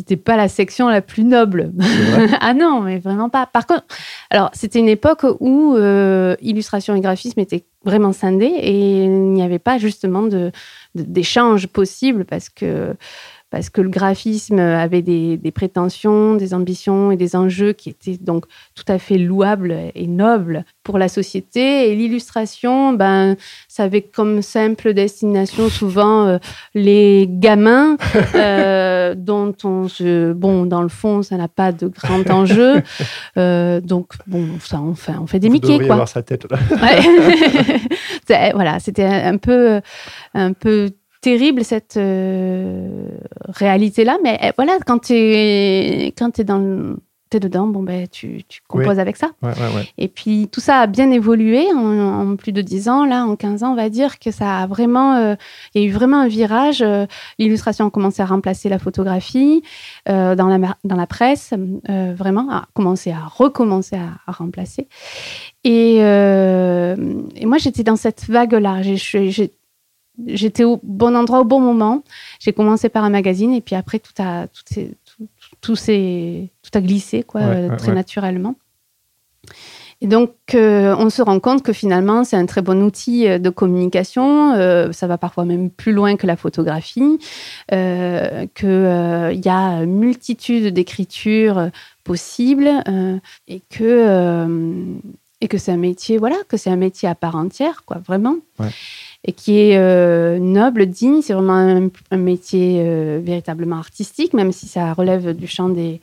c'était 0.00 0.16
pas 0.16 0.36
la 0.36 0.48
section 0.48 0.88
la 0.88 1.02
plus 1.02 1.24
noble. 1.24 1.72
ah 2.40 2.54
non, 2.54 2.80
mais 2.80 2.98
vraiment 2.98 3.28
pas. 3.28 3.46
Par 3.46 3.66
contre, 3.66 3.84
alors 4.30 4.50
c'était 4.54 4.78
une 4.78 4.88
époque 4.88 5.26
où 5.40 5.74
euh, 5.76 6.36
illustration 6.40 6.94
et 6.94 7.00
graphisme 7.00 7.38
étaient 7.40 7.64
vraiment 7.84 8.12
scindés 8.12 8.46
et 8.46 9.04
il 9.04 9.32
n'y 9.32 9.42
avait 9.42 9.58
pas 9.58 9.78
justement 9.78 10.22
de 10.22 10.52
d'échange 10.94 11.66
possible 11.66 12.24
parce 12.24 12.48
que 12.48 12.94
parce 13.50 13.68
que 13.68 13.80
le 13.80 13.88
graphisme 13.88 14.58
avait 14.58 15.02
des, 15.02 15.38
prétentions, 15.52 16.36
des 16.36 16.54
ambitions 16.54 17.10
et 17.10 17.16
des 17.16 17.34
enjeux 17.34 17.72
qui 17.72 17.90
étaient 17.90 18.16
donc 18.16 18.44
tout 18.74 18.84
à 18.86 18.98
fait 18.98 19.18
louables 19.18 19.74
et 19.94 20.06
nobles 20.06 20.64
pour 20.84 20.98
la 20.98 21.08
société. 21.08 21.90
Et 21.90 21.96
l'illustration, 21.96 22.92
ben, 22.92 23.36
ça 23.68 23.84
avait 23.84 24.02
comme 24.02 24.40
simple 24.42 24.94
destination 24.94 25.68
souvent 25.68 26.26
euh, 26.26 26.38
les 26.74 27.26
gamins, 27.28 27.96
euh, 28.34 29.14
dont 29.16 29.54
on 29.64 29.88
se, 29.88 30.32
bon, 30.32 30.66
dans 30.66 30.82
le 30.82 30.88
fond, 30.88 31.22
ça 31.22 31.36
n'a 31.36 31.48
pas 31.48 31.72
de 31.72 31.88
grand 31.88 32.28
enjeu. 32.30 32.82
Euh, 33.36 33.80
donc, 33.80 34.12
bon, 34.26 34.46
ça, 34.60 34.80
on 34.80 34.94
fait, 34.94 35.14
on 35.20 35.26
fait 35.26 35.40
des 35.40 35.48
Vous 35.48 35.54
Mickey, 35.54 35.78
quoi. 35.78 35.94
Avoir 35.94 36.08
sa 36.08 36.22
tête 36.22 36.46
là. 36.50 36.58
voilà, 38.54 38.78
c'était 38.78 39.04
un 39.04 39.38
peu, 39.38 39.80
un 40.34 40.52
peu 40.52 40.90
terrible 41.20 41.64
cette 41.64 41.96
euh, 41.96 43.08
réalité-là, 43.48 44.18
mais 44.22 44.38
eh, 44.42 44.50
voilà, 44.56 44.78
quand 44.86 44.98
tu 45.06 45.14
es, 45.14 46.14
quand 46.16 46.38
es 46.38 46.44
dans 46.44 46.96
es 47.32 47.38
dedans, 47.38 47.68
bon 47.68 47.84
ben 47.84 48.08
tu, 48.08 48.42
tu 48.48 48.60
composes 48.66 48.98
avec 48.98 49.16
ça. 49.16 49.30
Et 49.98 50.08
puis 50.08 50.48
tout 50.50 50.58
ça 50.58 50.80
a 50.80 50.86
bien 50.88 51.12
évolué 51.12 51.64
en, 51.72 52.34
plus 52.34 52.50
de 52.50 52.60
10 52.60 52.88
ans, 52.88 53.04
là, 53.04 53.24
en 53.24 53.36
15 53.36 53.62
ans, 53.62 53.72
on 53.72 53.76
va 53.76 53.88
dire 53.88 54.18
que 54.18 54.32
ça 54.32 54.58
a 54.58 54.66
vraiment, 54.66 55.14
euh, 55.14 55.36
il 55.72 55.82
y 55.82 55.84
a 55.84 55.88
eu 55.88 55.92
vraiment 55.92 56.18
un 56.18 56.26
virage. 56.26 56.82
Euh, 56.82 57.06
l'illustration 57.38 57.86
a 57.86 57.90
commencé 57.90 58.20
à 58.20 58.26
remplacer 58.26 58.68
la 58.68 58.80
photographie 58.80 59.62
dans, 60.06 60.34
la, 60.34 60.76
dans 60.82 60.96
la 60.96 61.06
presse, 61.06 61.54
vraiment, 61.86 62.50
a 62.50 62.64
commencé 62.74 63.12
à 63.12 63.20
recommencer 63.26 63.94
à, 63.94 64.18
à 64.26 64.32
remplacer. 64.32 64.88
Et, 65.62 65.98
et 65.98 67.46
moi, 67.46 67.58
j'étais 67.58 67.84
dans 67.84 67.94
cette 67.94 68.24
vague-là. 68.24 68.82
J'ai 68.82 69.52
j'étais 70.26 70.64
au 70.64 70.80
bon 70.82 71.16
endroit 71.16 71.40
au 71.40 71.44
bon 71.44 71.60
moment. 71.60 72.02
J'ai 72.38 72.52
commencé 72.52 72.88
par 72.88 73.04
un 73.04 73.10
magazine 73.10 73.52
et 73.54 73.60
puis 73.60 73.74
après 73.74 73.98
tout 73.98 74.12
a 74.18 74.46
tout, 74.48 74.62
tout, 74.74 75.26
tout, 75.60 75.74
tout 75.74 76.70
a 76.74 76.80
glissé 76.80 77.22
quoi 77.22 77.76
très 77.76 77.92
naturellement. 77.92 78.54
Et 80.02 80.06
donc, 80.06 80.32
euh, 80.54 80.94
on 80.98 81.10
se 81.10 81.20
rend 81.20 81.40
compte 81.40 81.62
que 81.62 81.74
finalement, 81.74 82.24
c'est 82.24 82.36
un 82.36 82.46
très 82.46 82.62
bon 82.62 82.82
outil 82.82 83.28
euh, 83.28 83.38
de 83.38 83.50
communication. 83.50 84.54
Euh, 84.54 84.92
ça 84.92 85.06
va 85.06 85.18
parfois 85.18 85.44
même 85.44 85.68
plus 85.68 85.92
loin 85.92 86.16
que 86.16 86.26
la 86.26 86.36
photographie. 86.36 87.18
Euh, 87.72 88.46
Qu'il 88.54 89.44
y 89.44 89.48
a 89.48 89.84
multitude 89.84 90.72
d'écritures 90.72 91.70
possibles 92.04 92.70
et 93.46 93.60
que 93.70 94.98
et 95.42 95.48
que 95.48 95.56
c'est 95.56 95.72
un 95.72 95.78
métier, 95.78 96.18
voilà, 96.18 96.36
que 96.48 96.58
c'est 96.58 96.68
un 96.68 96.76
métier 96.76 97.08
à 97.08 97.14
part 97.14 97.34
entière, 97.34 97.82
quoi, 97.86 97.98
vraiment. 98.04 98.36
Ouais 98.58 98.68
et 99.24 99.32
qui 99.32 99.58
est 99.58 99.76
euh, 99.76 100.38
noble, 100.38 100.86
digne. 100.86 101.20
C'est 101.22 101.34
vraiment 101.34 101.90
un, 102.10 102.16
métier 102.16 102.80
euh, 102.80 103.20
véritablement 103.22 103.76
artistique, 103.76 104.32
même 104.32 104.52
si 104.52 104.66
ça 104.66 104.92
relève 104.94 105.34
du 105.34 105.46
champ 105.46 105.68
des, 105.68 106.00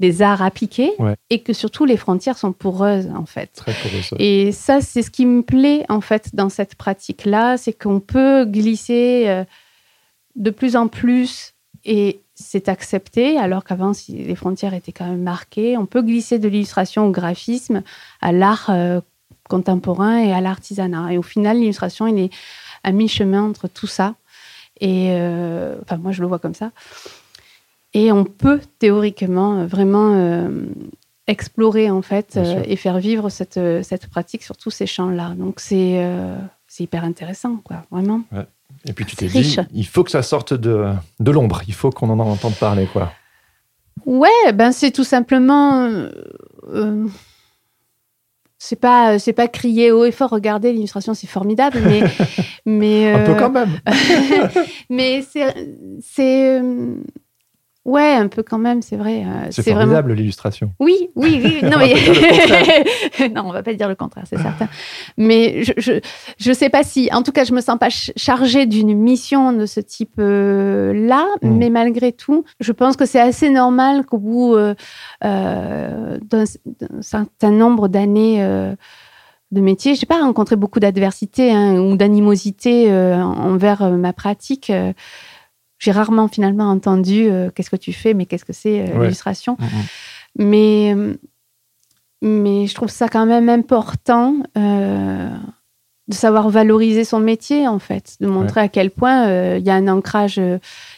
des 0.00 0.22
arts 0.22 0.42
appliqués, 0.42 0.92
et 1.30 1.40
que 1.40 1.52
surtout 1.52 1.84
les 1.84 1.96
frontières 1.96 2.38
sont 2.38 2.52
poreuses 2.52 3.10
en 3.14 3.26
fait. 3.26 3.50
Très 3.54 3.72
poreuses. 3.72 4.14
Et 4.18 4.52
ça, 4.52 4.80
c'est 4.80 5.02
ce 5.02 5.10
qui 5.10 5.26
me 5.26 5.42
plaît 5.42 5.84
en 5.88 6.00
fait 6.00 6.30
dans 6.34 6.48
cette 6.48 6.76
pratique-là, 6.76 7.56
c'est 7.56 7.72
qu'on 7.72 8.00
peut 8.00 8.44
glisser 8.44 9.24
euh, 9.26 9.44
de 10.36 10.50
plus 10.50 10.76
en 10.76 10.88
plus 10.88 11.54
et 11.84 12.20
c'est 12.36 12.68
accepté, 12.68 13.36
alors 13.38 13.62
qu'avant, 13.62 13.92
si 13.92 14.12
les 14.12 14.34
frontières 14.34 14.74
étaient 14.74 14.92
quand 14.92 15.06
même 15.06 15.22
marquées, 15.22 15.76
on 15.76 15.86
peut 15.86 16.02
glisser 16.02 16.40
de 16.40 16.48
l'illustration 16.48 17.06
au 17.06 17.10
graphisme, 17.10 17.82
à 18.20 18.32
l'art 18.32 18.70
contemporain 19.48 20.18
et 20.18 20.32
à 20.32 20.40
l'artisanat. 20.40 21.12
Et 21.12 21.18
au 21.18 21.22
final, 21.22 21.58
l'illustration, 21.58 22.06
il 22.06 22.18
est 22.18 22.30
à 22.82 22.92
mi-chemin 22.92 23.42
entre 23.42 23.68
tout 23.68 23.86
ça. 23.86 24.14
Et 24.80 25.08
euh, 25.10 25.76
enfin, 25.82 25.96
moi, 25.96 26.12
je 26.12 26.20
le 26.20 26.28
vois 26.28 26.38
comme 26.38 26.54
ça. 26.54 26.70
Et 27.92 28.10
on 28.10 28.24
peut 28.24 28.60
théoriquement 28.78 29.60
euh, 29.60 29.66
vraiment 29.66 30.12
euh, 30.14 30.66
explorer 31.26 31.90
en 31.90 32.02
fait 32.02 32.38
et 32.66 32.76
faire 32.76 32.98
vivre 32.98 33.30
cette, 33.30 33.58
cette 33.82 34.08
pratique 34.08 34.42
sur 34.42 34.56
tous 34.56 34.70
ces 34.70 34.86
champs-là. 34.86 35.34
Donc 35.38 35.60
c'est 35.60 36.04
hyper 36.78 37.04
intéressant, 37.04 37.56
quoi, 37.64 37.84
vraiment. 37.90 38.22
Et 38.86 38.92
puis 38.92 39.06
tu 39.06 39.16
t'es 39.16 39.28
dit, 39.28 39.56
il 39.72 39.86
faut 39.86 40.04
que 40.04 40.10
ça 40.10 40.22
sorte 40.22 40.52
de, 40.52 40.92
de 41.20 41.30
l'ombre, 41.30 41.62
il 41.66 41.72
faut 41.72 41.90
qu'on 41.90 42.10
en 42.10 42.18
entende 42.18 42.56
parler, 42.56 42.86
quoi. 42.92 43.12
Ouais, 44.04 44.52
ben 44.52 44.72
c'est 44.72 44.90
tout 44.90 45.04
simplement 45.04 45.88
c'est 48.64 48.76
pas 48.76 49.18
c'est 49.18 49.34
pas 49.34 49.46
crier 49.46 49.92
haut 49.92 50.06
et 50.06 50.10
fort 50.10 50.30
regardez 50.30 50.72
l'illustration 50.72 51.12
c'est 51.12 51.26
formidable 51.26 51.82
mais 51.84 52.02
mais 52.64 53.12
un 53.12 53.24
peu 53.24 53.32
euh, 53.32 53.38
quand 53.38 53.50
même. 53.50 53.78
mais 54.88 55.22
c'est 55.30 55.54
c'est 56.00 56.60
euh, 56.60 56.94
Ouais, 57.84 58.14
un 58.14 58.28
peu 58.28 58.42
quand 58.42 58.58
même, 58.58 58.80
c'est 58.80 58.96
vrai. 58.96 59.24
Euh, 59.26 59.48
c'est 59.50 59.62
formidable 59.62 60.14
l'illustration. 60.14 60.72
Oui, 60.80 61.10
oui, 61.16 61.38
oui. 61.44 61.58
Non, 61.62 61.76
mais... 61.76 61.92
non, 63.34 63.42
on 63.44 63.52
va 63.52 63.62
pas 63.62 63.74
dire 63.74 63.88
le 63.88 63.94
contraire, 63.94 64.24
c'est 64.26 64.38
certain. 64.38 64.68
Mais 65.18 65.62
je, 65.64 65.72
je, 65.76 65.92
je 66.38 66.52
sais 66.52 66.70
pas 66.70 66.82
si, 66.82 67.10
en 67.12 67.22
tout 67.22 67.32
cas, 67.32 67.44
je 67.44 67.52
me 67.52 67.60
sens 67.60 67.78
pas 67.78 67.90
chargée 67.90 68.64
d'une 68.64 68.94
mission 68.94 69.52
de 69.52 69.66
ce 69.66 69.80
type-là, 69.80 71.26
hmm. 71.42 71.56
mais 71.56 71.68
malgré 71.68 72.12
tout, 72.12 72.44
je 72.58 72.72
pense 72.72 72.96
que 72.96 73.04
c'est 73.04 73.20
assez 73.20 73.50
normal 73.50 74.06
qu'au 74.06 74.18
bout 74.18 74.54
euh, 74.54 74.74
euh, 75.22 76.18
d'un 76.22 76.44
certain 77.02 77.50
nombre 77.50 77.88
d'années 77.88 78.42
de 79.50 79.60
métier, 79.60 79.94
j'ai 79.94 80.06
pas 80.06 80.20
rencontré 80.20 80.56
beaucoup 80.56 80.80
d'adversité 80.80 81.52
hein, 81.52 81.78
ou 81.78 81.96
d'animosité 81.96 82.90
envers 82.90 83.90
ma 83.90 84.14
pratique 84.14 84.72
j'ai 85.78 85.92
rarement 85.92 86.28
finalement 86.28 86.70
entendu 86.70 87.26
euh, 87.28 87.50
qu'est-ce 87.54 87.70
que 87.70 87.76
tu 87.76 87.92
fais, 87.92 88.14
mais 88.14 88.26
qu'est-ce 88.26 88.44
que 88.44 88.52
c'est 88.52 88.80
euh, 88.80 89.02
l'illustration. 89.02 89.56
Mm, 89.58 89.64
mm. 89.64 89.68
Mais, 90.36 90.94
euh, 90.96 91.14
mais 92.22 92.66
je 92.66 92.74
trouve 92.74 92.88
ça 92.88 93.08
quand 93.08 93.26
même 93.26 93.48
important 93.48 94.36
de 94.56 96.14
savoir 96.14 96.50
valoriser 96.50 97.04
son 97.04 97.20
métier, 97.20 97.66
en 97.66 97.78
fait, 97.78 98.16
de 98.20 98.26
montrer 98.26 98.60
à 98.60 98.68
quel 98.68 98.90
point 98.90 99.56
il 99.56 99.62
y 99.62 99.70
a 99.70 99.74
un 99.74 99.88
ancrage 99.88 100.40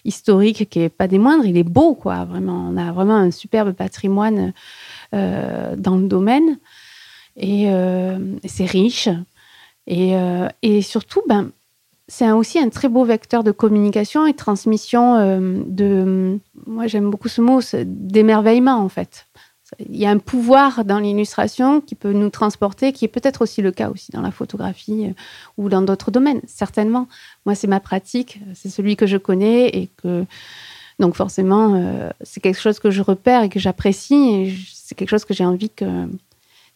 historique 0.05 0.69
qui 0.69 0.81
est 0.81 0.89
pas 0.89 1.07
des 1.07 1.19
moindres. 1.19 1.45
Il 1.45 1.57
est 1.57 1.65
beau, 1.65 1.95
quoi, 1.95 2.25
vraiment. 2.25 2.69
On 2.71 2.77
a 2.77 2.93
vraiment 2.93 3.17
un 3.17 3.31
superbe 3.31 3.73
patrimoine 3.73 4.53
dans 5.13 5.97
le 5.97 6.07
domaine. 6.09 6.59
Et, 7.37 7.69
c'est 8.47 8.65
riche. 8.65 9.09
Et, 9.87 10.15
et 10.63 10.83
surtout, 10.83 11.23
ben, 11.29 11.51
c'est 12.09 12.31
aussi 12.31 12.59
un 12.59 12.69
très 12.69 12.89
beau 12.89 13.05
vecteur 13.05 13.43
de 13.43 13.51
communication 13.51 14.27
et 14.27 14.35
transmission 14.35 15.17
euh, 15.17 15.63
de, 15.67 16.39
moi 16.67 16.87
j'aime 16.87 17.11
beaucoup 17.11 17.29
ce 17.29 17.41
mot, 17.41 17.61
d'émerveillement 17.85 18.79
en 18.79 18.89
fait. 18.89 19.27
Il 19.89 19.97
y 19.97 20.07
a 20.07 20.11
un 20.11 20.19
pouvoir 20.19 20.85
dans 20.85 21.01
l'illustration 21.01 21.81
qui 21.81 21.97
peut 21.97 22.13
nous 22.13 22.31
transporter, 22.31 22.93
qui 22.93 23.05
est 23.05 23.09
peut-être 23.09 23.43
aussi 23.43 23.63
le 23.63 23.73
cas 23.73 23.91
aussi 23.91 24.13
dans 24.13 24.21
la 24.21 24.31
photographie 24.31 25.07
euh, 25.07 25.13
ou 25.57 25.69
dans 25.69 25.83
d'autres 25.83 26.13
domaines, 26.13 26.41
certainement. 26.47 27.09
Moi, 27.45 27.57
c'est 27.57 27.67
ma 27.67 27.81
pratique, 27.81 28.41
c'est 28.55 28.69
celui 28.69 28.95
que 28.95 29.07
je 29.07 29.17
connais 29.17 29.67
et 29.71 29.91
que 29.97 30.25
donc 31.01 31.17
forcément, 31.17 31.75
euh, 31.75 32.11
c'est 32.23 32.41
quelque 32.41 32.61
chose 32.61 32.79
que 32.79 32.93
je 32.93 33.03
repère 33.03 33.43
et 33.43 33.49
que 33.49 33.59
j'apprécie 33.59 34.15
et 34.15 34.55
c'est 34.73 34.95
quelque 34.95 35.11
chose 35.11 35.25
que 35.25 35.35
j'ai 35.35 35.45
envie 35.45 35.71
que 35.71 36.07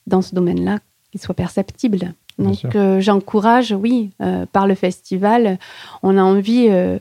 dans 0.09 0.21
ce 0.21 0.35
domaine-là, 0.35 0.81
qu'il 1.13 1.21
soit 1.21 1.35
perceptible. 1.35 2.13
Donc 2.41 2.75
euh, 2.75 3.01
j'encourage, 3.01 3.73
oui, 3.73 4.11
euh, 4.21 4.47
par 4.51 4.67
le 4.67 4.75
festival, 4.75 5.59
on 6.03 6.17
a 6.17 6.23
envie 6.23 6.67
euh, 6.69 6.99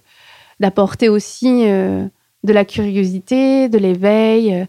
d'apporter 0.59 1.09
aussi 1.09 1.65
de 1.65 2.53
la 2.53 2.65
curiosité, 2.65 3.69
de 3.69 3.77
l'éveil 3.77 4.67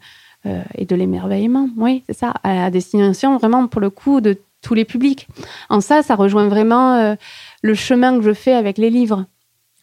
et 0.76 0.86
de 0.86 0.96
l'émerveillement. 0.96 1.68
Oui, 1.76 2.04
c'est 2.06 2.16
ça, 2.16 2.34
à 2.42 2.54
la 2.54 2.70
destination 2.70 3.36
vraiment 3.36 3.66
pour 3.66 3.80
le 3.80 3.90
coup 3.90 4.20
de 4.20 4.38
tous 4.62 4.74
les 4.74 4.84
publics. 4.84 5.26
En 5.68 5.80
ça, 5.80 6.02
ça 6.02 6.14
rejoint 6.14 6.48
vraiment 6.48 7.16
le 7.62 7.74
chemin 7.74 8.16
que 8.18 8.24
je 8.24 8.32
fais 8.32 8.54
avec 8.54 8.78
les 8.78 8.90
livres. 8.90 9.24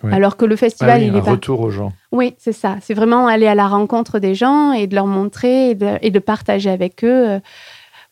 Alors 0.04 0.38
que 0.38 0.46
le 0.46 0.56
festival, 0.56 1.02
ah 1.02 1.04
il 1.04 1.16
est 1.16 1.20
un 1.20 1.24
pas. 1.24 1.32
retour 1.32 1.60
aux 1.60 1.72
gens. 1.72 1.92
Oui, 2.12 2.36
c'est 2.38 2.54
ça. 2.54 2.76
C'est 2.82 2.94
vraiment 2.94 3.26
aller 3.26 3.48
à 3.48 3.56
la 3.56 3.68
rencontre 3.68 4.20
des 4.20 4.36
gens 4.36 4.72
et 4.72 4.86
de 4.86 4.94
leur 4.94 5.08
montrer 5.08 5.72
et 5.72 6.12
de 6.12 6.20
partager 6.20 6.70
avec 6.70 7.04
eux 7.04 7.42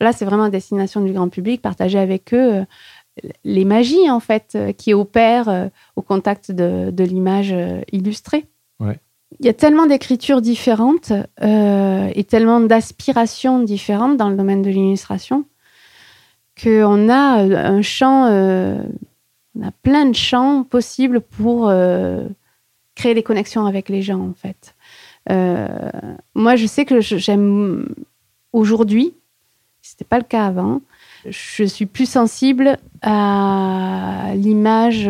Là, 0.06 0.14
c'est 0.14 0.24
vraiment 0.24 0.44
à 0.44 0.50
destination 0.52 1.02
du 1.02 1.14
grand 1.14 1.30
public, 1.30 1.64
partager 1.64 1.98
avec 1.98 2.32
eux 2.32 2.58
euh, 2.60 2.66
les 3.44 3.66
magies, 3.66 4.08
en 4.12 4.20
fait, 4.20 4.52
euh, 4.54 4.72
qui 4.72 4.94
opèrent 4.94 5.50
euh, 5.50 5.68
au 5.96 6.04
contact 6.04 6.52
de, 6.52 7.04
l'image 7.04 7.56
illustrée. 7.92 8.46
Il 9.40 9.46
y 9.48 9.50
a 9.50 9.54
tellement 9.54 9.88
d'écritures 9.88 10.40
différentes 10.40 11.12
et 11.42 12.24
tellement 12.24 12.62
d'aspirations 12.62 13.64
différentes 13.64 14.16
dans 14.16 14.30
le 14.30 14.38
domaine 14.38 14.62
de 14.62 14.70
l'illustration 14.70 15.46
qu'on 16.62 17.10
a 17.10 17.42
un 17.42 17.82
champ, 17.82 18.30
on 18.30 19.62
a 19.62 19.72
plein 19.82 20.06
de 20.06 20.16
champs 20.16 20.64
possibles 20.64 21.20
pour 21.20 21.70
créer 22.94 23.14
des 23.14 23.24
connexions 23.24 23.66
avec 23.66 23.90
les 23.90 24.04
gens, 24.04 24.22
en 24.22 24.34
fait. 24.34 24.76
moi, 26.36 26.56
je 26.56 26.66
sais 26.66 26.86
que 26.86 27.02
j'aime 27.02 27.94
aujourd'hui, 28.54 29.16
c'était 29.88 30.06
pas 30.06 30.18
le 30.18 30.24
cas 30.24 30.46
avant, 30.46 30.82
je 31.28 31.64
suis 31.64 31.86
plus 31.86 32.10
sensible 32.10 32.78
à 33.02 34.32
l'image 34.36 35.10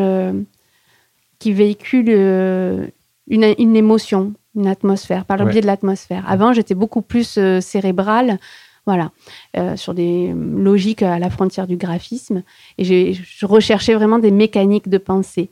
qui 1.39 1.53
véhicule 1.53 2.09
une, 2.09 3.55
une, 3.57 3.75
émotion, 3.75 4.33
une 4.55 4.67
atmosphère, 4.67 5.25
par 5.25 5.37
le 5.37 5.45
biais 5.45 5.61
de 5.61 5.65
l'atmosphère. 5.65 6.23
Avant, 6.27 6.53
j'étais 6.53 6.75
beaucoup 6.75 7.01
plus 7.01 7.39
cérébrale 7.61 8.39
voilà, 8.85 9.11
euh, 9.57 9.75
sur 9.75 9.93
des 9.93 10.33
logiques 10.33 11.01
à 11.01 11.19
la 11.19 11.29
frontière 11.29 11.67
du 11.67 11.77
graphisme. 11.77 12.43
Et 12.77 13.13
je 13.13 13.45
recherchais 13.45 13.93
vraiment 13.93 14.19
des 14.19 14.31
mécaniques 14.31 14.89
de 14.89 14.97
pensée. 14.97 15.49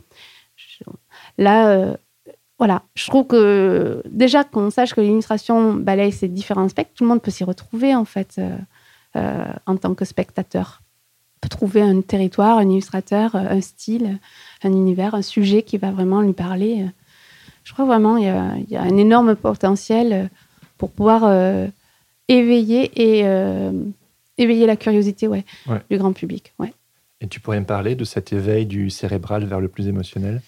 là, 1.37 1.69
euh, 1.69 1.97
voilà, 2.59 2.83
je 2.95 3.07
trouve 3.07 3.25
que 3.27 4.03
déjà 4.05 4.43
qu'on 4.43 4.69
sache 4.69 4.93
que 4.93 5.01
l'illustration 5.01 5.73
balaye 5.73 6.11
ces 6.11 6.27
différents 6.27 6.69
spectres, 6.69 6.91
tout 6.95 7.03
le 7.03 7.09
monde 7.09 7.21
peut 7.21 7.31
s'y 7.31 7.43
retrouver 7.43 7.95
en 7.95 8.05
fait 8.05 8.35
euh, 8.37 8.55
en 9.15 9.77
tant 9.77 9.93
que 9.93 10.05
spectateur. 10.05 10.81
peut 11.41 11.49
trouver 11.49 11.81
un 11.81 12.01
territoire, 12.01 12.57
un 12.57 12.69
illustrateur, 12.69 13.35
un 13.35 13.61
style, 13.61 14.19
un 14.63 14.71
univers, 14.71 15.15
un 15.15 15.21
sujet 15.21 15.63
qui 15.63 15.77
va 15.77 15.91
vraiment 15.91 16.21
lui 16.21 16.33
parler. 16.33 16.85
Je 17.63 17.73
crois 17.73 17.85
vraiment 17.85 18.15
qu'il 18.15 18.67
y, 18.69 18.73
y, 18.73 18.77
a 18.77 18.81
un 18.81 18.97
énorme 18.97 19.35
potentiel 19.35 20.29
pour 20.77 20.91
pouvoir 20.91 21.23
éveiller 22.27 22.91
et 22.95 23.25
euh, 23.25 23.71
éveiller 24.37 24.65
la 24.65 24.75
curiosité 24.75 25.27
ouais, 25.27 25.43
du 25.89 25.97
grand 25.97 26.13
public. 26.13 26.53
Ouais. 26.59 26.73
Et 27.21 27.27
tu 27.27 27.39
pourrais 27.39 27.59
me 27.59 27.65
parler 27.65 27.95
de 27.95 28.03
cet 28.03 28.33
éveil 28.33 28.65
du 28.65 28.89
cérébral 28.89 29.45
vers 29.45 29.59
le 29.59 29.67
plus 29.67 29.87
émotionnel? 29.87 30.41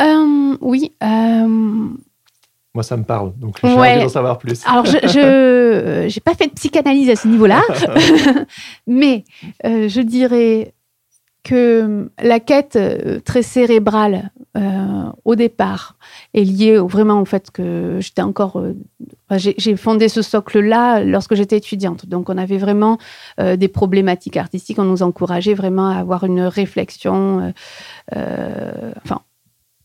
Euh, 0.00 0.56
Oui. 0.60 0.92
Euh, 2.74 2.76
Moi, 2.76 2.82
ça 2.82 2.96
me 2.96 3.04
parle, 3.04 3.32
donc 3.36 3.58
j'ai 3.62 3.68
envie 3.68 4.02
d'en 4.02 4.08
savoir 4.08 4.38
plus. 4.38 4.66
Alors, 4.66 4.84
je 4.84 6.04
n'ai 6.04 6.20
pas 6.24 6.34
fait 6.34 6.48
de 6.48 6.52
psychanalyse 6.54 7.10
à 7.10 7.16
ce 7.16 7.28
niveau-là, 7.28 7.62
mais 8.86 9.24
je 9.64 10.00
dirais 10.00 10.74
que 11.42 12.10
la 12.22 12.40
quête 12.40 12.78
très 13.24 13.42
cérébrale 13.42 14.30
au 15.24 15.34
départ 15.34 15.96
est 16.32 16.44
liée 16.44 16.78
vraiment 16.78 17.20
au 17.20 17.24
fait 17.24 17.50
que 17.50 17.98
j'étais 18.00 18.22
encore 18.22 18.62
j'ai 19.38 19.76
fondé 19.76 20.08
ce 20.08 20.22
socle-là 20.22 21.02
lorsque 21.02 21.34
j'étais 21.34 21.56
étudiante. 21.56 22.06
Donc, 22.06 22.28
on 22.28 22.38
avait 22.38 22.58
vraiment 22.58 22.98
euh, 23.40 23.56
des 23.56 23.68
problématiques 23.68 24.36
artistiques. 24.36 24.78
On 24.78 24.84
nous 24.84 25.02
encourageait 25.02 25.54
vraiment 25.54 25.88
à 25.88 25.96
avoir 25.96 26.24
une 26.24 26.42
réflexion. 26.42 27.40
Euh, 27.40 27.52
euh, 28.16 28.92
enfin, 29.04 29.20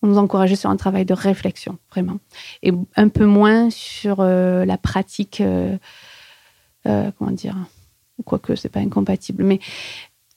on 0.01 0.07
nous 0.07 0.17
encourageait 0.17 0.55
sur 0.55 0.69
un 0.69 0.77
travail 0.77 1.05
de 1.05 1.13
réflexion, 1.13 1.77
vraiment. 1.91 2.19
Et 2.63 2.71
un 2.95 3.09
peu 3.09 3.25
moins 3.25 3.69
sur 3.69 4.23
la 4.23 4.77
pratique. 4.77 5.43
comment 6.83 7.31
dire 7.31 7.55
Quoique, 8.25 8.55
c'est 8.55 8.69
pas 8.69 8.79
incompatible. 8.79 9.43
Mais 9.43 9.59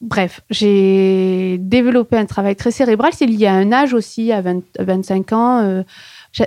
bref, 0.01 0.41
j'ai 0.51 1.59
développé 1.59 2.17
un 2.17 2.27
travail 2.27 2.57
très 2.57 2.71
cérébral. 2.71 3.13
C'est 3.13 3.27
lié 3.27 3.47
à 3.47 3.55
un 3.55 3.73
âge 3.73 3.95
aussi, 3.95 4.33
à 4.33 4.41
25 4.41 5.33
ans 5.33 5.85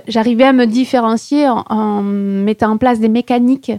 j'arrivais 0.08 0.44
à 0.44 0.52
me 0.52 0.66
différencier 0.66 1.48
en, 1.48 2.02
mettant 2.02 2.72
en 2.72 2.78
place 2.78 3.00
des 3.00 3.08
mécaniques 3.08 3.72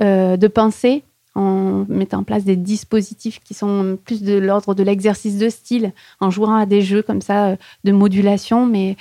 euh, 0.00 0.36
de 0.36 0.48
pensée, 0.48 1.04
en 1.34 1.84
mettant 1.88 2.18
en 2.18 2.22
place 2.24 2.44
des 2.44 2.56
dispositifs 2.56 3.40
qui 3.44 3.54
sont 3.54 3.98
plus 4.04 4.22
de 4.22 4.36
l'ordre 4.36 4.74
de 4.74 4.82
l'exercice 4.82 5.38
de 5.38 5.48
style, 5.48 5.92
en 6.20 6.30
jouant 6.30 6.54
à 6.54 6.66
des 6.66 6.82
jeux 6.82 7.02
comme 7.02 7.22
ça 7.22 7.48
euh, 7.48 7.56
de 7.84 7.92
modulation. 7.92 8.66
Mais 8.66 8.96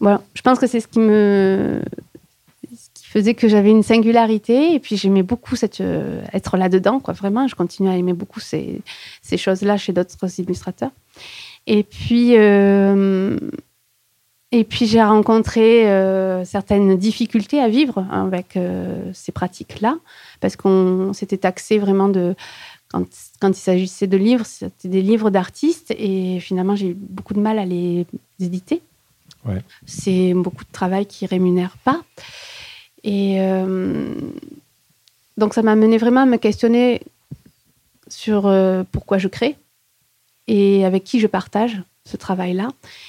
voilà, 0.00 0.22
je 0.34 0.42
pense 0.42 0.58
que 0.58 0.66
c'est 0.66 0.80
ce 0.80 0.88
qui 0.88 0.98
me 0.98 1.82
ce 2.72 2.88
qui 2.94 3.06
faisait 3.06 3.34
que 3.34 3.48
j'avais 3.48 3.70
une 3.70 3.82
singularité 3.82 4.74
et 4.74 4.80
puis 4.80 4.96
j'aimais 4.96 5.22
beaucoup 5.22 5.56
cette, 5.56 5.82
euh, 5.82 6.22
être 6.32 6.56
là-dedans, 6.56 7.00
quoi. 7.00 7.12
Vraiment, 7.12 7.46
je 7.46 7.54
continue 7.54 7.90
à 7.90 7.96
aimer 7.96 8.14
beaucoup 8.14 8.40
ces, 8.40 8.80
ces 9.20 9.36
choses-là 9.36 9.76
chez 9.76 9.92
d'autres 9.92 10.40
illustrateurs. 10.40 10.90
Et 11.66 11.82
puis, 11.82 12.34
et 14.52 14.64
puis 14.64 14.86
j'ai 14.86 15.02
rencontré 15.02 15.90
euh, 15.90 16.44
certaines 16.44 16.96
difficultés 16.98 17.58
à 17.58 17.68
vivre 17.68 18.06
avec 18.10 18.56
euh, 18.56 19.10
ces 19.14 19.32
pratiques-là, 19.32 19.96
parce 20.40 20.56
qu'on 20.56 21.12
s'était 21.14 21.38
taxé 21.38 21.78
vraiment 21.78 22.08
de... 22.08 22.34
Quand, 22.88 23.06
quand 23.40 23.48
il 23.48 23.60
s'agissait 23.60 24.06
de 24.06 24.18
livres, 24.18 24.44
c'était 24.44 24.88
des 24.88 25.00
livres 25.00 25.30
d'artistes, 25.30 25.90
et 25.96 26.38
finalement 26.40 26.76
j'ai 26.76 26.88
eu 26.88 26.94
beaucoup 26.94 27.32
de 27.32 27.40
mal 27.40 27.58
à 27.58 27.64
les 27.64 28.06
éditer. 28.38 28.82
Ouais. 29.46 29.62
C'est 29.86 30.34
beaucoup 30.34 30.64
de 30.64 30.70
travail 30.70 31.06
qui 31.06 31.24
rémunère 31.24 31.78
pas. 31.84 32.02
Et 33.02 33.40
euh, 33.40 34.14
donc 35.38 35.54
ça 35.54 35.62
m'a 35.62 35.74
mené 35.74 35.96
vraiment 35.96 36.20
à 36.20 36.26
me 36.26 36.36
questionner 36.36 37.00
sur 38.08 38.42
pourquoi 38.92 39.16
je 39.16 39.28
crée 39.28 39.56
et 40.46 40.84
avec 40.84 41.02
qui 41.04 41.18
je 41.18 41.26
partage 41.26 41.82
ce 42.04 42.16
travail-là. 42.16 42.68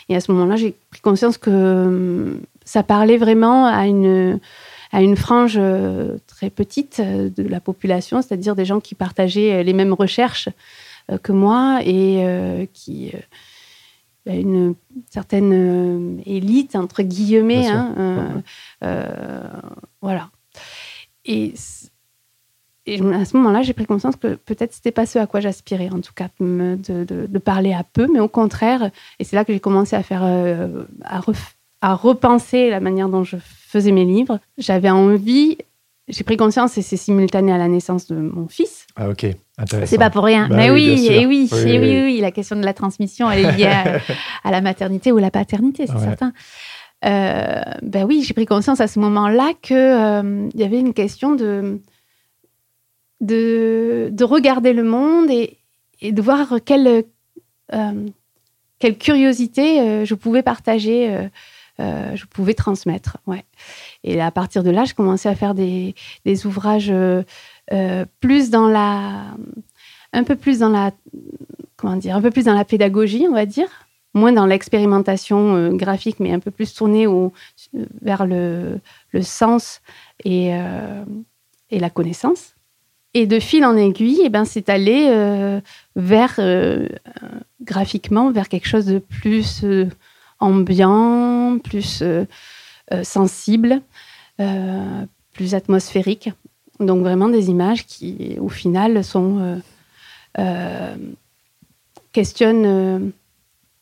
Et 0.10 0.16
à 0.16 0.20
ce 0.20 0.32
moment-là, 0.32 0.56
j'ai 0.56 0.76
pris 0.92 1.02
conscience 1.02 1.38
que 1.38 1.50
hum, 1.50 2.42
ça 2.66 2.84
parlait 2.84 3.18
vraiment 3.18 3.66
à 3.66 3.88
une, 3.88 4.40
à 4.94 5.02
une 5.02 5.18
frange 5.18 5.58
euh, 5.58 6.18
très 6.28 6.50
petite 6.50 7.00
euh, 7.00 7.30
de 7.30 7.44
la 7.44 7.60
population, 7.60 8.22
c'est-à-dire 8.22 8.56
des 8.56 8.64
gens 8.64 8.80
qui 8.80 8.96
partageaient 8.96 9.56
euh, 9.56 9.64
les 9.64 9.74
mêmes 9.74 9.94
recherches 9.94 10.50
que 11.22 11.34
moi 11.34 11.82
et 11.84 12.70
qui 12.74 13.12
une 14.26 14.74
certaine 15.10 16.22
élite 16.26 16.78
entre 16.78 17.04
guillemets 17.04 17.68
hein, 17.68 18.42
voilà. 20.02 20.30
Et 21.26 21.54
et 22.86 23.00
à 23.00 23.26
ce 23.26 23.38
moment-là, 23.38 23.62
j'ai 23.62 23.74
pris 23.74 23.86
conscience 23.86 24.18
que 24.18 24.36
peut-être 24.36 24.74
c'était 24.74 24.92
pas 24.92 25.06
ce 25.06 25.18
à 25.18 25.26
quoi 25.26 25.40
j'aspirais, 25.40 25.90
en 25.92 26.02
tout 26.02 26.12
cas, 26.14 26.28
de, 26.40 26.78
de, 27.06 27.40
parler 27.40 27.74
à 27.74 27.84
peu, 27.84 28.08
mais 28.12 28.20
au 28.20 28.28
contraire. 28.28 28.92
Et 29.20 29.24
c'est 29.24 29.38
là 29.38 29.46
que 29.46 29.54
j'ai 29.54 29.62
commencé 29.62 29.96
à 29.96 30.04
faire, 30.04 30.24
euh, 30.24 30.84
à, 31.06 31.22
à, 31.82 31.94
repenser 31.94 32.70
la 32.70 32.82
manière 32.82 33.08
dont 33.08 33.24
je 33.24 33.38
faisais 33.40 33.94
mes 33.94 34.04
livres. 34.04 34.40
J'avais 34.58 34.90
envie, 34.90 35.58
j'ai 36.10 36.26
pris 36.26 36.36
conscience, 36.36 36.78
et 36.78 36.82
c'est 36.82 36.98
simultané 36.98 37.54
à 37.54 37.58
la 37.58 37.70
naissance 37.70 38.08
de 38.08 38.16
mon 38.16 38.50
fils. 38.50 38.86
Ah 38.98 39.08
ok, 39.08 39.28
intéressant. 39.58 39.90
C'est 39.90 39.98
pas 39.98 40.10
pour 40.10 40.26
rien. 40.26 40.50
Bah 40.50 40.58
mais 40.58 40.70
oui, 40.70 41.08
et 41.10 41.26
oui, 41.26 41.50
et 41.66 41.80
oui, 41.80 42.02
oui, 42.04 42.20
la 42.20 42.32
question 42.32 42.58
de 42.58 42.66
la 42.66 42.74
transmission, 42.74 43.32
elle 43.32 43.46
est 43.46 43.52
liée 43.54 44.02
à, 44.44 44.52
la 44.52 44.60
maternité 44.60 45.14
ou 45.14 45.20
la 45.20 45.32
paternité, 45.32 45.88
c'est 45.88 46.00
certain. 46.00 46.34
Euh, 47.06 47.62
ben 47.82 48.06
oui, 48.06 48.24
j'ai 48.26 48.34
pris 48.34 48.46
conscience 48.46 48.82
à 48.82 48.88
ce 48.88 49.00
moment-là 49.00 49.54
qu'il 49.62 49.76
euh, 49.78 50.50
y 50.54 50.64
avait 50.64 50.80
une 50.80 50.94
question 50.94 51.36
de 51.36 51.82
de, 53.24 54.24
regarder 54.24 54.74
le 54.74 54.84
monde 54.84 55.30
et, 55.32 55.58
de 56.12 56.22
voir 56.22 56.56
quelle, 56.64 57.06
euh, 57.74 58.08
quelle 58.80 58.98
curiosité 58.98 59.80
euh, 59.80 60.06
je 60.06 60.16
pouvais 60.16 60.44
partager, 60.44 61.30
euh, 61.80 62.16
je 62.16 62.26
pouvais 62.26 62.54
transmettre. 62.54 63.18
Ouais. 63.26 63.44
Et 64.04 64.22
à 64.22 64.32
partir 64.32 64.64
de 64.64 64.70
là, 64.70 64.86
je 64.86 64.94
commençais 64.94 65.30
à 65.30 65.36
faire 65.36 65.56
des, 65.56 65.96
ouvrages 66.46 66.94
plus 68.20 68.50
dans 68.50 68.68
la, 68.68 69.36
un 70.12 70.24
peu 70.24 70.36
plus 70.36 70.60
dans 70.60 70.70
la, 70.70 70.92
comment 71.78 71.96
dire, 71.96 72.16
un 72.16 72.22
peu 72.22 72.32
plus 72.32 72.46
dans 72.46 72.54
la 72.54 72.66
pédagogie, 72.66 73.26
on 73.30 73.34
va 73.34 73.46
dire, 73.46 73.70
moins 74.14 74.34
dans 74.34 74.46
l'expérimentation 74.46 75.72
graphique, 75.72 76.20
mais 76.20 76.34
un 76.34 76.40
peu 76.40 76.52
plus 76.52 76.74
tourné 76.74 77.08
au, 77.08 77.32
vers 78.02 78.28
le, 78.28 78.80
sens 79.22 79.82
et, 80.26 80.52
et 81.72 81.80
la 81.80 81.90
connaissance. 81.90 82.54
Et 83.16 83.28
de 83.28 83.40
fil 83.40 83.64
en 83.64 83.78
aiguille, 83.78 84.22
eh 84.24 84.30
ben, 84.30 84.44
c'est 84.44 84.70
allé 84.70 85.08
euh, 85.10 85.62
vers, 85.96 86.36
euh, 86.40 86.88
graphiquement, 87.62 88.32
vers 88.32 88.50
quelque 88.50 88.68
chose 88.68 88.88
de 88.88 88.98
plus 88.98 89.64
euh, 89.64 89.88
ambiant, 90.40 91.60
plus 91.64 92.04
sensible, 93.04 93.82
plus 95.32 95.56
atmosphérique. 95.56 96.32
Donc 96.80 97.02
vraiment 97.02 97.30
des 97.30 97.50
images 97.50 97.86
qui, 97.86 98.36
au 98.40 98.50
final, 98.50 99.04
sont 99.06 99.62
questionnent 102.12 103.14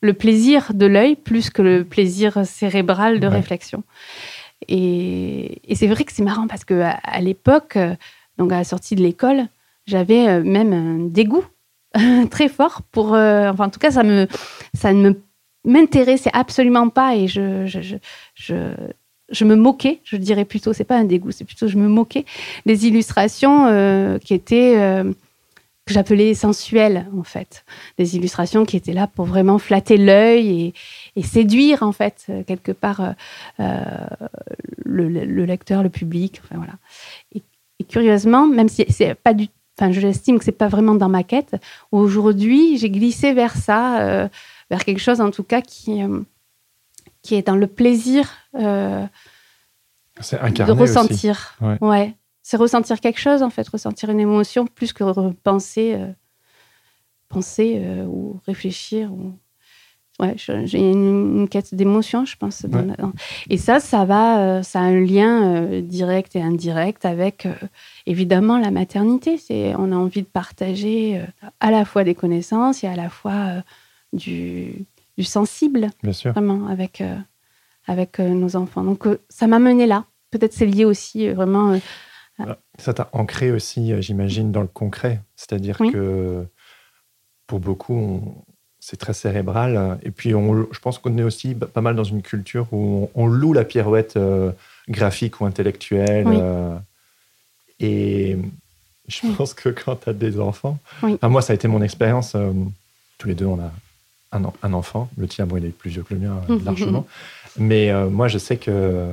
le 0.02 0.14
plaisir 0.14 0.74
de 0.76 0.86
l'œil 0.86 1.16
plus 1.16 1.50
que 1.50 1.64
le 1.64 1.84
plaisir 1.84 2.46
cérébral 2.46 3.20
de 3.20 3.28
réflexion. 3.28 3.84
Et, 4.68 5.62
et 5.68 5.76
c'est 5.76 5.88
vrai 5.88 6.04
que 6.04 6.14
c'est 6.14 6.24
marrant 6.24 6.48
parce 6.48 6.64
que 6.64 6.84
à 6.84 7.22
l'époque, 7.22 7.78
donc 8.42 8.52
à 8.52 8.58
la 8.58 8.64
sortie 8.64 8.96
de 8.96 9.04
l'école, 9.04 9.46
j'avais 9.86 10.28
euh, 10.28 10.44
même 10.44 10.74
un 10.74 10.98
dégoût 11.08 11.46
très 12.32 12.50
fort 12.50 12.82
pour. 12.92 13.14
Euh, 13.14 13.52
enfin, 13.52 13.68
en 13.68 13.70
tout 13.70 13.80
cas, 13.80 13.92
ça, 13.92 14.02
me, 14.02 14.28
ça 14.74 14.94
ne 14.94 15.12
m'intéressait 15.64 16.32
absolument 16.34 16.90
pas 16.90 17.16
et 17.16 17.28
je, 17.28 17.68
je, 17.68 17.82
je, 18.34 18.56
je, 19.30 19.46
me 19.46 19.56
moquais, 19.56 20.02
je 20.04 20.16
dirais 20.16 20.46
plutôt, 20.46 20.74
c'est 20.74 20.86
pas 20.86 20.98
un 20.98 21.04
dégoût, 21.04 21.30
c'est 21.30 21.46
plutôt 21.46 21.68
je 21.68 21.78
me 21.78 21.88
moquais 21.88 22.26
des 22.66 22.88
illustrations 22.88 23.68
euh, 23.68 24.18
qui 24.18 24.34
étaient 24.34 25.04
que 25.86 25.94
j'appelais 25.94 26.34
sensuelles, 26.34 27.08
en 27.16 27.24
fait. 27.24 27.64
Des 28.00 28.16
illustrations 28.16 28.66
qui 28.66 28.76
étaient 28.76 28.94
là 28.94 29.06
pour 29.06 29.26
vraiment 29.26 29.60
flatter 29.60 29.98
l'œil 29.98 30.74
et, 31.16 31.22
séduire, 31.24 31.84
en 31.84 31.92
fait, 31.92 32.32
quelque 32.48 32.72
part, 32.72 33.14
le, 33.58 35.46
lecteur, 35.46 35.84
le 35.84 35.90
public. 35.90 36.42
Enfin, 36.44 36.58
voilà. 36.58 36.74
Et, 37.36 37.44
curieusement, 37.84 38.48
même 38.48 38.70
si 38.70 38.86
c'est 38.90 39.16
pas 39.16 39.34
du 39.34 39.48
Enfin, 39.80 39.92
j'estime 39.92 40.38
que 40.38 40.46
c'est 40.46 40.52
pas 40.52 40.68
vraiment 40.68 40.94
dans 40.94 41.10
ma 41.10 41.24
quête. 41.24 41.56
Aujourd'hui, 41.92 42.78
j'ai 42.78 42.92
glissé 42.92 43.34
vers 43.34 43.56
ça, 43.56 44.30
vers 44.70 44.86
quelque 44.86 45.00
chose 45.00 45.22
en 45.22 45.32
tout 45.32 45.44
cas 45.44 45.62
qui, 45.62 46.02
qui 47.22 47.36
est 47.36 47.46
dans 47.46 47.56
le 47.56 47.68
plaisir 47.68 48.30
euh, 48.56 49.06
de 50.18 50.72
ressentir. 50.72 51.58
Ouais. 51.82 52.16
C'est 52.44 52.58
ressentir 52.58 53.00
quelque 53.00 53.20
chose, 53.20 53.44
en 53.44 53.50
fait, 53.50 53.68
ressentir 53.68 54.10
une 54.10 54.20
émotion 54.20 54.66
plus 54.66 54.94
que 54.94 55.32
penser, 55.44 55.94
euh, 55.96 56.12
penser 57.30 57.80
euh, 57.84 58.06
ou 58.06 58.40
réfléchir. 58.48 59.12
Ou... 59.12 59.34
Ouais, 60.20 60.36
j'ai 60.38 60.80
une, 60.80 61.48
quête 61.50 61.74
d'émotion, 61.74 62.26
je 62.26 62.36
pense. 62.38 62.66
Et 63.50 63.58
ça, 63.58 63.80
ça 63.80 64.06
va, 64.06 64.62
ça 64.62 64.80
a 64.80 64.84
un 64.84 65.00
lien 65.00 65.82
direct 65.82 66.36
et 66.36 66.42
indirect 66.42 67.06
avec, 67.06 67.48
évidemment, 68.06 68.60
la 68.60 68.70
maternité. 68.70 69.38
C'est, 69.38 69.74
on 69.76 69.92
a 69.92 69.96
envie 69.96 70.22
de 70.22 70.28
partager 70.28 71.20
à 71.60 71.72
la 71.72 71.86
fois 71.86 72.04
des 72.04 72.14
connaissances 72.14 72.84
et 72.84 72.88
à 72.88 72.96
la 72.96 73.10
fois 73.10 73.64
du, 74.14 74.86
du 75.18 75.24
sensible, 75.24 75.90
Bien 76.04 76.14
sûr. 76.14 76.32
vraiment, 76.32 76.68
avec, 76.68 77.02
euh, 77.02 77.18
avec 77.88 78.20
euh, 78.20 78.30
nos 78.30 78.56
enfants. 78.56 78.84
Donc, 78.84 79.08
euh, 79.08 79.22
ça 79.30 79.48
m'a 79.48 79.60
mené 79.60 79.86
là. 79.86 80.06
Peut-être 80.32 80.54
c'est 80.54 80.66
lié 80.66 80.86
aussi 80.86 81.30
vraiment. 81.30 81.78
ça 82.78 82.94
t'a 82.94 83.10
ancré 83.12 83.52
aussi, 83.52 84.02
j'imagine, 84.02 84.52
dans 84.52 84.62
le 84.62 84.68
concret. 84.68 85.22
C'est-à-dire 85.36 85.78
que 85.78 86.48
pour 87.48 87.60
beaucoup, 87.60 88.46
c'est 88.82 88.98
très 88.98 89.14
cérébral. 89.14 90.00
Et 90.04 90.12
puis, 90.12 90.36
on, 90.36 90.68
je 90.74 90.80
pense 90.80 90.98
qu'on 90.98 91.18
est 91.18 91.24
aussi 91.24 91.56
pas 91.56 91.82
mal 91.82 91.96
dans 91.96 92.04
une 92.04 92.22
culture 92.22 92.68
où 92.74 93.10
on, 93.16 93.28
loue 93.28 93.54
la 93.54 93.64
pirouette 93.64 94.20
graphique 94.90 95.40
ou 95.40 95.46
intellectuelle. 95.46 96.28
et 97.80 98.38
je 99.08 99.28
pense 99.38 99.54
que 99.54 99.70
quand 99.70 99.96
tu 99.98 100.10
as 100.10 100.14
des 100.14 100.40
enfants, 100.40 100.78
moi, 101.22 101.42
ça 101.42 101.54
a 101.54 101.56
été 101.56 101.68
mon 101.68 101.82
expérience. 101.82 102.36
tous 103.18 103.28
les 103.28 103.36
deux, 103.36 103.46
on 103.46 103.60
a 103.62 103.72
un, 104.32 104.74
enfant. 104.74 105.10
Le 105.18 105.28
tien, 105.28 105.46
bon, 105.46 105.58
il 105.58 105.66
est 105.66 105.70
plus 105.70 105.90
vieux 105.90 106.04
que 106.04 106.14
le 106.14 106.20
mien, 106.22 106.42
euh, 106.50 106.60
largement. 106.64 107.08
Mais 107.58 107.92
euh, 107.92 108.10
moi, 108.10 108.28
je 108.28 108.38
sais 108.38 108.58
que. 108.58 109.12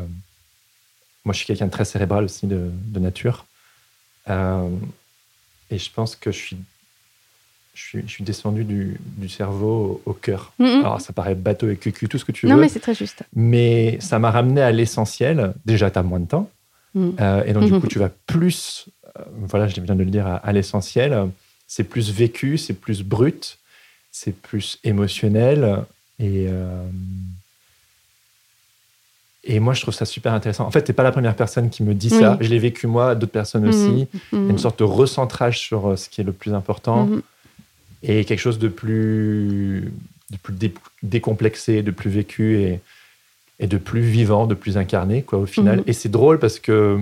Moi, 1.25 1.33
je 1.33 1.39
suis 1.39 1.47
quelqu'un 1.47 1.67
de 1.67 1.71
très 1.71 1.85
cérébral 1.85 2.25
aussi 2.25 2.47
de, 2.47 2.71
nature. 2.95 3.45
Euh, 4.31 4.69
et 5.71 5.79
je 5.79 5.91
pense 5.91 6.17
que 6.17 6.31
je 6.33 6.39
suis, 6.39 6.57
je 7.75 7.83
suis, 7.83 8.03
je 8.07 8.13
suis 8.13 8.25
descendu 8.25 8.65
du, 8.65 8.99
cerveau 9.29 10.03
au, 10.05 10.13
cœur. 10.13 10.53
Alors, 10.59 11.01
ça 11.01 11.13
paraît 11.13 11.35
bateau 11.35 11.69
et 11.69 11.77
cucu, 11.77 12.09
tout 12.09 12.19
ce 12.19 12.25
que 12.25 12.33
tu 12.33 12.47
veux. 12.47 12.53
Non, 12.53 12.59
mais 12.59 12.69
c'est 12.69 12.81
très 12.81 12.95
juste. 12.95 13.23
Mais 13.35 13.99
ça 14.01 14.19
m'a 14.19 14.31
ramené 14.31 14.61
à 14.61 14.73
l'essentiel. 14.73 15.55
Déjà, 15.65 15.91
tu 15.91 15.99
as 15.99 16.03
moins 16.03 16.21
de 16.21 16.27
temps. 16.27 16.51
Mm. 16.95 17.11
et 17.47 17.53
donc, 17.53 17.65
du 17.65 17.81
coup, 17.81 17.87
tu 17.87 17.99
vas 17.99 18.11
plus. 18.27 18.89
voilà, 19.41 19.69
je 19.69 19.81
viens 19.81 19.95
de 19.95 20.03
le 20.03 20.11
dire, 20.11 20.27
à, 20.27 20.37
à 20.37 20.53
l'essentiel. 20.53 21.29
C'est 21.67 21.85
plus 21.85 22.11
vécu, 22.11 22.59
c'est 22.59 22.75
plus 22.75 23.03
brut 23.03 23.59
c'est 24.19 24.33
plus 24.33 24.79
émotionnel 24.85 25.85
et 26.19 26.47
euh, 26.49 26.83
et 29.45 29.61
moi 29.61 29.73
je 29.75 29.83
trouve 29.83 29.95
ça 29.95 30.05
super 30.05 30.35
intéressant. 30.35 30.67
En 30.67 30.71
fait, 30.71 30.83
t'es 30.83 30.93
pas 30.93 31.05
la 31.05 31.13
première 31.13 31.35
personne 31.35 31.71
qui 31.71 31.83
me 31.83 31.95
dit 31.95 32.11
ça. 32.11 32.37
Je 32.41 32.49
l'ai 32.49 32.59
vécu 32.59 32.87
moi, 32.87 33.15
d'autres 33.15 33.33
personnes 33.33 33.63
mhm. 33.63 33.69
aussi. 33.69 34.09
Il 34.33 34.39
y 34.39 34.47
a 34.47 34.51
une 34.51 34.59
sorte 34.59 34.81
de 34.81 34.85
recentrage 34.85 35.59
sur 35.59 35.91
euh, 35.91 35.97
ce 35.97 36.09
qui 36.09 36.21
est 36.21 36.25
le 36.25 36.33
plus 36.33 36.53
important. 36.53 37.09
Et 38.03 38.25
quelque 38.25 38.41
chose 38.41 38.59
de 38.59 38.69
plus 38.69 39.93
de 40.31 40.37
plus 40.37 40.55
décomplexé, 41.03 41.83
de 41.83 41.91
plus 41.91 42.11
vécu 42.11 42.61
et, 42.61 42.81
et 43.61 43.67
de 43.67 43.79
plus 43.79 44.03
vivant, 44.03 44.47
de 44.47 44.55
plus 44.55 44.77
incarné 44.77 45.23
quoi 45.23 45.39
au 45.39 45.47
final. 45.47 45.79
Mhm. 45.79 45.85
Et 45.87 45.93
c'est 45.93 46.11
drôle 46.11 46.39
parce 46.39 46.59
que 46.59 47.01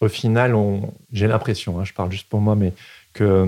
au 0.00 0.08
final, 0.08 0.54
j'ai 1.12 1.26
l'impression, 1.26 1.80
hein, 1.80 1.84
je 1.84 1.92
parle 1.92 2.12
juste 2.12 2.28
pour 2.28 2.40
moi, 2.40 2.54
mais 2.54 2.72
que 3.14 3.46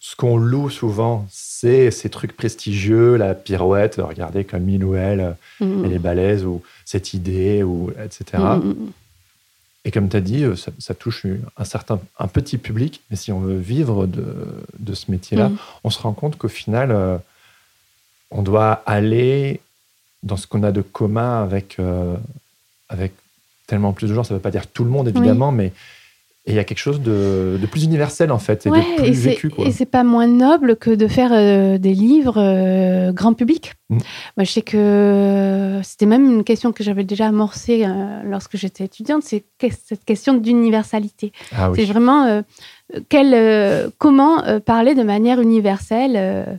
ce 0.00 0.16
qu'on 0.16 0.36
loue 0.36 0.70
souvent, 0.70 1.26
c'est 1.30 1.90
ces 1.90 2.10
trucs 2.10 2.36
prestigieux, 2.36 3.16
la 3.16 3.34
pirouette, 3.34 3.96
regardez 3.98 4.44
comme 4.44 4.64
Milou 4.64 4.94
elle, 4.96 5.36
mm-hmm. 5.60 5.84
elle 5.84 5.92
est 5.92 5.98
balèze, 5.98 6.44
ou 6.44 6.62
cette 6.84 7.14
idée, 7.14 7.62
ou 7.62 7.90
etc. 8.02 8.42
Et 9.84 9.90
comme 9.90 10.08
tu 10.08 10.16
as 10.16 10.20
dit, 10.20 10.44
ça, 10.78 10.94
touche 10.94 11.26
un 11.56 11.64
certain, 11.64 12.00
un 12.18 12.28
petit 12.28 12.58
public, 12.58 13.00
mais 13.10 13.16
si 13.16 13.32
on 13.32 13.40
veut 13.40 13.56
vivre 13.56 14.06
de, 14.06 14.24
de 14.78 14.94
ce 14.94 15.10
métier-là, 15.10 15.48
mm. 15.48 15.58
on 15.84 15.90
se 15.90 16.00
rend 16.00 16.12
compte 16.12 16.36
qu'au 16.36 16.48
final, 16.48 16.90
euh, 16.90 17.16
on 18.30 18.42
doit 18.42 18.82
aller 18.86 19.60
dans 20.22 20.36
ce 20.36 20.46
qu'on 20.46 20.62
a 20.62 20.72
de 20.72 20.82
commun 20.82 21.42
avec, 21.42 21.78
euh, 21.78 22.16
avec 22.88 23.12
tellement 23.66 23.92
plus 23.92 24.08
de 24.08 24.14
gens. 24.14 24.24
Ça 24.24 24.34
ne 24.34 24.38
veut 24.38 24.42
pas 24.42 24.50
dire 24.50 24.66
tout 24.66 24.84
le 24.84 24.90
monde, 24.90 25.08
évidemment, 25.08 25.52
mais 25.52 25.72
et 26.48 26.52
il 26.52 26.54
y 26.54 26.58
a 26.58 26.64
quelque 26.64 26.78
chose 26.78 27.02
de, 27.02 27.58
plus 27.70 27.84
universel, 27.84 28.32
en 28.32 28.38
fait, 28.38 28.66
et 28.66 28.70
de 28.70 28.96
plus 28.96 29.12
vécu. 29.12 29.50
Quoi. 29.50 29.66
Et 29.66 29.70
c'est 29.70 29.84
pas 29.84 30.02
moins 30.02 30.26
noble 30.26 30.76
que 30.76 30.90
de 30.90 31.06
faire 31.06 31.30
euh, 31.32 31.76
des 31.76 31.92
livres 31.92 32.38
euh, 32.38 33.12
grand 33.12 33.34
public. 33.34 33.74
Mm. 33.90 33.98
Moi, 34.38 34.44
je 34.44 34.52
sais 34.52 34.62
que 34.62 35.80
c'était 35.82 36.06
même 36.06 36.24
une 36.24 36.44
question 36.44 36.72
que 36.72 36.82
j'avais 36.82 37.04
déjà 37.04 37.26
amorcée 37.26 37.84
euh, 37.84 38.22
lorsque 38.24 38.56
j'étais 38.56 38.84
étudiante, 38.84 39.24
c'est 39.24 39.44
cette 39.60 40.06
question 40.06 40.34
d'universalité. 40.34 41.32
Ah 41.54 41.70
c'est 41.74 41.84
vraiment 41.84 42.42
quel, 43.10 43.90
comment 43.98 44.42
parler 44.60 44.94
de 44.94 45.02
manière 45.02 45.40
universelle. 45.40 46.58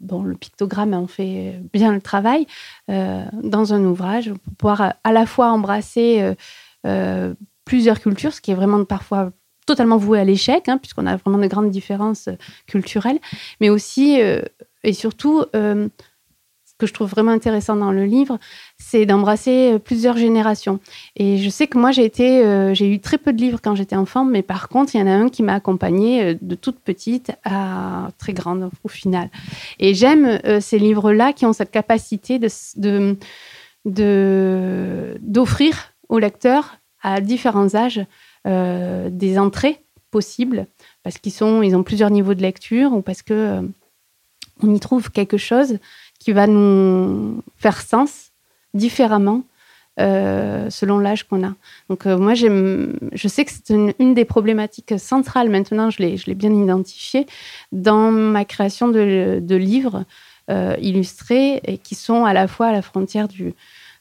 bon, 0.00 0.22
le 0.22 0.36
pictogramme 0.36 0.94
en 0.94 1.06
fait 1.06 1.60
bien 1.72 1.92
le 1.92 2.00
travail 2.00 2.46
dans 2.88 3.72
un 3.72 3.84
ouvrage 3.84 4.32
pour 4.32 4.54
pouvoir 4.54 4.94
à 5.02 5.12
la 5.12 5.26
fois 5.26 5.50
embrasser 5.50 6.34
plusieurs 7.70 8.00
cultures, 8.00 8.32
ce 8.32 8.40
qui 8.40 8.50
est 8.50 8.56
vraiment 8.56 8.84
parfois 8.84 9.30
totalement 9.64 9.96
voué 9.96 10.18
à 10.18 10.24
l'échec, 10.24 10.68
hein, 10.68 10.76
puisqu'on 10.76 11.06
a 11.06 11.14
vraiment 11.14 11.38
de 11.38 11.46
grandes 11.46 11.70
différences 11.70 12.26
euh, 12.26 12.34
culturelles, 12.66 13.20
mais 13.60 13.70
aussi 13.70 14.20
euh, 14.20 14.42
et 14.82 14.92
surtout, 14.92 15.44
euh, 15.54 15.88
ce 16.64 16.74
que 16.76 16.88
je 16.88 16.92
trouve 16.92 17.08
vraiment 17.08 17.30
intéressant 17.30 17.76
dans 17.76 17.92
le 17.92 18.06
livre, 18.06 18.40
c'est 18.76 19.06
d'embrasser 19.06 19.78
plusieurs 19.84 20.16
générations. 20.16 20.80
Et 21.14 21.38
je 21.38 21.48
sais 21.48 21.68
que 21.68 21.78
moi, 21.78 21.92
j'ai 21.92 22.08
eu 22.08 22.98
très 22.98 23.18
peu 23.18 23.32
de 23.32 23.40
livres 23.40 23.60
quand 23.62 23.76
j'étais 23.76 23.94
enfant, 23.94 24.24
mais 24.24 24.42
par 24.42 24.68
contre, 24.68 24.96
il 24.96 24.98
y 24.98 25.02
en 25.04 25.06
a 25.06 25.12
un 25.12 25.28
qui 25.28 25.44
m'a 25.44 25.54
accompagnée 25.54 26.36
de 26.40 26.54
toute 26.56 26.80
petite 26.80 27.30
à 27.44 28.08
très 28.18 28.32
grande 28.32 28.70
au 28.82 28.88
final. 28.88 29.30
Et 29.78 29.94
j'aime 29.94 30.40
ces 30.60 30.80
livres-là 30.80 31.34
qui 31.34 31.46
ont 31.46 31.52
cette 31.52 31.70
capacité 31.70 32.40
de 32.74 33.16
d'offrir 35.20 35.92
au 36.08 36.18
lecteur 36.18 36.79
à 37.02 37.20
différents 37.20 37.74
âges 37.74 38.04
euh, 38.46 39.08
des 39.10 39.38
entrées 39.38 39.80
possibles 40.10 40.66
parce 41.02 41.18
qu'ils 41.18 41.32
sont, 41.32 41.62
ils 41.62 41.76
ont 41.76 41.82
plusieurs 41.82 42.10
niveaux 42.10 42.34
de 42.34 42.42
lecture 42.42 42.92
ou 42.92 43.02
parce 43.02 43.22
que 43.22 43.34
euh, 43.34 43.62
on 44.62 44.74
y 44.74 44.80
trouve 44.80 45.10
quelque 45.10 45.36
chose 45.36 45.78
qui 46.18 46.32
va 46.32 46.46
nous 46.46 47.42
faire 47.56 47.80
sens 47.80 48.30
différemment 48.74 49.44
euh, 49.98 50.68
selon 50.70 50.98
l'âge 50.98 51.24
qu'on 51.24 51.46
a. 51.46 51.54
Donc 51.88 52.06
moi, 52.06 52.34
je 52.34 53.28
sais 53.28 53.44
que 53.44 53.50
c'est 53.50 53.74
une, 53.98 54.14
des 54.14 54.24
problématiques 54.24 54.98
centrales 54.98 55.48
maintenant, 55.48 55.90
je 55.90 56.02
l'ai 56.02 56.34
bien 56.34 56.52
identifié 56.52 57.26
dans 57.72 58.10
ma 58.10 58.44
création 58.44 58.88
de, 58.88 59.40
de 59.42 59.56
livres 59.56 60.04
illustrés 60.80 61.60
et 61.64 61.78
qui 61.78 61.94
sont 61.94 62.24
à 62.24 62.32
la 62.32 62.48
fois 62.48 62.66
à 62.66 62.72
la 62.72 62.82
frontière 62.82 63.28
du, 63.28 63.54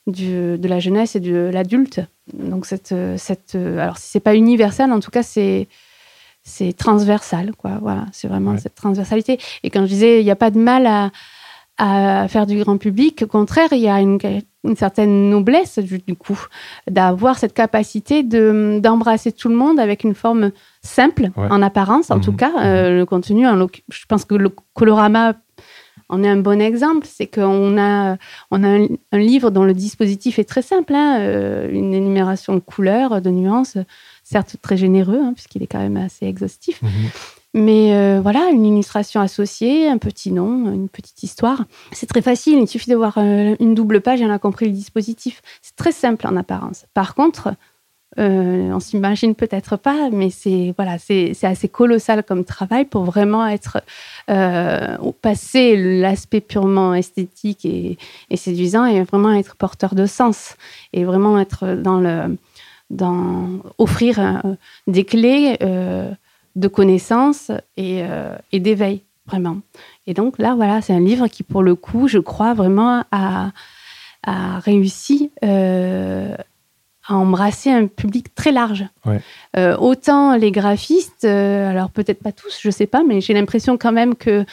de 0.07 0.67
la 0.67 0.79
jeunesse 0.79 1.15
et 1.15 1.19
de 1.19 1.49
l'adulte. 1.51 2.01
Donc 2.33 2.65
cette, 2.65 2.93
cette, 3.17 3.55
alors 3.55 3.97
si 3.97 4.09
c'est 4.09 4.19
pas 4.19 4.35
universel, 4.35 4.91
en 4.91 4.99
tout 4.99 5.11
cas 5.11 5.23
c'est 5.23 5.67
c'est 6.43 6.73
transversal, 6.73 7.53
quoi. 7.55 7.77
Voilà, 7.81 8.05
c'est 8.11 8.27
vraiment 8.27 8.57
cette 8.57 8.75
transversalité. 8.75 9.39
Et 9.63 9.69
quand 9.69 9.81
je 9.81 9.87
disais, 9.87 10.21
il 10.21 10.23
n'y 10.23 10.31
a 10.31 10.35
pas 10.35 10.51
de 10.51 10.57
mal 10.57 10.87
à, 10.87 11.11
à, 11.77 12.27
faire 12.27 12.45
du 12.45 12.57
grand 12.59 12.77
public, 12.77 13.21
au 13.23 13.27
contraire, 13.27 13.69
il 13.71 13.79
y 13.79 13.87
a 13.87 14.01
une, 14.01 14.17
une 14.63 14.75
certaine 14.75 15.29
noblesse 15.29 15.79
du, 15.79 16.15
coup 16.15 16.39
d'avoir 16.89 17.37
cette 17.37 17.53
capacité 17.53 18.23
de 18.23 18.79
d'embrasser 18.81 19.31
tout 19.31 19.49
le 19.49 19.55
monde 19.55 19.79
avec 19.79 20.03
une 20.03 20.15
forme 20.15 20.51
simple 20.81 21.29
en 21.35 21.61
apparence, 21.61 22.11
en 22.11 22.17
mmh 22.17 22.21
tout 22.21 22.33
cas. 22.33 22.49
Mmh 22.49 22.63
euh, 22.63 22.97
le 22.97 23.05
contenu, 23.05 23.45
je 23.89 24.05
pense 24.07 24.25
que 24.25 24.35
le 24.35 24.49
colorama 24.73 25.33
on 26.07 26.23
est 26.23 26.29
un 26.29 26.37
bon 26.37 26.61
exemple. 26.61 27.07
C'est 27.09 27.27
qu'on 27.27 27.77
a, 27.77 28.17
on 28.51 28.63
a 28.63 28.85
un, 29.11 29.17
livre 29.17 29.51
dont 29.51 29.63
le 29.63 29.73
dispositif 29.73 30.39
est 30.39 30.45
très 30.45 30.61
simple, 30.61 30.93
hein, 30.93 31.19
euh, 31.19 31.69
une 31.71 31.93
énumération 31.93 32.53
de 32.53 32.59
couleurs, 32.59 33.21
de 33.21 33.29
nuances, 33.29 33.77
certes 34.23 34.55
très 34.61 34.77
généreux, 34.77 35.19
hein, 35.21 35.33
puisqu'il 35.33 35.63
est 35.63 35.67
quand 35.67 35.79
même 35.79 35.97
assez 35.97 36.25
exhaustif. 36.25 36.81
Mhm. 36.81 36.89
Mais 37.55 37.95
euh, 37.95 38.19
voilà, 38.21 38.49
une 38.51 38.65
illustration 38.65 39.21
associée, 39.21 39.87
un 39.87 39.97
petit 39.97 40.31
nom, 40.31 40.71
une 40.71 40.87
petite 40.87 41.23
histoire. 41.23 41.65
C'est 41.91 42.05
très 42.05 42.21
facile, 42.21 42.59
il 42.59 42.67
suffit 42.67 42.91
de 42.91 42.95
voir 42.95 43.17
euh, 43.17 43.55
une 43.59 43.73
double 43.73 44.01
page 44.01 44.21
et 44.21 44.25
on 44.25 44.31
a 44.31 44.37
compris 44.37 44.67
le 44.67 44.71
dispositif. 44.71 45.41
C'est 45.63 45.75
très 45.75 45.91
simple 45.91 46.27
en 46.27 46.35
apparence. 46.35 46.85
Par 46.93 47.15
contre, 47.15 47.55
Euh, 48.17 48.71
on 48.71 48.79
s'imagine 48.79 49.35
peut-être 49.35 49.77
pas, 49.77 50.09
mais 50.11 50.31
c'est 50.31 50.73
voilà, 50.75 50.97
c'est 50.97 51.35
assez 51.43 51.69
colossal 51.69 52.23
comme 52.23 52.43
travail 52.43 52.85
pour 52.85 53.03
vraiment 53.03 53.45
être 53.45 53.83
euh, 54.31 54.97
passer 55.21 55.75
l'aspect 55.77 56.41
purement 56.41 56.95
esthétique 56.95 57.65
et, 57.65 57.97
séduisant 58.35 58.85
et 58.85 59.03
vraiment 59.03 59.31
être 59.33 59.55
porteur 59.55 59.93
de 59.93 60.07
sens 60.07 60.55
et 60.91 61.03
vraiment 61.03 61.39
être 61.39 61.75
dans 61.75 61.99
le 61.99 62.37
dans 62.89 63.47
offrir 63.77 64.19
euh, 64.19 64.55
des 64.87 65.05
clés 65.05 65.57
euh, 65.61 66.09
de 66.55 66.67
connaissances 66.67 67.51
et, 67.77 68.03
et 68.51 68.59
d'éveil 68.59 69.03
vraiment. 69.27 69.59
Et 70.07 70.15
donc 70.15 70.39
là 70.39 70.55
voilà, 70.55 70.81
c'est 70.81 70.93
un 70.93 70.99
livre 70.99 71.27
qui 71.27 71.43
pour 71.43 71.61
le 71.61 71.75
coup, 71.75 72.07
je 72.07 72.17
crois 72.17 72.55
vraiment 72.55 73.03
a, 73.11 73.51
a 74.23 74.59
réussi 74.59 75.31
à 77.09 77.15
embrasser 77.15 77.71
un 77.71 77.87
public 77.87 78.33
très 78.35 78.51
large. 78.51 78.85
Euh, 79.57 79.75
autant 79.77 80.35
les 80.35 80.51
graphistes, 80.51 81.25
euh, 81.25 81.69
alors 81.69 81.89
peut-être 81.89 82.21
pas 82.21 82.31
tous, 82.31 82.59
je 82.61 82.69
sais 82.69 82.85
pas, 82.85 83.03
mais 83.03 83.19
j'ai 83.19 83.33
l'impression 83.33 83.77
quand 83.77 83.91
même 83.91 84.15
que 84.15 84.45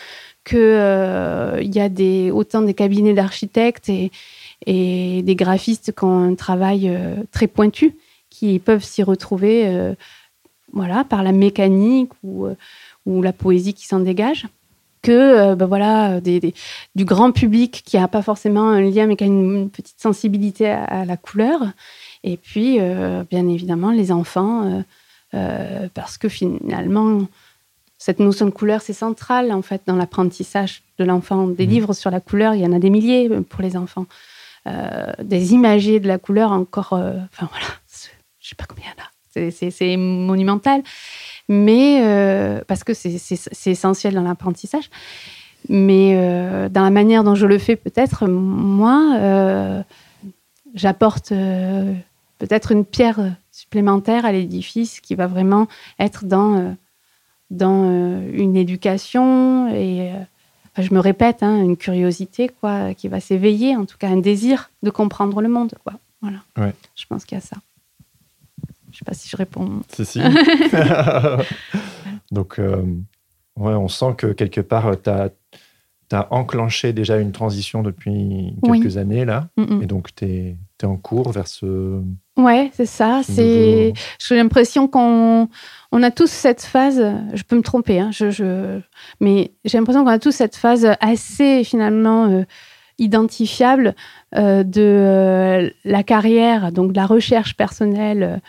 que 0.44 0.56
euh, 0.56 1.60
y 1.60 1.80
a 1.80 1.88
des 1.88 2.30
autant 2.30 2.62
des 2.62 2.72
cabinets 2.72 3.14
d'architectes 3.14 3.88
et, 3.88 4.10
et 4.64 5.22
des 5.22 5.34
graphistes 5.34 5.92
qui 5.92 6.04
ont 6.04 6.30
un 6.30 6.34
travail 6.34 6.90
très 7.30 7.46
pointu, 7.46 7.96
qui 8.30 8.58
peuvent 8.58 8.84
s'y 8.84 9.02
retrouver, 9.02 9.94
voilà, 10.72 11.04
par 11.04 11.22
la 11.22 11.32
mécanique 11.32 12.12
ou 12.22 12.46
ou 13.06 13.22
la 13.22 13.32
poésie 13.32 13.74
qui 13.74 13.86
s'en 13.86 14.00
dégage 14.00 14.46
que 15.02 15.54
ben 15.54 15.66
voilà, 15.66 16.20
des, 16.20 16.54
du 16.94 17.04
grand 17.04 17.32
public 17.32 17.82
qui 17.84 17.96
n'a 17.96 18.08
pas 18.08 18.22
forcément 18.22 18.68
un 18.68 18.80
lien, 18.80 19.06
mais 19.06 19.16
qui 19.16 19.24
a 19.24 19.26
une, 19.26 19.68
petite 19.68 20.00
sensibilité 20.00 20.68
à 20.68 21.04
la 21.04 21.16
couleur. 21.16 21.60
Et 22.26 22.36
puis, 22.36 22.78
euh, 22.80 23.22
bien 23.30 23.48
évidemment, 23.48 23.92
les 23.92 24.10
enfants, 24.10 24.64
euh, 24.64 24.82
euh, 25.34 25.88
parce 25.94 26.18
que 26.18 26.28
finalement, 26.28 27.20
cette 27.98 28.18
notion 28.18 28.46
de 28.46 28.50
couleur, 28.50 28.82
c'est 28.82 28.92
central 28.92 29.52
en 29.52 29.62
fait 29.62 29.82
dans 29.86 29.94
l'apprentissage 29.94 30.82
de 30.98 31.04
l'enfant. 31.04 31.46
Des 31.46 31.66
mmh. 31.66 31.70
livres 31.70 31.92
sur 31.92 32.10
la 32.10 32.20
couleur, 32.20 32.54
il 32.54 32.62
y 32.62 32.66
en 32.66 32.72
a 32.72 32.80
des 32.80 32.90
milliers 32.90 33.30
pour 33.48 33.62
les 33.62 33.76
enfants. 33.76 34.06
des 35.22 35.54
imagiers 35.54 36.00
de 36.00 36.08
la 36.08 36.18
couleur 36.18 36.50
encore, 36.50 36.92
enfin 36.92 37.48
voilà, 37.48 37.68
je 38.40 38.48
sais 38.48 38.56
pas 38.56 38.64
combien 38.64 38.86
il 38.86 38.88
y 38.88 39.44
en 39.44 39.48
a. 39.48 39.50
C'est 39.70 39.96
monumental, 39.96 40.82
mais 41.48 42.02
parce 42.66 42.82
que 42.82 42.92
c'est 42.92 43.70
essentiel 43.70 44.14
dans 44.14 44.22
l'apprentissage. 44.22 44.90
Mais 45.68 46.68
dans 46.70 46.82
la 46.82 46.90
manière 46.90 47.22
dont 47.22 47.36
je 47.36 47.46
le 47.46 47.58
fais, 47.58 47.76
peut-être, 47.76 48.26
moi, 48.26 49.84
j'apporte 50.74 51.32
peut-être 52.38 52.72
une 52.72 52.84
pierre 52.84 53.36
supplémentaire 53.50 54.24
à 54.24 54.32
l'édifice 54.32 55.00
qui 55.00 55.14
va 55.14 55.26
vraiment 55.26 55.66
être 55.98 56.24
dans, 56.24 56.58
euh, 56.58 56.72
dans 57.50 57.90
euh, 57.90 58.30
une 58.32 58.56
éducation 58.56 59.68
et 59.68 60.12
euh, 60.12 60.82
je 60.82 60.92
me 60.92 61.00
répète, 61.00 61.42
hein, 61.42 61.62
une 61.62 61.76
curiosité 61.76 62.50
quoi, 62.60 62.92
qui 62.94 63.08
va 63.08 63.20
s'éveiller, 63.20 63.76
en 63.76 63.86
tout 63.86 63.96
cas 63.96 64.08
un 64.08 64.18
désir 64.18 64.70
de 64.82 64.90
comprendre 64.90 65.40
le 65.40 65.48
monde. 65.48 65.74
Quoi. 65.84 65.94
Voilà. 66.20 66.38
Je 66.94 67.06
pense 67.08 67.24
qu'il 67.24 67.36
y 67.36 67.40
a 67.40 67.44
ça. 67.44 67.56
Je 68.90 68.92
ne 68.92 68.96
sais 68.98 69.04
pas 69.04 69.14
si 69.14 69.28
je 69.28 69.36
réponds. 69.36 69.82
Si, 69.92 70.04
si. 70.04 70.20
Donc, 72.30 72.58
ouais, 72.58 73.74
on 73.74 73.88
sent 73.88 74.14
que 74.16 74.28
quelque 74.28 74.60
part, 74.60 74.90
tu 75.02 75.10
as, 75.10 75.30
as, 76.12 76.28
enclenché 76.30 76.92
déjà 76.92 77.18
une 77.18 77.32
transition 77.32 77.82
depuis 77.82 78.54
quelques 78.62 78.96
années, 78.96 79.24
là. 79.24 79.48
Et 79.82 79.86
donc, 79.86 80.14
tu 80.14 80.24
es, 80.24 80.56
es, 80.82 80.84
en 80.84 80.96
cours 80.96 81.32
vers 81.32 81.48
ce, 81.48 82.00
Ouais, 82.36 82.70
c'est 82.74 82.86
ça. 82.86 83.22
C'est, 83.22 83.94
j'ai 84.18 84.36
l'impression 84.36 84.88
qu'on 84.88 85.48
on 85.90 86.02
a 86.02 86.10
tous 86.10 86.30
cette 86.30 86.62
phase. 86.62 87.02
Je 87.32 87.42
peux 87.44 87.56
me 87.56 87.62
tromper, 87.62 87.98
hein, 87.98 88.10
je, 88.12 88.30
je, 88.30 88.80
mais 89.20 89.52
j'ai 89.64 89.78
l'impression 89.78 90.04
qu'on 90.04 90.10
a 90.10 90.18
tous 90.18 90.32
cette 90.32 90.54
phase 90.54 90.86
assez 91.00 91.64
finalement 91.64 92.26
euh, 92.26 92.42
identifiable 92.98 93.94
euh, 94.34 94.64
de 94.64 94.82
euh, 94.82 95.70
la 95.84 96.02
carrière, 96.02 96.72
donc 96.72 96.92
de 96.92 96.96
la 96.96 97.06
recherche 97.06 97.56
personnelle, 97.56 98.42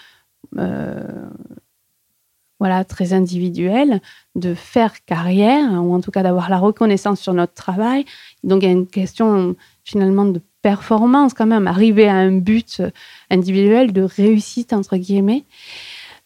voilà, 2.60 2.84
très 2.84 3.14
individuelle, 3.14 4.01
de 4.36 4.53
faire 4.53 5.03
carrière 5.05 5.84
ou 5.84 5.93
en 5.93 6.01
tout 6.01 6.12
cas 6.12 6.24
d'avoir 6.24 6.49
la 6.49 6.58
reconnaissance 6.58 7.20
sur 7.20 7.34
notre 7.34 7.53
travail. 7.53 8.05
Donc 8.43 8.64
il 8.64 8.66
y 8.66 8.70
a 8.70 8.72
une 8.72 8.88
question 8.88 9.55
finalement 9.84 10.26
de 10.26 10.41
performance 10.62 11.34
quand 11.34 11.45
même, 11.45 11.68
arriver 11.68 12.08
à 12.08 12.16
un 12.16 12.32
but 12.32 12.82
individuel 13.30 13.93
de 13.93 14.01
réussite 14.01 14.74
entre 14.74 14.97
guillemets. 14.97 15.45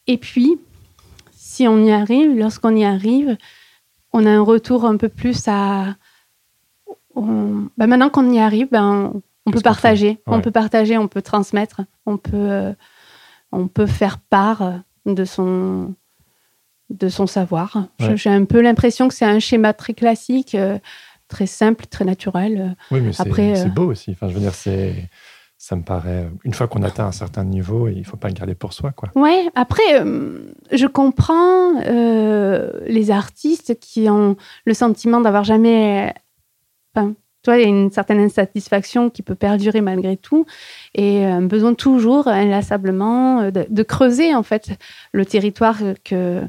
Et 0.08 0.18
puis, 0.18 0.58
si 1.32 1.68
on 1.68 1.84
y 1.84 1.92
arrive, 1.92 2.38
lorsqu'on 2.38 2.76
y 2.76 2.86
arrive, 2.86 3.38
on 4.14 4.26
a 4.26 4.30
un 4.30 4.42
retour 4.42 4.86
un 4.86 4.98
peu 4.98 5.10
plus 5.10 5.48
à. 5.48 5.96
Ben 7.16 7.88
maintenant 7.88 8.10
qu'on 8.10 8.32
y 8.32 8.40
arrive, 8.40 8.70
ben, 8.72 9.14
on 9.46 9.52
peut 9.52 9.62
partager, 9.62 10.20
on 10.28 10.40
peut 10.40 10.52
partager, 10.52 10.98
on 10.98 11.08
peut 11.08 11.22
transmettre, 11.22 11.82
on 12.06 12.18
peut, 12.18 12.32
euh, 12.34 12.74
on 13.52 13.68
peut 13.68 13.86
faire 13.86 14.18
part 14.18 14.82
de 15.06 15.26
son, 15.26 15.94
de 16.92 17.10
son 17.10 17.28
savoir. 17.28 17.88
J'ai 18.16 18.30
un 18.30 18.46
peu 18.46 18.62
l'impression 18.62 19.08
que 19.08 19.14
c'est 19.14 19.26
un 19.26 19.40
schéma 19.40 19.74
très 19.74 19.94
classique. 19.94 20.56
Euh, 20.56 20.78
très 21.32 21.48
simple, 21.48 21.86
très 21.88 22.06
naturel. 22.06 22.76
Oui, 22.92 23.02
mais 23.02 23.14
c'est 23.14 23.28
euh, 23.40 23.70
beau 23.70 23.86
aussi. 23.86 24.12
Enfin, 24.12 24.28
je 24.28 24.34
veux 24.34 24.42
dire, 24.42 24.54
c'est 24.54 25.10
ça 25.58 25.76
me 25.76 25.84
paraît. 25.84 26.28
Une 26.44 26.54
fois 26.54 26.68
qu'on 26.68 26.84
atteint 26.84 27.06
un 27.06 27.12
certain 27.12 27.44
niveau, 27.44 27.88
il 27.88 28.04
faut 28.04 28.18
pas 28.18 28.28
le 28.28 28.34
garder 28.34 28.56
pour 28.56 28.74
soi, 28.74 28.92
quoi. 28.92 29.10
Ouais. 29.16 29.48
Après, 29.56 30.00
euh, 30.00 30.54
je 30.72 30.88
comprends 30.88 31.80
euh, 31.86 32.72
les 32.88 33.12
artistes 33.12 33.80
qui 33.80 34.10
ont 34.10 34.36
le 34.66 34.74
sentiment 34.74 35.22
d'avoir 35.22 35.44
jamais. 35.44 36.14
Enfin, 36.94 37.14
toi, 37.44 37.58
il 37.58 37.62
y 37.62 37.66
a 37.66 37.68
une 37.68 37.92
certaine 37.92 38.20
insatisfaction 38.20 39.10
qui 39.10 39.24
peut 39.24 39.36
perdurer 39.36 39.82
malgré 39.82 40.18
tout 40.18 40.46
et 40.94 41.26
un 41.26 41.42
besoin 41.42 41.74
toujours 41.74 42.28
inlassablement 42.28 43.50
de, 43.50 43.84
creuser 43.84 44.36
en 44.36 44.44
fait 44.44 44.78
le 45.12 45.26
territoire 45.26 45.78
que 46.04 46.44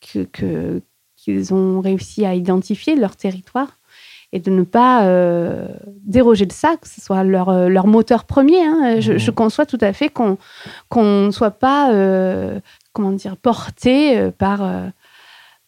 que 0.00 0.80
qu'ils 1.16 1.52
ont 1.52 1.80
réussi 1.80 2.24
à 2.24 2.34
identifier 2.34 2.96
leur 2.96 3.14
territoire 3.14 3.78
et 4.32 4.38
de 4.38 4.50
ne 4.50 4.62
pas 4.62 5.04
euh, 5.04 5.66
déroger 5.86 6.46
de 6.46 6.52
ça, 6.52 6.76
que 6.80 6.88
ce 6.88 7.00
soit 7.00 7.24
leur, 7.24 7.48
euh, 7.48 7.68
leur 7.68 7.86
moteur 7.86 8.24
premier. 8.24 8.64
Hein. 8.64 9.00
Je, 9.00 9.30
mmh. 9.30 9.34
conçois 9.34 9.66
tout 9.66 9.78
à 9.80 9.92
fait 9.92 10.08
qu'on 10.08 10.38
ne 10.94 11.30
soit 11.30 11.50
pas 11.50 11.92
euh, 11.92 12.60
comment 12.92 13.12
dire, 13.12 13.36
porté 13.36 14.30
par, 14.38 14.62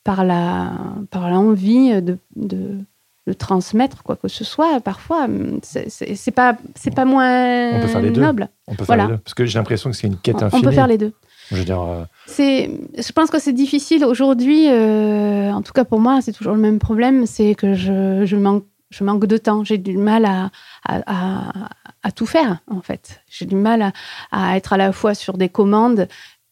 par 0.05 0.24
la 0.24 0.72
par 1.11 1.28
l'envie 1.28 2.01
de, 2.01 2.18
de, 2.37 2.78
de, 3.26 3.33
transmettre 3.33 4.03
quoi 4.05 4.16
que 4.16 4.28
ce 4.28 4.45
soit. 4.45 4.80
Parfois, 4.80 5.26
c'est 5.62 6.30
pas, 6.30 6.57
pas 6.95 7.05
moins 7.05 7.76
On 7.76 7.80
peut 7.80 7.89
faire 7.89 8.01
les 8.01 8.11
deux. 8.11 8.20
noble. 8.20 8.49
On 8.68 8.74
peut 8.74 8.85
faire 8.85 8.97
les 8.97 9.12
deux. 9.12 9.18
Parce 9.18 9.35
que 9.35 9.45
j'ai 9.45 9.59
l'impression 9.59 9.91
que 9.91 9.97
c'est 9.97 10.07
une 10.07 10.18
quête 10.18 10.43
infinie. 10.43 10.62
On 10.62 10.64
peut 10.64 10.74
faire 10.74 10.87
les 10.87 10.99
deux. 10.99 11.12
Je. 11.51 12.05
C'est, 12.26 12.70
je 12.97 13.12
pense 13.12 13.30
que 13.30 13.38
c'est 13.38 13.53
difficile 13.53 14.05
aujourd'hui. 14.05 14.68
Euh, 14.68 15.53
en 15.53 15.62
tout 15.62 15.72
cas 15.72 15.84
pour 15.84 16.01
moi, 16.01 16.20
c'est 16.22 16.32
toujours 16.32 16.55
le 16.55 16.61
même 16.61 16.78
problème, 16.78 17.26
c'est 17.26 17.55
que 17.55 17.74
je, 17.74 18.24
je, 18.24 18.36
manque, 18.36 18.64
je 18.90 19.05
manque 19.05 19.26
de 19.26 19.36
temps. 19.36 19.64
J'ai 19.64 19.78
du 19.78 19.97
mal 19.97 20.24
à, 20.24 20.51
à, 20.84 22.12
tout 22.12 22.26
faire 22.26 22.59
en 22.68 22.80
fait. 22.80 23.22
J'ai 23.28 23.47
du 23.47 23.57
mal 23.57 23.93
à, 24.30 24.57
être 24.57 24.72
à 24.72 24.76
la 24.76 24.93
fois 24.93 25.14
sur 25.14 25.36
des 25.36 25.49
commandes, 25.49 26.09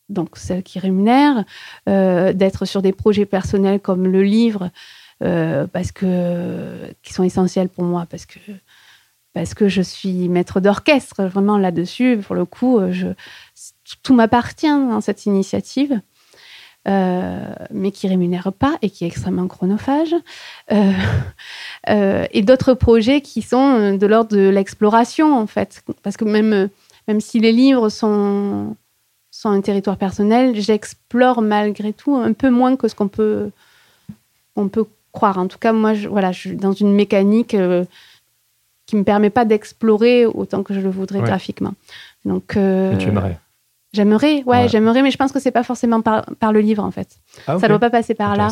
donc 0.09 0.37
celles 0.37 0.63
qui 0.63 0.79
rémunèrent, 0.79 1.45
euh, 1.89 2.33
d'être 2.33 2.65
sur 2.65 2.83
des 2.83 2.93
projets 2.93 3.27
personnels 3.27 3.81
comme 3.81 4.07
le 4.07 4.23
livre, 4.23 4.71
euh, 5.23 5.67
parce 5.67 5.93
que 5.93 6.93
qui 7.03 7.13
sont 7.13 7.25
essentiels 7.25 7.69
pour 7.69 7.85
moi, 7.85 8.07
parce 8.11 8.27
que 8.27 8.39
parce 9.33 9.55
que 9.55 9.69
je 9.69 9.81
suis 9.81 10.29
maître 10.29 10.61
d'orchestre 10.61 11.23
vraiment 11.25 11.57
là-dessus. 11.57 12.19
Pour 12.19 12.35
le 12.35 12.45
coup, 12.45 12.81
je 12.91 13.07
tout 14.03 14.15
m'appartient 14.15 14.67
dans 14.67 15.01
cette 15.01 15.27
initiative, 15.27 16.01
euh, 16.89 17.53
mais 17.71 17.91
qui 17.91 18.09
rémunère 18.09 18.53
pas 18.53 18.79
et 18.81 18.89
qui 18.89 19.05
est 19.05 19.07
extrêmement 19.07 19.47
chronophage. 19.47 20.15
Euh, 20.73 20.93
euh, 21.89 22.27
et 22.33 22.43
d'autres 22.43 22.75
projets 22.75 23.21
qui 23.21 23.43
sont 23.43 23.97
de 23.97 24.07
l'ordre 24.07 24.35
de 24.35 24.49
l'exploration, 24.49 25.39
en 25.39 25.47
fait. 25.47 25.83
Parce 26.03 26.17
que 26.17 26.25
même, 26.25 26.69
même 27.07 27.21
si 27.21 27.39
les 27.39 27.53
livres 27.53 27.89
sont, 27.89 28.77
sont 29.31 29.51
un 29.51 29.61
territoire 29.61 29.97
personnel, 29.97 30.59
j'explore 30.59 31.43
malgré 31.43 31.93
tout 31.93 32.17
un 32.17 32.33
peu 32.33 32.51
moins 32.51 32.77
que 32.77 32.89
ce 32.89 32.95
qu'on 32.95 33.09
peut, 33.09 33.51
on 34.57 34.69
peut 34.69 34.87
croire. 35.13 35.39
En 35.39 35.49
tout 35.49 35.59
cas, 35.59 35.73
moi, 35.73 35.93
je, 35.95 36.09
voilà, 36.09 36.33
je 36.33 36.39
suis 36.39 36.57
dans 36.57 36.73
une 36.73 36.95
mécanique 36.95 37.57
qui 38.87 38.97
ne 38.97 39.01
me 39.01 39.05
permet 39.05 39.31
pas 39.31 39.45
d'explorer 39.45 40.25
autant 40.25 40.63
que 40.63 40.73
je 40.73 40.81
le 40.81 40.91
voudrais 40.91 41.21
graphiquement. 41.21 41.75
Donc, 42.25 42.53
tu 42.53 42.59
aimerais 42.59 43.39
J'aimerais, 43.93 44.45
ouais, 44.45 44.69
j'aimerais, 44.69 45.03
mais 45.03 45.11
je 45.11 45.17
pense 45.17 45.33
que 45.33 45.41
c'est 45.41 45.51
pas 45.51 45.65
forcément 45.65 46.01
par, 46.01 46.25
par, 46.39 46.53
le 46.53 46.61
livre 46.61 46.85
en 46.85 46.93
fait. 46.93 47.09
Ah, 47.49 47.59
Ça 47.59 47.67
doit 47.67 47.81
pas 47.81 47.91
passer 47.91 48.15
par 48.15 48.37
là. 48.37 48.49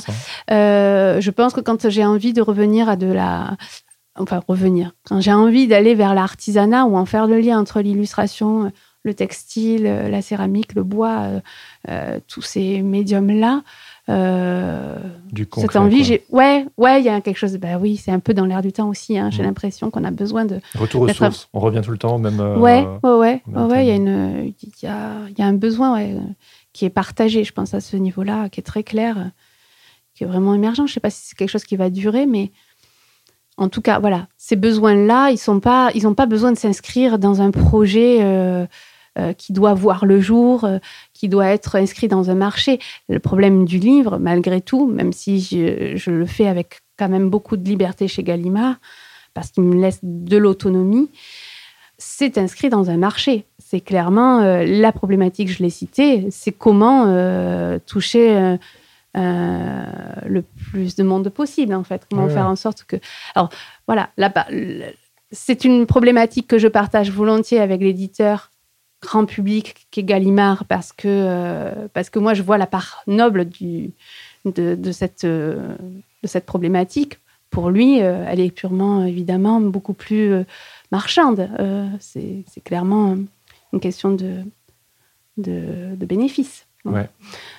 Euh, 0.50 1.20
je 1.20 1.30
pense 1.30 1.52
que 1.52 1.60
quand 1.60 1.88
j'ai 1.88 2.04
envie 2.04 2.32
de 2.32 2.42
revenir 2.42 2.88
à 2.88 2.96
de 2.96 3.06
la, 3.06 3.56
enfin 4.18 4.42
revenir, 4.48 4.92
quand 5.04 5.20
j'ai 5.20 5.32
envie 5.32 5.68
d'aller 5.68 5.94
vers 5.94 6.14
l'artisanat 6.14 6.86
ou 6.86 6.96
en 6.96 7.06
faire 7.06 7.28
le 7.28 7.38
lien 7.38 7.58
entre 7.58 7.80
l'illustration, 7.80 8.72
le 9.04 9.14
textile, 9.14 9.84
la 9.84 10.22
céramique, 10.22 10.74
le 10.74 10.82
bois, 10.82 11.28
tous 12.26 12.42
ces 12.42 12.82
médiums-là. 14.08 14.98
du 15.32 15.46
concret, 15.46 15.68
cette 15.68 15.76
envie, 15.76 16.04
j'ai 16.04 16.24
ouais, 16.30 16.66
ouais, 16.76 17.00
il 17.00 17.04
y 17.04 17.08
a 17.08 17.20
quelque 17.20 17.36
chose. 17.36 17.56
Bah 17.56 17.78
oui, 17.80 17.96
c'est 17.96 18.10
un 18.10 18.20
peu 18.20 18.34
dans 18.34 18.44
l'air 18.44 18.62
du 18.62 18.72
temps 18.72 18.88
aussi. 18.88 19.18
Hein, 19.18 19.30
j'ai 19.30 19.42
mm. 19.42 19.46
l'impression 19.46 19.90
qu'on 19.90 20.04
a 20.04 20.10
besoin 20.10 20.44
de 20.44 20.60
retour 20.74 21.02
aux 21.02 21.08
sources. 21.08 21.48
On 21.52 21.60
revient 21.60 21.82
tout 21.82 21.90
le 21.90 21.98
temps, 21.98 22.18
même. 22.18 22.40
ouais, 22.40 22.86
ouais, 23.02 23.10
ouais, 23.10 23.42
ouais. 23.46 23.84
Il 23.84 23.88
y 23.88 23.92
a 23.92 23.96
une, 23.96 24.52
il 24.62 24.72
y 24.82 24.86
a, 24.86 25.12
y 25.36 25.42
a 25.42 25.46
un 25.46 25.54
besoin, 25.54 25.94
ouais, 25.94 26.16
qui 26.72 26.84
est 26.84 26.90
partagé, 26.90 27.44
je 27.44 27.52
pense, 27.52 27.74
à 27.74 27.80
ce 27.80 27.96
niveau-là, 27.96 28.48
qui 28.48 28.60
est 28.60 28.64
très 28.64 28.82
clair, 28.82 29.30
qui 30.14 30.24
est 30.24 30.26
vraiment 30.26 30.54
émergent. 30.54 30.78
Je 30.78 30.82
ne 30.82 30.88
sais 30.88 31.00
pas 31.00 31.10
si 31.10 31.28
c'est 31.28 31.36
quelque 31.36 31.50
chose 31.50 31.64
qui 31.64 31.76
va 31.76 31.90
durer, 31.90 32.26
mais 32.26 32.50
en 33.58 33.68
tout 33.68 33.82
cas, 33.82 33.98
voilà, 33.98 34.28
ces 34.36 34.54
besoins-là, 34.54 35.30
ils 35.30 35.50
n'ont 35.50 35.60
pas, 35.60 35.90
ils 35.94 36.14
pas 36.14 36.26
besoin 36.26 36.52
de 36.52 36.58
s'inscrire 36.58 37.18
dans 37.18 37.42
un 37.42 37.50
projet 37.50 38.18
euh, 38.20 38.66
euh, 39.18 39.32
qui 39.32 39.52
doit 39.52 39.74
voir 39.74 40.06
le 40.06 40.20
jour, 40.20 40.64
euh, 40.64 40.78
qui 41.12 41.28
doit 41.28 41.48
être 41.48 41.76
inscrit 41.76 42.08
dans 42.08 42.30
un 42.30 42.34
marché. 42.34 42.78
Le 43.08 43.18
problème 43.18 43.64
du 43.64 43.78
livre, 43.78 44.18
malgré 44.18 44.60
tout, 44.60 44.86
même 44.86 45.12
si 45.12 45.40
je, 45.40 45.96
je 45.96 46.10
le 46.10 46.26
fais 46.26 46.46
avec 46.46 46.80
quand 46.98 47.08
même 47.08 47.30
beaucoup 47.30 47.56
de 47.56 47.68
liberté 47.68 48.08
chez 48.08 48.22
Gallimard, 48.22 48.76
parce 49.34 49.50
qu'il 49.50 49.62
me 49.62 49.80
laisse 49.80 50.00
de 50.02 50.36
l'autonomie, 50.36 51.10
c'est 51.96 52.38
inscrit 52.38 52.68
dans 52.68 52.90
un 52.90 52.96
marché. 52.96 53.44
C'est 53.58 53.80
clairement 53.80 54.40
euh, 54.40 54.64
la 54.64 54.92
problématique, 54.92 55.50
je 55.50 55.62
l'ai 55.62 55.70
citée, 55.70 56.28
c'est 56.30 56.52
comment 56.52 57.06
toucher 57.86 58.56
euh, 59.16 59.86
le 60.26 60.42
plus 60.42 60.94
de 60.94 61.02
monde 61.02 61.28
possible, 61.30 61.74
en 61.74 61.82
fait. 61.82 62.06
Comment 62.10 62.28
faire 62.28 62.46
en 62.46 62.56
sorte 62.56 62.84
que. 62.84 62.96
Alors, 63.34 63.48
voilà, 63.86 64.10
là, 64.16 64.32
c'est 65.32 65.64
une 65.64 65.86
problématique 65.86 66.46
que 66.46 66.58
je 66.58 66.68
partage 66.68 67.10
volontiers 67.10 67.58
avec 67.58 67.80
l'éditeur 67.80 68.50
grand 69.00 69.26
public 69.26 69.86
qui 69.90 70.00
est 70.00 70.04
Gallimard, 70.04 70.64
parce 70.64 70.92
que, 70.92 71.72
parce 71.92 72.10
que 72.10 72.18
moi, 72.18 72.34
je 72.34 72.42
vois 72.42 72.58
la 72.58 72.66
part 72.66 73.02
noble 73.06 73.44
du, 73.44 73.92
de, 74.44 74.92
cette, 74.92 75.24
de 75.24 75.76
cette 76.24 76.46
problématique. 76.46 77.18
Pour 77.50 77.70
lui, 77.70 77.98
elle 77.98 78.40
est 78.40 78.50
purement, 78.50 79.04
évidemment, 79.04 79.60
beaucoup 79.60 79.94
plus 79.94 80.44
marchande. 80.90 81.48
Euh, 81.58 81.86
c'est 82.00 82.44
clairement 82.64 83.16
une 83.72 83.80
question 83.80 84.10
de, 84.10 84.42
de, 85.36 86.04
bénéfice. 86.04 86.66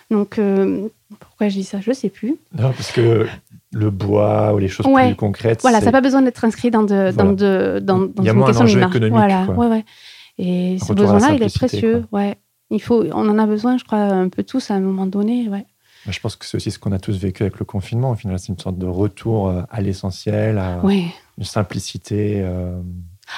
Donc, 0.10 0.40
euh, 0.40 0.88
pourquoi 1.20 1.50
je 1.50 1.56
dis 1.56 1.64
ça 1.64 1.80
Je 1.82 1.92
ne 1.92 1.96
sais 1.96 2.10
plus. 2.10 2.38
Non, 2.58 2.72
parce 2.72 2.92
que 2.92 3.28
le 3.72 3.90
bois 3.92 4.54
ou 4.56 4.58
les 4.58 4.68
choses 4.68 4.88
plus 4.92 5.16
concrètes. 5.16 5.62
Voilà, 5.62 5.80
ça 5.80 5.86
n'a 5.86 5.92
pas 5.92 6.02
besoin 6.02 6.24
d'être 6.24 6.44
inscrit 6.44 6.72
dans, 6.72 6.82
de, 6.82 7.12
dans, 7.12 7.34
de, 7.34 7.80
dans, 7.80 8.00
dans 8.00 8.24
une 8.24 8.46
question 8.46 8.66
un 8.66 8.88
économique. 8.88 9.14
Voilà, 9.14 9.46
ouais, 9.46 9.68
ouais. 9.68 9.86
Et 10.40 10.78
ce 10.80 10.94
besoin-là, 10.94 11.34
il 11.34 11.44
est 11.44 11.54
précieux. 11.54 12.06
Ouais. 12.12 12.38
Il 12.72 12.82
faut, 12.82 13.04
on 13.14 13.30
en 13.30 13.38
a 13.38 13.46
besoin, 13.46 13.78
je 13.78 13.84
crois, 13.84 14.00
un 14.00 14.30
peu 14.30 14.44
tous 14.44 14.72
à 14.72 14.76
un 14.76 14.80
moment 14.80 15.06
donné. 15.06 15.50
Ouais. 15.50 15.66
Je 16.08 16.20
pense 16.20 16.36
que 16.36 16.46
c'est 16.46 16.56
aussi 16.56 16.72
ce 16.72 16.80
qu'on 16.80 16.94
a 16.94 17.00
tous 17.00 17.18
vécu 17.18 17.44
avec 17.44 17.60
le 17.60 17.66
confinement. 17.66 18.12
Au 18.12 18.16
final, 18.16 18.40
c'est 18.40 18.48
une 18.50 18.58
sorte 18.58 18.78
de 18.78 18.88
retour 18.88 19.50
euh, 19.50 19.62
à 19.70 19.82
l'essentiel, 19.82 20.58
à 20.58 20.82
une 20.84 21.44
simplicité. 21.44 22.44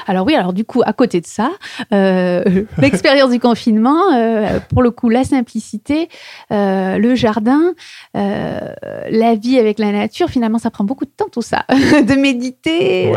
Alors 0.08 0.26
oui, 0.26 0.36
alors 0.36 0.54
du 0.54 0.64
coup, 0.64 0.82
à 0.86 0.94
côté 0.94 1.22
de 1.22 1.26
ça, 1.26 1.52
euh, 1.94 2.44
l'expérience 2.78 3.32
du 3.32 3.40
confinement, 3.40 4.14
euh, 4.14 4.60
pour 4.70 4.82
le 4.82 4.92
coup, 4.92 5.10
la 5.10 5.24
simplicité, 5.24 6.10
euh, 6.52 6.98
le 6.98 7.16
jardin, 7.16 7.74
la 8.14 9.36
vie 9.36 9.60
avec 9.60 9.80
la 9.80 9.92
nature, 9.92 10.30
finalement, 10.30 10.58
ça 10.58 10.72
prend 10.72 10.84
beaucoup 10.84 11.06
de 11.06 11.12
temps 11.12 11.28
tout 11.32 11.42
ça, 11.42 11.66
de 11.70 12.20
méditer, 12.20 13.12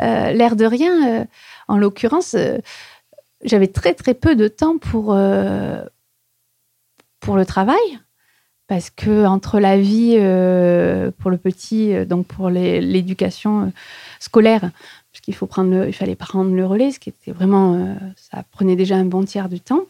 l'air 0.00 0.56
de 0.56 0.64
rien. 0.64 1.26
en 1.68 1.78
l'occurrence, 1.78 2.36
j'avais 3.46 3.68
très 3.68 3.94
très 3.94 4.14
peu 4.14 4.36
de 4.36 4.48
temps 4.48 4.78
pour 4.78 5.16
pour 7.20 7.36
le 7.36 7.46
travail. 7.46 7.98
Parce 8.68 8.90
que 8.90 9.24
entre 9.24 9.60
la 9.60 9.78
vie 9.78 10.16
pour 11.18 11.30
le 11.30 11.38
petit, 11.38 11.94
donc 12.06 12.26
pour 12.26 12.50
l'éducation 12.50 13.72
scolaire, 14.18 14.70
qu'il 15.26 15.34
faut 15.34 15.46
prendre 15.46 15.86
il 15.86 15.92
fallait 15.92 16.14
prendre 16.14 16.54
le 16.54 16.64
relais, 16.64 16.92
ce 16.92 17.00
qui 17.00 17.08
était 17.08 17.32
vraiment, 17.32 17.74
euh, 17.74 17.94
ça 18.16 18.44
prenait 18.52 18.76
déjà 18.76 18.96
un 18.96 19.04
bon 19.04 19.24
tiers 19.24 19.48
du 19.48 19.60
temps. 19.60 19.82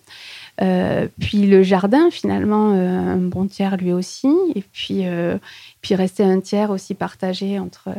Euh, 0.63 1.09
puis 1.21 1.47
le 1.47 1.63
jardin, 1.63 2.11
finalement, 2.11 2.73
euh, 2.73 3.15
un 3.15 3.17
bon 3.17 3.47
tiers 3.47 3.77
lui 3.77 3.93
aussi. 3.93 4.33
Et 4.55 4.63
puis, 4.73 5.05
puis 5.81 5.95
restait 5.95 6.25
un 6.25 6.41
tiers 6.41 6.71
aussi 6.71 6.95
partagé 6.95 7.59
entre, 7.59 7.91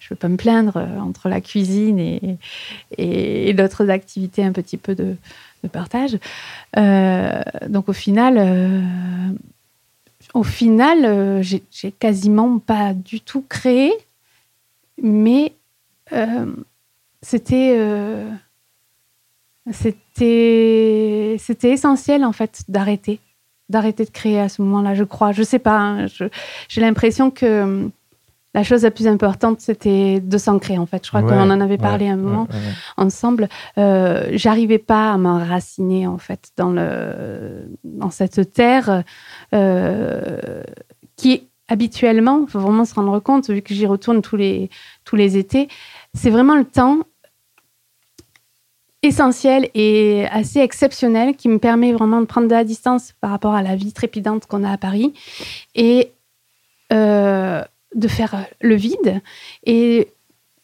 je 0.00 0.06
ne 0.06 0.10
veux 0.10 0.16
pas 0.16 0.28
me 0.28 0.36
plaindre, 0.36 0.76
entre 1.00 1.28
la 1.28 1.40
cuisine 1.40 1.98
et, 1.98 2.38
et, 2.98 3.52
d'autres 3.54 3.90
activités 3.90 4.44
un 4.44 4.52
petit 4.52 4.76
peu 4.76 4.94
de, 4.94 5.16
de 5.62 5.68
partage. 5.68 6.18
donc 6.76 7.88
au 7.88 7.92
final, 7.92 8.84
au 10.34 10.42
final, 10.42 11.42
j'ai 11.42 11.92
quasiment 11.92 12.58
pas 12.58 12.92
du 12.92 13.20
tout 13.20 13.44
créé, 13.48 13.92
mais 15.02 15.52
euh, 16.12 16.52
c'était 17.22 17.74
euh, 17.78 18.30
c'était 19.72 21.38
essentiel 21.62 22.24
en 22.24 22.32
fait 22.32 22.62
d'arrêter 22.68 23.20
d'arrêter 23.70 24.04
de 24.04 24.10
créer 24.10 24.40
à 24.40 24.48
ce 24.48 24.60
moment-là 24.62 24.94
je 24.94 25.04
crois. 25.04 25.32
Je 25.32 25.42
sais 25.42 25.58
pas 25.58 25.78
hein, 25.78 26.06
j'ai 26.68 26.80
l'impression 26.80 27.30
que 27.30 27.46
euh, 27.46 27.88
la 28.52 28.62
chose 28.62 28.82
la 28.82 28.90
plus 28.90 29.06
importante 29.08 29.60
c'était 29.60 30.20
de 30.20 30.38
s'ancrer 30.38 30.78
en 30.78 30.86
fait. 30.86 31.04
Je 31.04 31.08
crois 31.08 31.22
qu'on 31.22 31.50
en 31.50 31.60
avait 31.60 31.78
parlé 31.78 32.08
un 32.08 32.16
moment 32.16 32.46
ensemble. 32.96 33.48
J'arrivais 33.76 34.78
pas 34.78 35.12
à 35.12 35.18
m'enraciner 35.18 36.06
en 36.06 36.18
fait 36.18 36.50
dans 36.56 36.70
le 36.70 37.68
dans 37.82 38.10
cette 38.10 38.52
terre 38.52 39.02
qui 41.16 41.48
habituellement, 41.68 42.44
il 42.46 42.50
faut 42.50 42.60
vraiment 42.60 42.84
se 42.84 42.94
rendre 42.94 43.18
compte, 43.20 43.48
vu 43.48 43.62
que 43.62 43.74
j'y 43.74 43.86
retourne 43.86 44.22
tous 44.22 44.36
les, 44.36 44.70
tous 45.04 45.16
les 45.16 45.36
étés, 45.36 45.68
c'est 46.14 46.30
vraiment 46.30 46.56
le 46.56 46.64
temps 46.64 47.00
essentiel 49.04 49.68
et 49.74 50.26
assez 50.30 50.60
exceptionnel 50.60 51.36
qui 51.36 51.48
me 51.48 51.58
permet 51.58 51.92
vraiment 51.92 52.20
de 52.20 52.26
prendre 52.26 52.48
de 52.48 52.54
la 52.54 52.64
distance 52.64 53.12
par 53.20 53.30
rapport 53.30 53.54
à 53.54 53.62
la 53.62 53.76
vie 53.76 53.92
trépidante 53.92 54.46
qu'on 54.46 54.64
a 54.64 54.72
à 54.72 54.78
Paris 54.78 55.12
et 55.74 56.10
euh, 56.92 57.62
de 57.94 58.08
faire 58.08 58.46
le 58.62 58.74
vide 58.74 59.20
et 59.66 60.08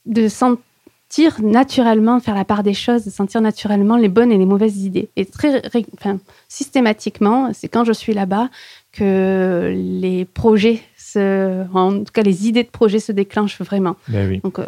de 0.06 0.28
sentir 0.28 1.42
naturellement, 1.42 2.18
faire 2.18 2.34
la 2.34 2.46
part 2.46 2.62
des 2.62 2.72
choses, 2.72 3.04
de 3.04 3.10
sentir 3.10 3.42
naturellement 3.42 3.98
les 3.98 4.08
bonnes 4.08 4.32
et 4.32 4.38
les 4.38 4.46
mauvaises 4.46 4.84
idées. 4.84 5.10
Et 5.16 5.26
très 5.26 5.62
enfin, 5.94 6.18
systématiquement, 6.48 7.52
c'est 7.52 7.68
quand 7.68 7.84
je 7.84 7.92
suis 7.92 8.14
là-bas 8.14 8.48
que 8.92 9.70
les 9.76 10.24
projets, 10.24 10.80
se, 11.12 11.66
en 11.74 12.04
tout 12.04 12.12
cas 12.12 12.22
les 12.22 12.48
idées 12.48 12.64
de 12.64 12.70
projets 12.70 13.00
se 13.00 13.12
déclenchent 13.12 13.60
vraiment. 13.60 13.96
Ben 14.08 14.28
oui. 14.28 14.40
Donc, 14.42 14.58
euh, 14.58 14.66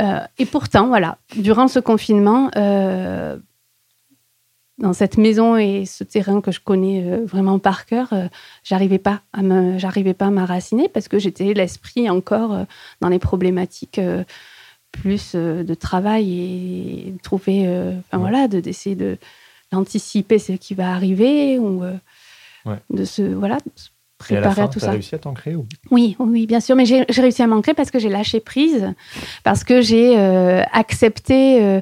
euh, 0.00 0.20
et 0.38 0.46
pourtant, 0.46 0.88
voilà, 0.88 1.18
durant 1.36 1.68
ce 1.68 1.78
confinement, 1.78 2.50
euh, 2.56 3.36
dans 4.78 4.94
cette 4.94 5.18
maison 5.18 5.56
et 5.56 5.84
ce 5.84 6.04
terrain 6.04 6.40
que 6.40 6.52
je 6.52 6.60
connais 6.60 7.04
euh, 7.04 7.24
vraiment 7.26 7.58
par 7.58 7.84
cœur, 7.84 8.14
j'arrivais 8.64 8.98
pas 8.98 9.20
à 9.32 9.42
me, 9.42 9.78
j'arrivais 9.78 10.14
pas 10.14 10.26
à 10.26 10.30
m'enraciner 10.30 10.88
parce 10.88 11.08
que 11.08 11.18
j'étais 11.18 11.52
l'esprit 11.52 12.08
encore 12.08 12.64
dans 13.00 13.08
les 13.08 13.18
problématiques 13.18 14.00
plus 14.90 15.34
de 15.34 15.74
travail 15.74 16.32
et 16.32 17.10
de 17.12 17.18
trouver, 17.22 17.68
enfin 17.98 18.18
voilà, 18.18 18.48
de 18.48 18.60
d'essayer 18.60 18.96
de 18.96 19.18
d'anticiper 19.70 20.38
ce 20.38 20.52
qui 20.52 20.74
va 20.74 20.92
arriver 20.92 21.58
ou 21.58 21.82
de 22.88 23.04
se 23.04 23.22
voilà. 23.22 23.58
De 24.20 24.24
se 24.24 24.34
préparer 24.34 24.62
à, 24.62 24.68
tout 24.68 24.80
ça. 24.80 24.90
réussi 24.90 25.14
à 25.14 25.18
t'ancrer 25.18 25.54
ou... 25.54 25.66
Oui, 25.90 26.16
oui, 26.18 26.46
bien 26.46 26.60
sûr, 26.60 26.76
mais 26.76 26.84
j'ai 26.84 27.04
réussi 27.08 27.42
à 27.42 27.46
m'ancrer 27.46 27.74
parce 27.74 27.90
que 27.90 27.98
j'ai 27.98 28.10
lâché 28.10 28.40
prise, 28.40 28.92
parce 29.44 29.64
que 29.64 29.80
j'ai 29.80 30.18
euh, 30.18 30.62
accepté 30.72 31.62
euh, 31.62 31.80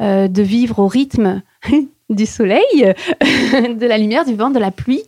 euh, 0.00 0.28
de 0.28 0.42
vivre 0.42 0.78
au 0.78 0.86
rythme 0.86 1.42
du 2.10 2.26
soleil, 2.26 2.62
de 3.20 3.86
la 3.86 3.98
lumière, 3.98 4.24
du 4.24 4.34
vent, 4.34 4.50
de 4.50 4.58
la 4.58 4.70
pluie, 4.70 5.02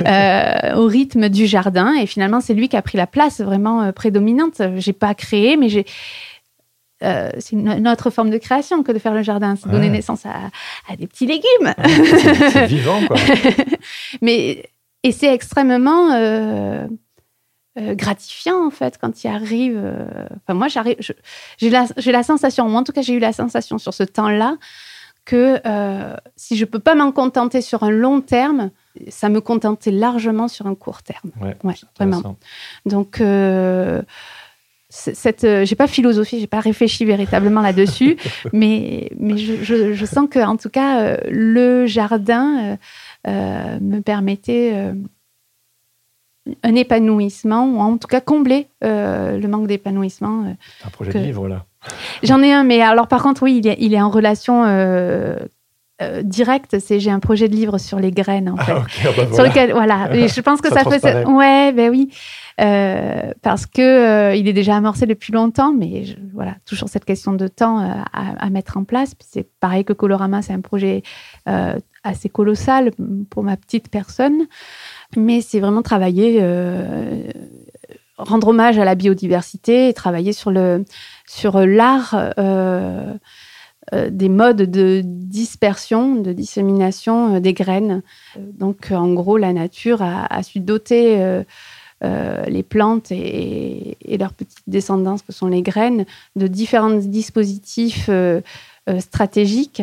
au 0.76 0.86
rythme 0.86 1.28
du 1.28 1.46
jardin. 1.46 1.94
Et 1.94 2.06
finalement, 2.06 2.40
c'est 2.40 2.54
lui 2.54 2.68
qui 2.68 2.76
a 2.76 2.82
pris 2.82 2.98
la 2.98 3.06
place 3.06 3.40
vraiment 3.40 3.92
prédominante. 3.92 4.60
J'ai 4.76 4.92
pas 4.92 5.14
créé, 5.14 5.56
mais 5.56 5.68
j'ai 5.68 5.86
c'est 7.00 7.52
une, 7.52 7.86
autre 7.86 8.08
forme 8.08 8.30
de 8.30 8.38
création 8.38 8.82
que 8.82 8.90
de 8.90 8.98
faire 8.98 9.12
le 9.12 9.22
jardin. 9.22 9.56
C'est 9.56 9.68
donner 9.68 9.90
naissance 9.90 10.24
à, 10.24 10.50
à, 10.90 10.96
des 10.96 11.06
petits 11.06 11.26
légumes. 11.26 11.74
c'est 12.50 12.64
vivant, 12.64 12.98
quoi. 13.06 13.18
Mais 14.22 14.64
et 15.04 15.12
c'est 15.12 15.32
extrêmement 15.32 16.12
euh, 16.12 16.86
euh, 17.78 17.94
gratifiant, 17.94 18.66
en 18.66 18.70
fait, 18.70 18.98
quand 18.98 19.22
il 19.22 19.28
arrive. 19.28 19.76
Euh, 19.76 20.26
enfin, 20.42 20.54
moi, 20.54 20.68
j'arrive, 20.68 20.96
j'ai 21.58 21.70
la, 21.70 21.86
la, 22.04 22.22
sensation, 22.22 22.66
ou 22.66 22.74
en 22.74 22.82
tout 22.82 22.92
cas, 22.92 23.02
j'ai 23.02 23.12
eu 23.12 23.18
la 23.18 23.34
sensation 23.34 23.76
sur 23.76 23.92
ce 23.92 24.02
temps-là, 24.02 24.56
que 25.26 25.60
si 26.36 26.56
je 26.56 26.64
peux 26.64 26.80
pas 26.80 26.94
m'en 26.94 27.12
contenter 27.12 27.60
sur 27.60 27.82
un 27.82 27.90
long 27.90 28.20
terme, 28.20 28.70
ça 29.08 29.28
me 29.28 29.40
contentait 29.40 29.90
largement 29.90 30.48
sur 30.48 30.66
un 30.66 30.74
court 30.74 31.02
terme. 31.02 31.30
Ouais, 31.40 31.56
vraiment. 31.96 32.36
Donc, 32.84 33.22
cette, 34.94 35.42
euh, 35.42 35.64
j'ai 35.64 35.74
pas 35.74 35.88
philosophie, 35.88 36.38
j'ai 36.38 36.46
pas 36.46 36.60
réfléchi 36.60 37.04
véritablement 37.04 37.60
là-dessus, 37.60 38.16
mais, 38.52 39.10
mais 39.18 39.36
je, 39.36 39.92
je, 39.92 40.06
sens 40.06 40.28
que 40.30 40.38
en 40.38 40.56
tout 40.56 40.70
cas 40.70 41.00
euh, 41.00 41.16
le 41.28 41.86
jardin 41.86 42.78
euh, 43.26 43.78
me 43.80 44.00
permettait 44.00 44.92
un 46.62 46.74
épanouissement 46.74 47.66
ou 47.66 47.80
en 47.80 47.98
tout 47.98 48.06
cas 48.06 48.20
combler 48.20 48.68
le 48.82 49.46
manque 49.46 49.66
d'épanouissement. 49.66 50.54
un 50.84 50.90
projet 50.90 51.12
de 51.12 51.18
livre 51.18 51.48
là. 51.48 51.64
J'en 52.22 52.40
ai 52.40 52.52
un, 52.52 52.64
mais 52.64 52.80
alors 52.80 53.08
par 53.08 53.22
contre 53.22 53.42
oui, 53.42 53.58
il 53.58 53.66
est, 53.66 53.76
il 53.80 53.94
est 53.94 54.00
en 54.00 54.10
relation 54.10 54.64
directe. 56.22 56.78
C'est 56.80 57.00
j'ai 57.00 57.10
un 57.10 57.20
projet 57.20 57.48
de 57.48 57.54
livre 57.54 57.78
sur 57.78 57.98
les 57.98 58.10
graines 58.10 58.48
en 58.48 58.56
ah, 58.58 58.64
fait, 58.64 58.72
ah, 58.72 59.08
bah 59.16 59.34
sur 59.34 59.44
lequel 59.44 59.72
voilà. 59.72 60.08
Et 60.14 60.28
je 60.28 60.40
pense 60.40 60.60
que 60.60 60.68
ça, 60.68 60.82
ça 60.82 61.22
peut. 61.22 61.30
Ouais, 61.30 61.72
ben 61.72 61.90
oui. 61.90 62.10
Euh, 62.60 63.32
parce 63.42 63.66
que 63.66 63.82
euh, 63.82 64.34
il 64.36 64.46
est 64.46 64.52
déjà 64.52 64.76
amorcé 64.76 65.06
depuis 65.06 65.32
longtemps, 65.32 65.72
mais 65.72 66.04
voilà, 66.32 66.54
toujours 66.64 66.88
cette 66.88 67.04
question 67.04 67.32
de 67.32 67.48
temps 67.48 67.80
euh, 67.80 68.02
à, 68.12 68.48
mettre 68.50 68.76
en 68.76 68.84
place. 68.84 69.14
c'est 69.20 69.48
pareil 69.58 69.84
que 69.84 69.92
Colorama, 69.92 70.40
c'est 70.42 70.52
un 70.52 70.60
projet 70.60 71.02
assez 72.04 72.28
colossal 72.28 72.92
pour 73.30 73.42
ma 73.42 73.56
petite 73.56 73.88
personne, 73.88 74.46
mais 75.16 75.40
c'est 75.40 75.58
vraiment 75.58 75.82
travailler, 75.82 76.40
rendre 78.18 78.48
hommage 78.48 78.78
à 78.78 78.84
la 78.84 78.94
biodiversité 78.94 79.88
et 79.88 79.94
travailler 79.94 80.32
sur 80.32 80.50
le 80.50 80.84
sur 81.26 81.58
l'art. 81.58 82.14
Des 83.92 84.28
modes 84.28 84.62
de 84.62 85.02
dispersion, 85.04 86.14
de 86.16 86.32
dissémination 86.32 87.38
des 87.40 87.52
graines. 87.52 88.02
Donc, 88.38 88.90
en 88.90 89.12
gros, 89.12 89.36
la 89.36 89.52
nature 89.52 90.00
a, 90.02 90.42
su 90.42 90.60
doter 90.60 91.44
euh, 92.04 92.42
les 92.46 92.62
plantes 92.62 93.12
et, 93.12 93.96
leurs 94.18 94.34
petites 94.34 94.64
descendances, 94.66 95.22
que 95.22 95.32
sont 95.32 95.46
les 95.46 95.62
graines, 95.62 96.04
de 96.36 96.46
différents 96.46 96.90
dispositifs 96.90 98.06
euh, 98.08 98.40
euh, 98.90 99.00
stratégiques 99.00 99.82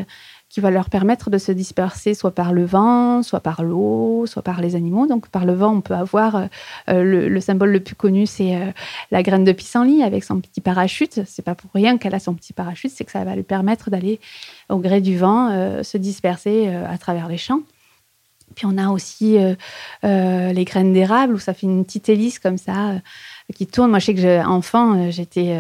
qui 0.52 0.60
vont 0.60 0.70
leur 0.70 0.90
permettre 0.90 1.30
de 1.30 1.38
se 1.38 1.52
disperser 1.52 2.14
soit 2.14 2.36
par 2.36 2.54
le 2.54 2.66
vent, 2.66 3.24
soit 3.24 3.40
par 3.40 3.64
l'eau, 3.64 4.26
soit 4.26 4.42
par 4.42 4.62
les 4.62 4.76
animaux. 4.76 5.08
Donc 5.08 5.30
par 5.30 5.46
le 5.46 5.54
vent, 5.54 5.76
on 5.76 5.82
peut 5.82 5.94
avoir 5.94 6.48
le, 6.88 7.40
symbole 7.40 7.72
le 7.72 7.80
plus 7.80 7.96
connu, 7.96 8.26
c'est 8.26 8.74
la 9.12 9.24
graine 9.24 9.46
de 9.46 9.52
pissenlit 9.52 10.04
avec 10.04 10.24
son 10.24 10.42
petit 10.42 10.62
parachute. 10.62 11.22
C'est 11.26 11.42
pas 11.42 11.56
pour 11.56 11.72
rien 11.74 11.98
qu'elle 11.98 12.16
a 12.16 12.20
son 12.20 12.34
petit 12.34 12.54
parachute, 12.54 12.92
c'est 12.92 13.06
que 13.06 13.12
ça 13.12 13.24
va 13.24 13.36
lui 13.36 13.44
permettre 13.44 13.90
d'aller 13.90 14.20
au 14.70 14.78
gré 14.78 15.00
du 15.00 15.18
vent 15.18 15.82
se 15.84 15.98
disperser 15.98 16.68
à 16.68 16.98
travers 16.98 17.28
les 17.28 17.38
champs. 17.38 17.62
Puis 18.56 18.66
on 18.66 18.78
a 18.78 18.90
aussi 18.90 19.38
euh, 19.38 19.56
euh, 20.04 20.54
les 20.54 20.66
graines 20.66 20.94
d'érable 20.94 21.36
où 21.36 21.40
ça 21.40 21.54
fait 21.54 21.68
une 21.68 21.86
petite 21.86 22.10
hélice 22.10 22.40
comme 22.40 22.58
ça 22.58 22.92
euh, 22.92 23.00
qui 23.56 23.68
tourne. 23.68 23.90
Moi, 23.90 24.00
je 24.00 24.06
sais 24.08 24.16
que 24.16 24.46
enfant, 24.46 25.12
j'étais. 25.12 25.58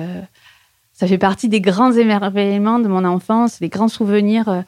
Ça 1.01 1.07
fait 1.07 1.17
partie 1.17 1.49
des 1.49 1.61
grands 1.61 1.93
émerveillements 1.93 2.77
de 2.77 2.87
mon 2.87 3.05
enfance, 3.05 3.59
les 3.59 3.69
grands 3.69 3.87
souvenirs, 3.87 4.63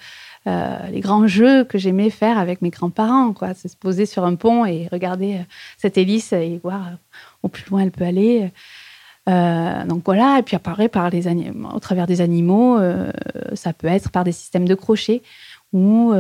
les 0.47 0.99
grands 0.99 1.27
jeux 1.27 1.63
que 1.63 1.77
j'aimais 1.77 2.09
faire 2.09 2.39
avec 2.39 2.63
mes 2.63 2.71
grands-parents. 2.71 3.33
Quoi, 3.33 3.53
se 3.53 3.67
poser 3.79 4.07
sur 4.07 4.25
un 4.25 4.33
pont 4.33 4.65
et 4.65 4.87
regarder 4.91 5.41
cette 5.77 5.95
hélice 5.95 6.33
et 6.33 6.59
voir 6.63 6.89
au 7.43 7.49
plus 7.49 7.69
loin 7.69 7.81
elle 7.81 7.91
peut 7.91 8.03
aller. 8.03 8.51
donc 9.27 10.01
voilà, 10.05 10.39
et 10.39 10.41
puis 10.41 10.55
apparaît 10.55 10.89
par 10.89 11.11
les 11.11 11.27
au 11.27 11.79
travers 11.79 12.07
des 12.07 12.19
animaux, 12.19 12.79
ça 13.53 13.71
peut 13.71 13.85
être 13.85 14.09
par 14.09 14.23
des 14.23 14.31
systèmes 14.31 14.67
de 14.67 14.73
crochets 14.73 15.21
ou 15.71 16.15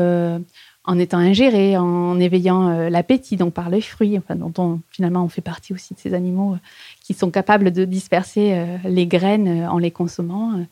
en 0.85 0.99
étant 0.99 1.17
ingéré, 1.17 1.77
en 1.77 2.19
éveillant 2.19 2.67
euh, 2.67 2.89
l'appétit, 2.89 3.37
donc 3.37 3.53
par 3.53 3.69
les 3.69 3.81
fruits, 3.81 4.17
enfin, 4.17 4.35
dont 4.35 4.53
on, 4.57 4.81
finalement 4.89 5.23
on 5.23 5.29
fait 5.29 5.41
partie 5.41 5.73
aussi 5.73 5.93
de 5.93 5.99
ces 5.99 6.13
animaux 6.13 6.53
euh, 6.53 6.57
qui 7.03 7.13
sont 7.13 7.29
capables 7.29 7.71
de 7.71 7.85
disperser 7.85 8.53
euh, 8.53 8.77
les 8.85 9.05
graines 9.05 9.67
en 9.67 9.77
les 9.77 9.91
consommant, 9.91 10.65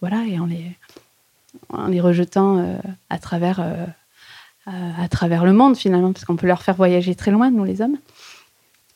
voilà, 0.00 0.24
et 0.26 0.38
en 0.38 0.46
les, 0.46 0.64
en 1.68 1.88
les 1.88 2.00
rejetant 2.00 2.78
à 3.10 3.18
travers 3.18 3.60
à 4.66 5.08
travers 5.08 5.44
le 5.44 5.52
monde 5.52 5.76
finalement, 5.76 6.12
parce 6.12 6.24
qu'on 6.24 6.36
peut 6.36 6.46
leur 6.46 6.62
faire 6.62 6.74
voyager 6.74 7.14
très 7.14 7.30
loin, 7.30 7.50
nous 7.50 7.64
les 7.64 7.82
hommes. 7.82 7.98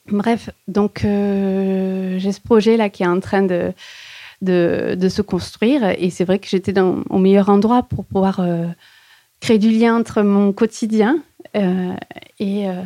Bref, 0.09 0.49
donc 0.67 1.01
j'ai 1.03 2.33
ce 2.33 2.41
projet 2.41 2.79
là 2.79 2.89
qui 2.89 3.03
est 3.03 3.07
en 3.07 3.21
train 3.21 3.43
de, 3.43 3.75
de, 4.41 5.09
se 5.11 5.21
construire, 5.21 5.85
et 5.99 6.09
c'est 6.09 6.25
vrai 6.25 6.39
que 6.39 6.49
j'étais 6.49 6.79
au 6.81 7.19
meilleur 7.19 7.51
endroit 7.51 7.83
pour 7.83 8.07
pouvoir 8.07 8.41
créer 9.45 9.59
du 9.59 9.71
lien 9.71 9.95
entre 9.95 10.23
mon 10.23 10.55
quotidien 10.55 11.19
euh, 11.55 11.95
et, 12.39 12.69
euh, 12.69 12.83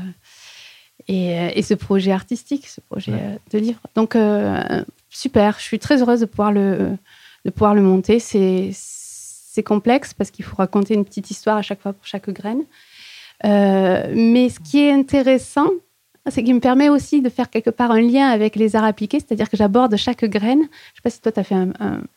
et, 1.09 1.59
et, 1.59 1.63
ce 1.63 1.75
projet 1.75 2.13
artistique, 2.13 2.67
ce 2.67 2.81
projet 2.81 3.13
euh, 3.13 3.37
de 3.51 3.59
livre. 3.59 3.81
Donc, 3.95 4.17
super, 5.09 5.59
je 5.59 5.65
suis 5.65 5.79
très 5.79 6.03
heureuse 6.03 6.21
de 6.21 6.27
pouvoir 6.27 6.53
le, 6.53 6.97
de 7.45 7.51
pouvoir 7.51 7.75
le 7.75 7.83
monter. 7.83 8.19
C'est, 8.21 8.71
c'est 8.73 9.63
complexe 9.63 10.15
parce 10.15 10.31
qu'il 10.31 10.45
faut 10.45 10.57
raconter 10.57 10.95
une 10.95 11.05
petite 11.05 11.31
histoire 11.31 11.57
à 11.57 11.63
chaque 11.63 11.81
fois 11.81 11.93
pour 11.93 12.07
chaque 12.07 12.31
graine. 12.31 12.63
mais 13.43 14.49
ce 14.49 14.61
qui 14.61 14.81
est 14.81 14.93
intéressant, 14.93 15.71
c'est 16.31 16.43
qu'il 16.43 16.55
me 16.55 16.61
permet 16.61 16.89
aussi 16.89 17.23
de 17.23 17.29
faire 17.29 17.51
quelque 17.51 17.71
part 17.71 17.91
un 17.91 18.01
lien 18.01 18.29
avec 18.29 18.57
les 18.57 18.77
arts 18.77 18.85
appliqués, 18.85 19.19
c'est-à-dire 19.21 19.49
que 19.49 19.57
j'aborde 19.57 19.97
chaque 19.97 20.25
graine. 20.25 20.61
Je 20.61 20.63
ne 20.63 20.67
sais 20.67 21.03
pas 21.03 21.11
si 21.11 21.21
toi, 21.21 21.33
tu 21.33 21.41
as 21.41 21.45
fait 21.45 21.55
un, 21.55 21.69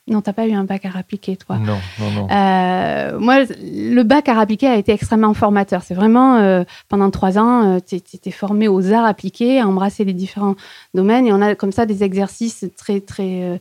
Non, 0.08 0.22
tu 0.22 0.30
n'as 0.30 0.34
pas 0.34 0.48
eu 0.48 0.54
un 0.54 0.64
bac 0.64 0.86
à 0.86 0.98
appliqué, 0.98 1.38
toi. 1.38 1.58
Non, 1.58 1.78
non, 2.00 2.12
non. 2.12 2.28
Euh, 2.32 3.20
moi, 3.20 3.44
le 3.44 4.04
bac 4.04 4.30
à 4.30 4.40
appliqué 4.40 4.68
a 4.68 4.76
été 4.76 4.92
extrêmement 4.92 5.34
formateur. 5.34 5.84
C'est 5.84 5.94
vraiment, 5.94 6.38
euh, 6.38 6.64
pendant 6.90 7.10
trois 7.12 7.38
ans, 7.38 7.76
euh, 7.76 7.80
tu 7.86 7.96
étais 7.96 8.32
formé 8.32 8.68
aux 8.68 8.92
arts 8.92 9.06
appliqués, 9.06 9.60
à 9.60 9.68
embrasser 9.68 10.04
les 10.04 10.14
différents 10.14 10.56
domaines. 10.94 11.28
Et 11.28 11.34
on 11.34 11.42
a 11.42 11.56
comme 11.56 11.72
ça 11.72 11.86
des 11.86 12.04
exercices 12.04 12.66
très, 12.78 13.00
très 13.00 13.60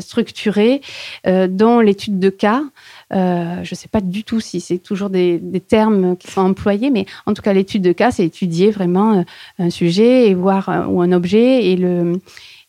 structurés, 0.00 0.80
dont 1.24 1.80
l'étude 1.80 2.18
de 2.18 2.30
cas. 2.30 2.62
je 3.10 3.58
ne 3.60 3.76
sais 3.76 3.88
pas 3.88 4.00
du 4.00 4.24
tout 4.24 4.40
si 4.40 4.60
c'est 4.60 4.78
toujours 4.78 5.10
des, 5.10 5.38
des, 5.38 5.60
termes 5.60 6.16
qui 6.16 6.30
sont 6.30 6.40
employés, 6.40 6.90
mais 6.90 7.06
en 7.26 7.34
tout 7.34 7.42
cas, 7.42 7.52
l'étude 7.52 7.82
de 7.82 7.92
cas, 7.92 8.10
c'est 8.10 8.24
étudier 8.24 8.70
vraiment 8.70 9.24
un 9.58 9.70
sujet 9.70 9.85
et 9.94 10.34
voir 10.34 10.68
euh, 10.68 10.86
ou 10.86 11.00
un 11.00 11.12
objet 11.12 11.66
et 11.66 11.76
le 11.76 12.20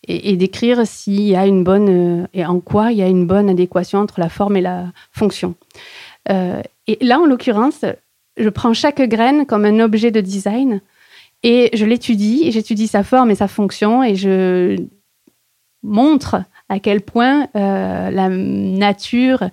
et, 0.08 0.38
décrire 0.38 0.88
s'il 0.88 1.22
y 1.22 1.36
a 1.36 1.46
une 1.46 1.64
bonne 1.64 1.90
euh, 2.24 2.28
et 2.34 2.46
en 2.46 2.60
quoi 2.60 2.92
il 2.92 2.98
y 2.98 3.02
a 3.02 3.08
une 3.08 3.28
bonne 3.28 3.50
adéquation 3.50 4.00
entre 4.00 4.20
la 4.20 4.30
forme 4.30 4.56
et 4.56 4.62
la 4.62 4.86
fonction. 5.12 5.56
Euh, 6.30 6.62
et 6.86 6.98
là, 7.02 7.20
en 7.20 7.26
l'occurrence, 7.26 7.84
je 8.38 8.50
prends 8.50 8.74
chaque 8.74 9.02
graine 9.02 9.46
comme 9.46 9.66
un 9.66 9.80
objet 9.80 10.12
de 10.12 10.22
design 10.22 10.82
et 11.44 11.70
je 11.74 11.86
l'étudie 11.86 12.52
j'étudie 12.52 12.88
sa 12.88 13.04
forme 13.04 13.32
et 13.32 13.36
sa 13.36 13.48
fonction 13.48 14.04
et 14.04 14.16
je 14.16 14.78
montre 15.84 16.38
à 16.70 16.80
quel 16.80 17.02
point 17.02 17.48
la 17.54 18.30
nature 18.30 19.44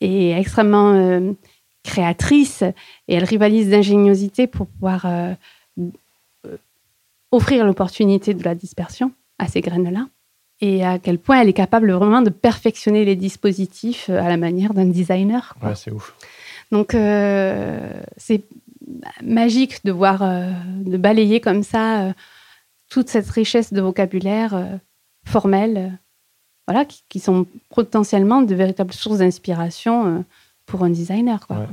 est 0.00 0.38
extrêmement 0.38 1.34
créatrice 1.82 2.62
et 3.08 3.14
elle 3.14 3.24
rivalise 3.24 3.70
d'ingéniosité 3.70 4.46
pour 4.46 4.66
pouvoir 4.66 5.06
offrir 7.34 7.64
l'opportunité 7.64 8.34
de 8.34 8.42
la 8.44 8.54
dispersion 8.54 9.12
à 9.38 9.48
ces 9.48 9.60
graines-là 9.60 10.06
et 10.60 10.84
à 10.84 10.98
quel 10.98 11.18
point 11.18 11.40
elle 11.40 11.48
est 11.48 11.54
capable 11.54 11.92
vraiment 11.92 12.22
de 12.22 12.30
perfectionner 12.30 13.04
les 13.04 13.16
dispositifs 13.16 14.08
euh, 14.08 14.18
à 14.18 14.28
la 14.28 14.36
manière 14.36 14.74
d'un 14.74 14.86
designer. 14.86 15.54
Ouais, 15.62 15.74
c'est 15.74 15.90
ouf. 15.90 16.14
Donc, 16.70 16.94
euh, 16.94 17.92
c'est 18.16 18.42
magique 19.22 19.84
de 19.84 19.92
voir, 19.92 20.22
euh, 20.22 20.50
de 20.84 20.96
balayer 20.96 21.40
comme 21.40 21.62
ça 21.62 22.14
toute 22.90 23.08
cette 23.08 23.28
richesse 23.28 23.72
de 23.72 23.80
vocabulaire 23.80 24.78
formel, 25.26 25.98
voilà, 26.66 26.84
qui, 26.84 27.18
sont 27.18 27.46
potentiellement 27.70 28.42
de 28.42 28.54
véritables 28.54 28.92
sources 28.92 29.18
d'inspiration 29.18 30.24
pour 30.66 30.84
un 30.84 30.90
designer. 30.90 31.46
Quoi, 31.46 31.66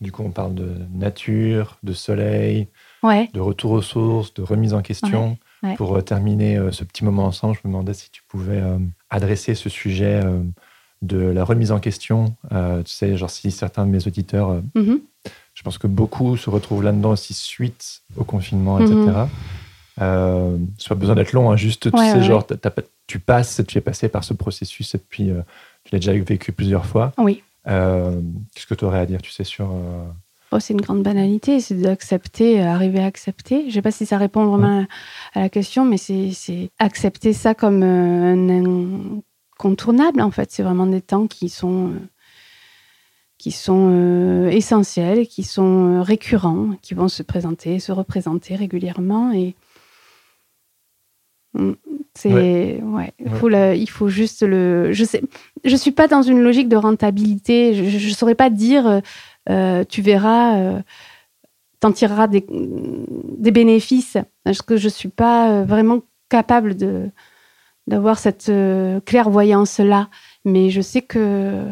Du 0.00 0.10
coup, 0.10 0.22
on 0.22 0.30
parle 0.30 0.54
de 0.54 0.74
nature, 0.92 1.78
de 1.82 1.92
soleil, 1.92 2.68
de 3.02 3.40
retour 3.40 3.72
aux 3.72 3.82
sources, 3.82 4.34
de 4.34 4.42
remise 4.42 4.74
en 4.74 4.82
question. 4.82 5.38
Pour 5.76 5.96
euh, 5.96 6.02
terminer 6.02 6.56
euh, 6.56 6.70
ce 6.70 6.84
petit 6.84 7.04
moment 7.04 7.24
ensemble, 7.24 7.56
je 7.56 7.66
me 7.66 7.72
demandais 7.72 7.94
si 7.94 8.10
tu 8.10 8.22
pouvais 8.28 8.60
euh, 8.60 8.78
adresser 9.10 9.54
ce 9.54 9.68
sujet 9.68 10.22
de 11.02 11.18
la 11.18 11.44
remise 11.44 11.72
en 11.72 11.80
question. 11.80 12.36
tu 12.50 12.92
sais, 12.92 13.16
genre 13.16 13.30
si 13.30 13.50
certains 13.50 13.86
de 13.86 13.90
mes 13.90 14.06
auditeurs, 14.06 14.60
mm-hmm. 14.76 15.00
je 15.54 15.62
pense 15.62 15.78
que 15.78 15.86
beaucoup 15.86 16.36
se 16.36 16.50
retrouvent 16.50 16.82
là-dedans 16.82 17.10
aussi 17.12 17.34
suite 17.34 18.02
au 18.16 18.24
confinement, 18.24 18.78
etc. 18.78 18.94
Mm-hmm. 19.98 20.58
soit 20.78 20.96
besoin 20.96 21.14
d'être 21.14 21.32
long, 21.32 21.50
hein, 21.50 21.56
juste, 21.56 21.90
tu 21.90 21.98
sais, 21.98 22.22
genre, 22.22 22.46
tu 23.06 23.18
passes, 23.18 23.62
tu 23.66 23.78
es 23.78 23.80
passé 23.80 24.08
par 24.08 24.24
ce 24.24 24.34
processus 24.34 24.94
et 24.94 24.98
puis 24.98 25.30
tu 25.84 25.92
l'as 25.92 25.98
déjà 25.98 26.12
vécu 26.12 26.52
plusieurs 26.52 26.86
fois. 26.86 27.12
Oui. 27.18 27.42
Qu'est-ce 27.64 28.66
que 28.66 28.74
tu 28.74 28.84
aurais 28.84 29.00
à 29.00 29.06
dire, 29.06 29.22
tu 29.22 29.30
sais, 29.30 29.44
sur 29.44 29.70
Oh, 30.50 30.60
c'est 30.60 30.72
une 30.72 30.80
grande 30.80 31.02
banalité, 31.02 31.60
c'est 31.60 31.74
d'accepter, 31.74 32.60
euh, 32.62 32.68
arriver 32.68 33.00
à 33.00 33.04
accepter. 33.04 33.62
Je 33.62 33.66
ne 33.66 33.70
sais 33.72 33.82
pas 33.82 33.90
si 33.90 34.06
ça 34.06 34.16
répond 34.16 34.46
vraiment 34.46 34.86
à, 35.34 35.40
la 35.40 35.48
question, 35.50 35.84
mais 35.84 35.98
c'est 35.98 36.70
accepter 36.78 37.34
ça 37.34 37.54
comme 37.54 37.82
euh, 37.82 38.34
un 38.34 39.14
incontournable, 39.58 40.22
en 40.22 40.30
fait. 40.30 40.50
C'est 40.50 40.62
vraiment 40.62 40.86
des 40.86 41.02
temps 41.02 41.26
qui 41.26 41.50
sont, 41.50 41.88
euh, 41.88 41.98
qui 43.36 43.50
sont 43.50 44.48
essentiels, 44.50 45.26
qui 45.26 45.42
sont 45.44 46.02
récurrents, 46.02 46.70
qui 46.80 46.94
vont 46.94 47.08
se 47.08 47.22
présenter, 47.22 47.78
se 47.78 47.92
représenter 47.92 48.56
régulièrement. 48.56 49.32
Et 49.32 49.54
mm, 51.52 51.72
C'est 52.14 52.80
ouais, 52.82 53.12
il 53.18 53.30
faut 53.30 53.50
le- 53.50 53.76
il 53.76 53.88
faut 53.90 54.08
juste 54.08 54.42
le. 54.42 54.92
Je 54.94 55.04
sais, 55.04 55.22
je 55.62 55.76
suis 55.76 55.92
pas 55.92 56.08
dans 56.08 56.22
une 56.22 56.40
logique 56.40 56.70
de 56.70 56.76
rentabilité. 56.76 57.74
Je, 57.74 57.98
je 57.98 58.14
saurais 58.14 58.34
pas 58.34 58.48
dire. 58.48 59.02
Euh, 59.48 59.84
tu 59.84 60.02
verras, 60.02 60.56
euh, 60.56 60.82
t'en 61.80 61.92
tireras 61.92 62.28
des, 62.28 62.44
bénéfices. 63.50 64.18
Parce 64.44 64.62
que 64.62 64.76
je 64.76 64.88
suis 64.88 65.08
pas 65.08 65.50
euh, 65.50 65.64
vraiment 65.64 66.02
capable 66.28 66.76
de 66.76 67.10
d'avoir 67.86 68.18
cette 68.18 68.50
euh, 68.50 69.00
clairvoyance 69.00 69.78
là. 69.78 70.08
Mais 70.44 70.70
je 70.70 70.80
sais 70.80 71.02
que 71.02 71.64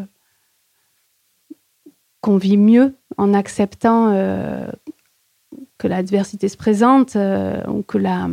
qu'on 2.22 2.38
vit 2.38 2.56
mieux 2.56 2.96
en 3.18 3.34
acceptant 3.34 4.12
que 5.78 5.86
l'adversité 5.86 6.48
se 6.48 6.56
présente 6.56 7.16
ou 7.68 7.82
que 7.82 7.98
la 7.98 8.28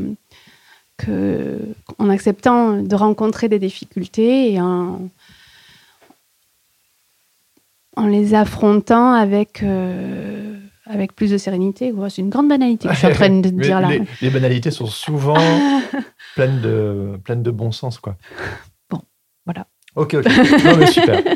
que 0.97 1.59
en 1.99 2.09
acceptant 2.09 2.81
de 2.81 2.95
rencontrer 2.95 3.49
des 3.49 3.59
difficultés 3.59 4.53
et 4.53 4.61
en 4.61 5.09
en 7.95 8.07
les 8.07 8.33
affrontant 8.33 9.13
avec 9.13 9.63
euh, 9.63 10.57
avec 10.85 11.15
plus 11.15 11.31
de 11.31 11.37
sérénité. 11.37 11.93
C'est 12.09 12.21
une 12.21 12.29
grande 12.29 12.49
banalité 12.49 12.87
que 12.87 12.93
je 12.93 12.99
suis 12.99 13.07
en 13.07 13.11
train 13.13 13.29
de 13.29 13.49
dire 13.49 13.79
là. 13.79 13.89
les, 13.89 14.01
les 14.21 14.29
banalités 14.29 14.71
sont 14.71 14.87
souvent 14.87 15.37
pleines 16.35 16.61
de, 16.61 17.19
pleines 17.23 17.43
de 17.43 17.51
bon 17.51 17.71
sens, 17.71 17.99
quoi. 17.99 18.17
Bon, 18.89 19.01
voilà. 19.45 19.67
Ok, 19.95 20.15
ok. 20.15 20.25
Non, 20.65 20.77
mais 20.77 20.87
super. 20.87 21.21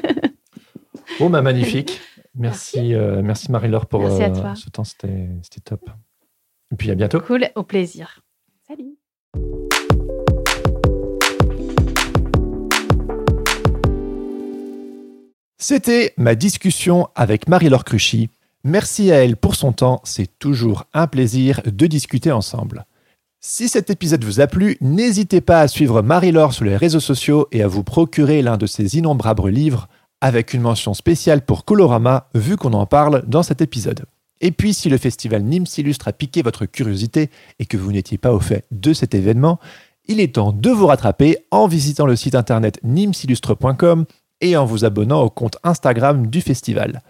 Bon, 1.19 1.29
bah, 1.29 1.41
magnifique. 1.41 2.01
Merci, 2.35 2.93
euh, 2.93 3.21
merci 3.23 3.51
Marie-Laure 3.51 3.87
pour 3.87 4.01
Merci 4.01 4.21
euh, 4.23 4.55
ce 4.55 4.69
temps, 4.69 4.83
c'était 4.83 5.39
top. 5.63 5.89
Et 6.71 6.75
puis 6.75 6.91
à 6.91 6.95
bientôt. 6.95 7.19
Cool, 7.19 7.49
au 7.55 7.63
plaisir. 7.63 8.21
Salut. 8.67 8.97
C'était 15.59 16.13
ma 16.17 16.35
discussion 16.35 17.07
avec 17.15 17.49
Marie-Laure 17.49 17.83
Cruchy. 17.83 18.29
Merci 18.63 19.11
à 19.11 19.23
elle 19.23 19.35
pour 19.35 19.55
son 19.55 19.71
temps, 19.71 20.01
c'est 20.03 20.37
toujours 20.37 20.85
un 20.93 21.07
plaisir 21.07 21.61
de 21.65 21.87
discuter 21.87 22.31
ensemble. 22.31 22.85
Si 23.39 23.67
cet 23.67 23.89
épisode 23.89 24.23
vous 24.23 24.39
a 24.39 24.45
plu, 24.45 24.77
n'hésitez 24.81 25.41
pas 25.41 25.61
à 25.61 25.67
suivre 25.67 26.03
Marie-Laure 26.03 26.53
sur 26.53 26.63
les 26.63 26.77
réseaux 26.77 26.99
sociaux 26.99 27.47
et 27.51 27.63
à 27.63 27.67
vous 27.67 27.83
procurer 27.83 28.43
l'un 28.43 28.57
de 28.57 28.67
ses 28.67 28.97
innombrables 28.97 29.49
livres 29.49 29.87
avec 30.21 30.53
une 30.53 30.61
mention 30.61 30.93
spéciale 30.93 31.43
pour 31.43 31.65
Colorama 31.65 32.29
vu 32.35 32.55
qu'on 32.55 32.73
en 32.73 32.85
parle 32.85 33.23
dans 33.25 33.41
cet 33.41 33.59
épisode. 33.61 34.05
Et 34.41 34.51
puis 34.51 34.75
si 34.75 34.89
le 34.89 34.99
festival 34.99 35.41
Nîmes 35.41 35.65
s'illustre 35.65 36.07
a 36.07 36.13
piqué 36.13 36.43
votre 36.43 36.67
curiosité 36.67 37.31
et 37.57 37.65
que 37.65 37.77
vous 37.77 37.91
n'étiez 37.91 38.19
pas 38.19 38.31
au 38.31 38.39
fait 38.39 38.65
de 38.69 38.93
cet 38.93 39.15
événement, 39.15 39.59
il 40.07 40.19
est 40.19 40.35
temps 40.35 40.51
de 40.51 40.69
vous 40.69 40.85
rattraper 40.85 41.39
en 41.49 41.67
visitant 41.67 42.05
le 42.05 42.15
site 42.15 42.35
internet 42.35 42.79
nimsillustre.com 42.83 44.05
et 44.41 44.57
en 44.57 44.65
vous 44.65 44.85
abonnant 44.85 45.21
au 45.21 45.29
compte 45.29 45.57
Instagram 45.63 46.27
du 46.27 46.41
festival. 46.41 47.01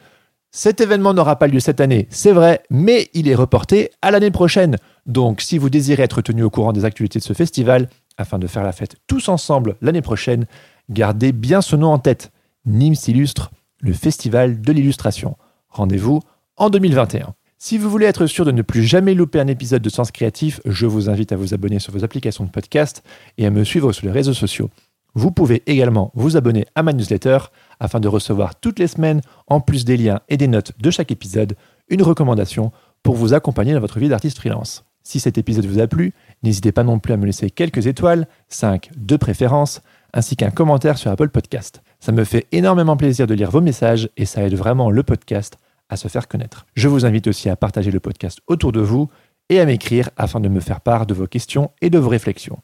Cet 0.52 0.82
événement 0.82 1.14
n'aura 1.14 1.38
pas 1.38 1.48
lieu 1.48 1.60
cette 1.60 1.82
année, 1.82 2.08
c'est 2.10 2.32
vrai, 2.32 2.64
mais 2.70 3.10
il 3.14 3.28
est 3.28 3.36
reporté 3.36 3.92
à 4.02 4.12
l'année 4.12 4.32
prochaine. 4.32 4.78
Donc 5.06 5.42
si 5.42 5.58
vous 5.58 5.70
désirez 5.70 6.04
être 6.04 6.22
tenu 6.22 6.44
au 6.44 6.50
courant 6.50 6.74
des 6.74 6.86
activités 6.86 7.20
de 7.20 7.24
ce 7.24 7.34
festival, 7.34 7.90
afin 8.18 8.40
de 8.40 8.48
faire 8.48 8.64
la 8.64 8.72
fête 8.72 8.96
tous 9.08 9.30
ensemble 9.30 9.76
l'année 9.82 10.02
prochaine, 10.02 10.46
gardez 10.90 11.32
bien 11.32 11.62
ce 11.62 11.76
nom 11.76 11.92
en 11.92 12.00
tête. 12.00 12.32
Nîmes 12.66 12.96
s'illustre, 12.96 13.52
le 13.82 13.94
festival 13.94 14.62
de 14.62 14.72
l'illustration. 14.72 15.38
Rendez-vous 15.70 16.22
en 16.56 16.70
2021. 16.70 17.34
Si 17.60 17.78
vous 17.78 17.90
voulez 17.90 18.06
être 18.06 18.28
sûr 18.28 18.46
de 18.46 18.52
ne 18.52 18.62
plus 18.62 18.84
jamais 18.84 19.16
louper 19.16 19.40
un 19.40 19.48
épisode 19.48 19.82
de 19.82 19.90
Sens 19.90 20.12
Créatif, 20.12 20.62
je 20.66 20.86
vous 20.86 21.10
invite 21.10 21.32
à 21.32 21.36
vous 21.36 21.54
abonner 21.54 21.80
sur 21.80 21.92
vos 21.92 22.04
applications 22.04 22.44
de 22.44 22.52
podcast 22.52 23.04
et 23.38 23.46
à 23.46 23.50
me 23.50 23.64
suivre 23.64 23.92
sur 23.94 24.06
les 24.06 24.12
réseaux 24.12 24.34
sociaux. 24.34 24.70
Vous 25.18 25.32
pouvez 25.32 25.64
également 25.66 26.12
vous 26.14 26.38
abonner 26.38 26.68
à 26.76 26.84
ma 26.84 26.94
newsletter 26.94 27.40
afin 27.80 28.00
de 28.00 28.08
recevoir 28.08 28.54
toutes 28.54 28.78
les 28.78 28.86
semaines, 28.86 29.22
en 29.48 29.60
plus 29.60 29.84
des 29.84 29.98
liens 29.98 30.20
et 30.30 30.38
des 30.38 30.48
notes 30.48 30.74
de 30.80 30.92
chaque 30.92 31.12
épisode, 31.12 31.56
une 31.90 32.04
recommandation 32.04 32.72
pour 33.02 33.16
vous 33.16 33.34
accompagner 33.34 33.74
dans 33.74 33.80
votre 33.80 33.98
vie 33.98 34.10
d'artiste 34.10 34.38
freelance. 34.38 34.86
Si 35.02 35.20
cet 35.20 35.40
épisode 35.40 35.66
vous 35.66 35.80
a 35.80 35.88
plu, 35.88 36.14
n'hésitez 36.44 36.72
pas 36.72 36.84
non 36.84 37.00
plus 37.00 37.14
à 37.14 37.18
me 37.18 37.26
laisser 37.26 37.50
quelques 37.50 37.88
étoiles, 37.88 38.28
5 38.50 38.92
de 38.96 39.18
préférence, 39.18 39.82
ainsi 40.14 40.36
qu'un 40.36 40.52
commentaire 40.52 41.00
sur 41.00 41.10
Apple 41.10 41.30
Podcast. 41.30 41.82
Ça 42.00 42.12
me 42.12 42.24
fait 42.24 42.46
énormément 42.52 42.96
plaisir 42.96 43.26
de 43.26 43.34
lire 43.34 43.50
vos 43.50 43.62
messages 43.62 44.12
et 44.18 44.26
ça 44.26 44.44
aide 44.44 44.54
vraiment 44.54 44.92
le 44.92 45.02
podcast 45.02 45.58
à 45.90 45.98
se 45.98 46.10
faire 46.10 46.28
connaître. 46.28 46.68
Je 46.76 46.88
vous 46.88 47.08
invite 47.08 47.26
aussi 47.26 47.50
à 47.50 47.56
partager 47.56 47.90
le 47.90 48.00
podcast 48.00 48.38
autour 48.46 48.72
de 48.72 48.82
vous 48.82 49.10
et 49.50 49.60
à 49.60 49.66
m'écrire 49.66 50.12
afin 50.16 50.40
de 50.40 50.48
me 50.48 50.60
faire 50.60 50.82
part 50.82 51.08
de 51.08 51.16
vos 51.16 51.26
questions 51.26 51.72
et 51.82 51.90
de 51.90 51.98
vos 51.98 52.10
réflexions. 52.10 52.60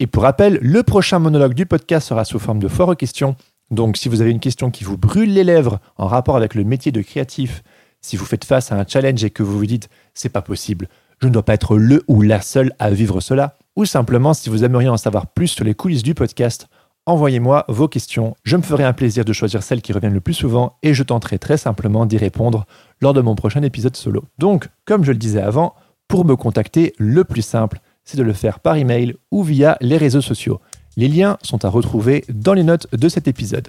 Et 0.00 0.08
pour 0.08 0.24
rappel, 0.24 0.58
le 0.60 0.82
prochain 0.82 1.20
monologue 1.20 1.54
du 1.54 1.66
podcast 1.66 2.08
sera 2.08 2.24
sous 2.24 2.40
forme 2.40 2.58
de 2.58 2.66
foire 2.66 2.88
aux 2.88 2.96
questions. 2.96 3.36
Donc 3.70 3.96
si 3.96 4.08
vous 4.08 4.20
avez 4.20 4.32
une 4.32 4.40
question 4.40 4.70
qui 4.70 4.82
vous 4.82 4.98
brûle 4.98 5.32
les 5.32 5.44
lèvres 5.44 5.78
en 5.96 6.08
rapport 6.08 6.36
avec 6.36 6.56
le 6.56 6.64
métier 6.64 6.90
de 6.90 7.00
créatif, 7.00 7.62
si 8.00 8.16
vous 8.16 8.24
faites 8.24 8.44
face 8.44 8.72
à 8.72 8.76
un 8.76 8.84
challenge 8.86 9.22
et 9.22 9.30
que 9.30 9.44
vous 9.44 9.56
vous 9.56 9.66
dites 9.66 9.88
c'est 10.12 10.30
pas 10.30 10.42
possible, 10.42 10.88
je 11.22 11.28
ne 11.28 11.32
dois 11.32 11.44
pas 11.44 11.54
être 11.54 11.76
le 11.76 12.02
ou 12.08 12.22
la 12.22 12.40
seule 12.40 12.72
à 12.80 12.90
vivre 12.90 13.20
cela, 13.20 13.56
ou 13.76 13.84
simplement 13.84 14.34
si 14.34 14.50
vous 14.50 14.64
aimeriez 14.64 14.88
en 14.88 14.96
savoir 14.96 15.28
plus 15.28 15.48
sur 15.48 15.64
les 15.64 15.74
coulisses 15.74 16.02
du 16.02 16.14
podcast, 16.14 16.66
envoyez-moi 17.06 17.64
vos 17.68 17.86
questions. 17.86 18.34
Je 18.42 18.56
me 18.56 18.62
ferai 18.62 18.82
un 18.82 18.92
plaisir 18.92 19.24
de 19.24 19.32
choisir 19.32 19.62
celles 19.62 19.80
qui 19.80 19.92
reviennent 19.92 20.12
le 20.12 20.20
plus 20.20 20.34
souvent 20.34 20.76
et 20.82 20.92
je 20.92 21.04
tenterai 21.04 21.38
très 21.38 21.56
simplement 21.56 22.04
d'y 22.04 22.16
répondre 22.16 22.66
lors 23.00 23.14
de 23.14 23.20
mon 23.20 23.36
prochain 23.36 23.62
épisode 23.62 23.96
solo. 23.96 24.24
Donc, 24.38 24.68
comme 24.86 25.04
je 25.04 25.12
le 25.12 25.18
disais 25.18 25.40
avant, 25.40 25.74
pour 26.08 26.24
me 26.24 26.34
contacter, 26.36 26.94
le 26.98 27.24
plus 27.24 27.42
simple, 27.42 27.80
c'est 28.04 28.18
de 28.18 28.22
le 28.22 28.32
faire 28.32 28.60
par 28.60 28.76
email 28.76 29.14
ou 29.30 29.42
via 29.42 29.76
les 29.80 29.96
réseaux 29.96 30.20
sociaux. 30.20 30.60
Les 30.96 31.08
liens 31.08 31.38
sont 31.42 31.64
à 31.64 31.68
retrouver 31.68 32.24
dans 32.28 32.54
les 32.54 32.62
notes 32.62 32.86
de 32.94 33.08
cet 33.08 33.26
épisode. 33.26 33.68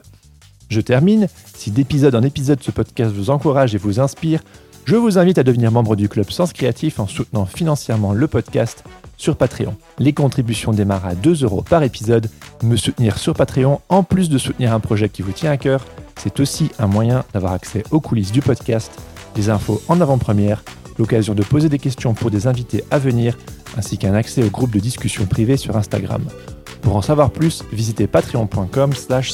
Je 0.70 0.82
termine. 0.82 1.28
Si 1.56 1.72
d'épisode 1.72 2.16
en 2.16 2.24
épisode 2.24 2.62
ce 2.62 2.72
podcast 2.72 3.14
vous 3.14 3.30
encourage 3.30 3.76
et 3.76 3.78
vous 3.78 4.00
inspire, 4.00 4.42
je 4.86 4.96
vous 4.96 5.18
invite 5.18 5.38
à 5.40 5.44
devenir 5.44 5.72
membre 5.72 5.96
du 5.96 6.10
club 6.10 6.30
Sens 6.30 6.54
Créatif 6.54 7.00
en 7.00 7.08
soutenant 7.08 7.46
financièrement 7.46 8.14
le 8.14 8.28
podcast 8.28 8.84
sur 9.18 9.36
Patreon. 9.36 9.76
Les 9.98 10.14
contributions 10.14 10.72
démarrent 10.72 11.08
à 11.08 11.16
2 11.16 11.44
euros 11.44 11.64
par 11.64 11.82
épisode. 11.82 12.30
Me 12.62 12.76
soutenir 12.76 13.18
sur 13.18 13.34
Patreon, 13.34 13.82
en 13.90 14.04
plus 14.04 14.30
de 14.30 14.38
soutenir 14.38 14.74
un 14.74 14.80
projet 14.80 15.10
qui 15.10 15.22
vous 15.22 15.32
tient 15.32 15.52
à 15.52 15.58
cœur, 15.58 15.84
c'est 16.18 16.40
aussi 16.40 16.70
un 16.78 16.88
moyen 16.88 17.24
d'avoir 17.34 17.54
accès 17.54 17.84
aux 17.92 18.00
coulisses 18.00 18.32
du 18.32 18.42
podcast, 18.42 18.92
des 19.34 19.50
infos 19.50 19.82
en 19.88 20.02
avant-première, 20.02 20.64
l'occasion 20.98 21.34
de 21.34 21.44
poser 21.44 21.70
des 21.70 21.80
questions 21.80 22.14
pour 22.14 22.30
des 22.32 22.48
invités 22.48 22.84
à 22.92 23.00
venir, 23.00 23.38
ainsi 23.78 23.98
qu'un 23.98 24.14
accès 24.14 24.44
au 24.44 24.50
groupe 24.50 24.72
de 24.72 24.80
discussion 24.80 25.26
privée 25.26 25.58
sur 25.58 25.76
Instagram. 25.78 26.24
Pour 26.82 26.96
en 26.96 27.02
savoir 27.02 27.32
plus, 27.32 27.64
visitez 27.74 28.06
patreon.com 28.06 28.94
slash 28.94 29.34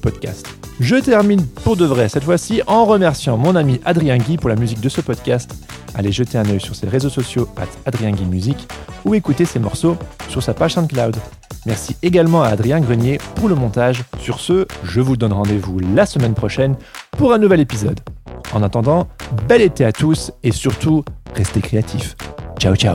podcast. 0.00 0.48
Je 0.80 0.96
termine 0.96 1.44
pour 1.46 1.76
de 1.76 1.84
vrai 1.84 2.08
cette 2.08 2.24
fois-ci 2.24 2.62
en 2.66 2.86
remerciant 2.86 3.36
mon 3.36 3.56
ami 3.56 3.80
Adrien 3.84 4.16
Guy 4.16 4.36
pour 4.36 4.48
la 4.48 4.56
musique 4.56 4.80
de 4.80 4.88
ce 4.88 5.00
podcast. 5.00 5.54
Allez 5.94 6.12
jeter 6.12 6.38
un 6.38 6.48
œil 6.48 6.60
sur 6.60 6.74
ses 6.74 6.88
réseaux 6.88 7.10
sociaux 7.10 7.48
at 7.56 7.66
Adrien 7.84 8.12
Guy 8.12 8.24
Musique 8.24 8.68
ou 9.04 9.14
écouter 9.14 9.44
ses 9.44 9.58
morceaux 9.58 9.96
sur 10.28 10.42
sa 10.42 10.54
page 10.54 10.74
SoundCloud. 10.74 11.16
Merci 11.66 11.96
également 12.02 12.42
à 12.42 12.48
Adrien 12.48 12.80
Grenier 12.80 13.18
pour 13.34 13.48
le 13.48 13.54
montage. 13.54 14.04
Sur 14.20 14.40
ce, 14.40 14.66
je 14.82 15.00
vous 15.00 15.16
donne 15.18 15.32
rendez-vous 15.32 15.78
la 15.94 16.06
semaine 16.06 16.34
prochaine 16.34 16.76
pour 17.18 17.34
un 17.34 17.38
nouvel 17.38 17.60
épisode. 17.60 18.00
En 18.54 18.62
attendant, 18.62 19.08
bel 19.46 19.60
été 19.60 19.84
à 19.84 19.92
tous 19.92 20.32
et 20.42 20.52
surtout, 20.52 21.04
restez 21.34 21.60
créatifs. 21.60 22.16
Ciao 22.58 22.74
ciao 22.74 22.94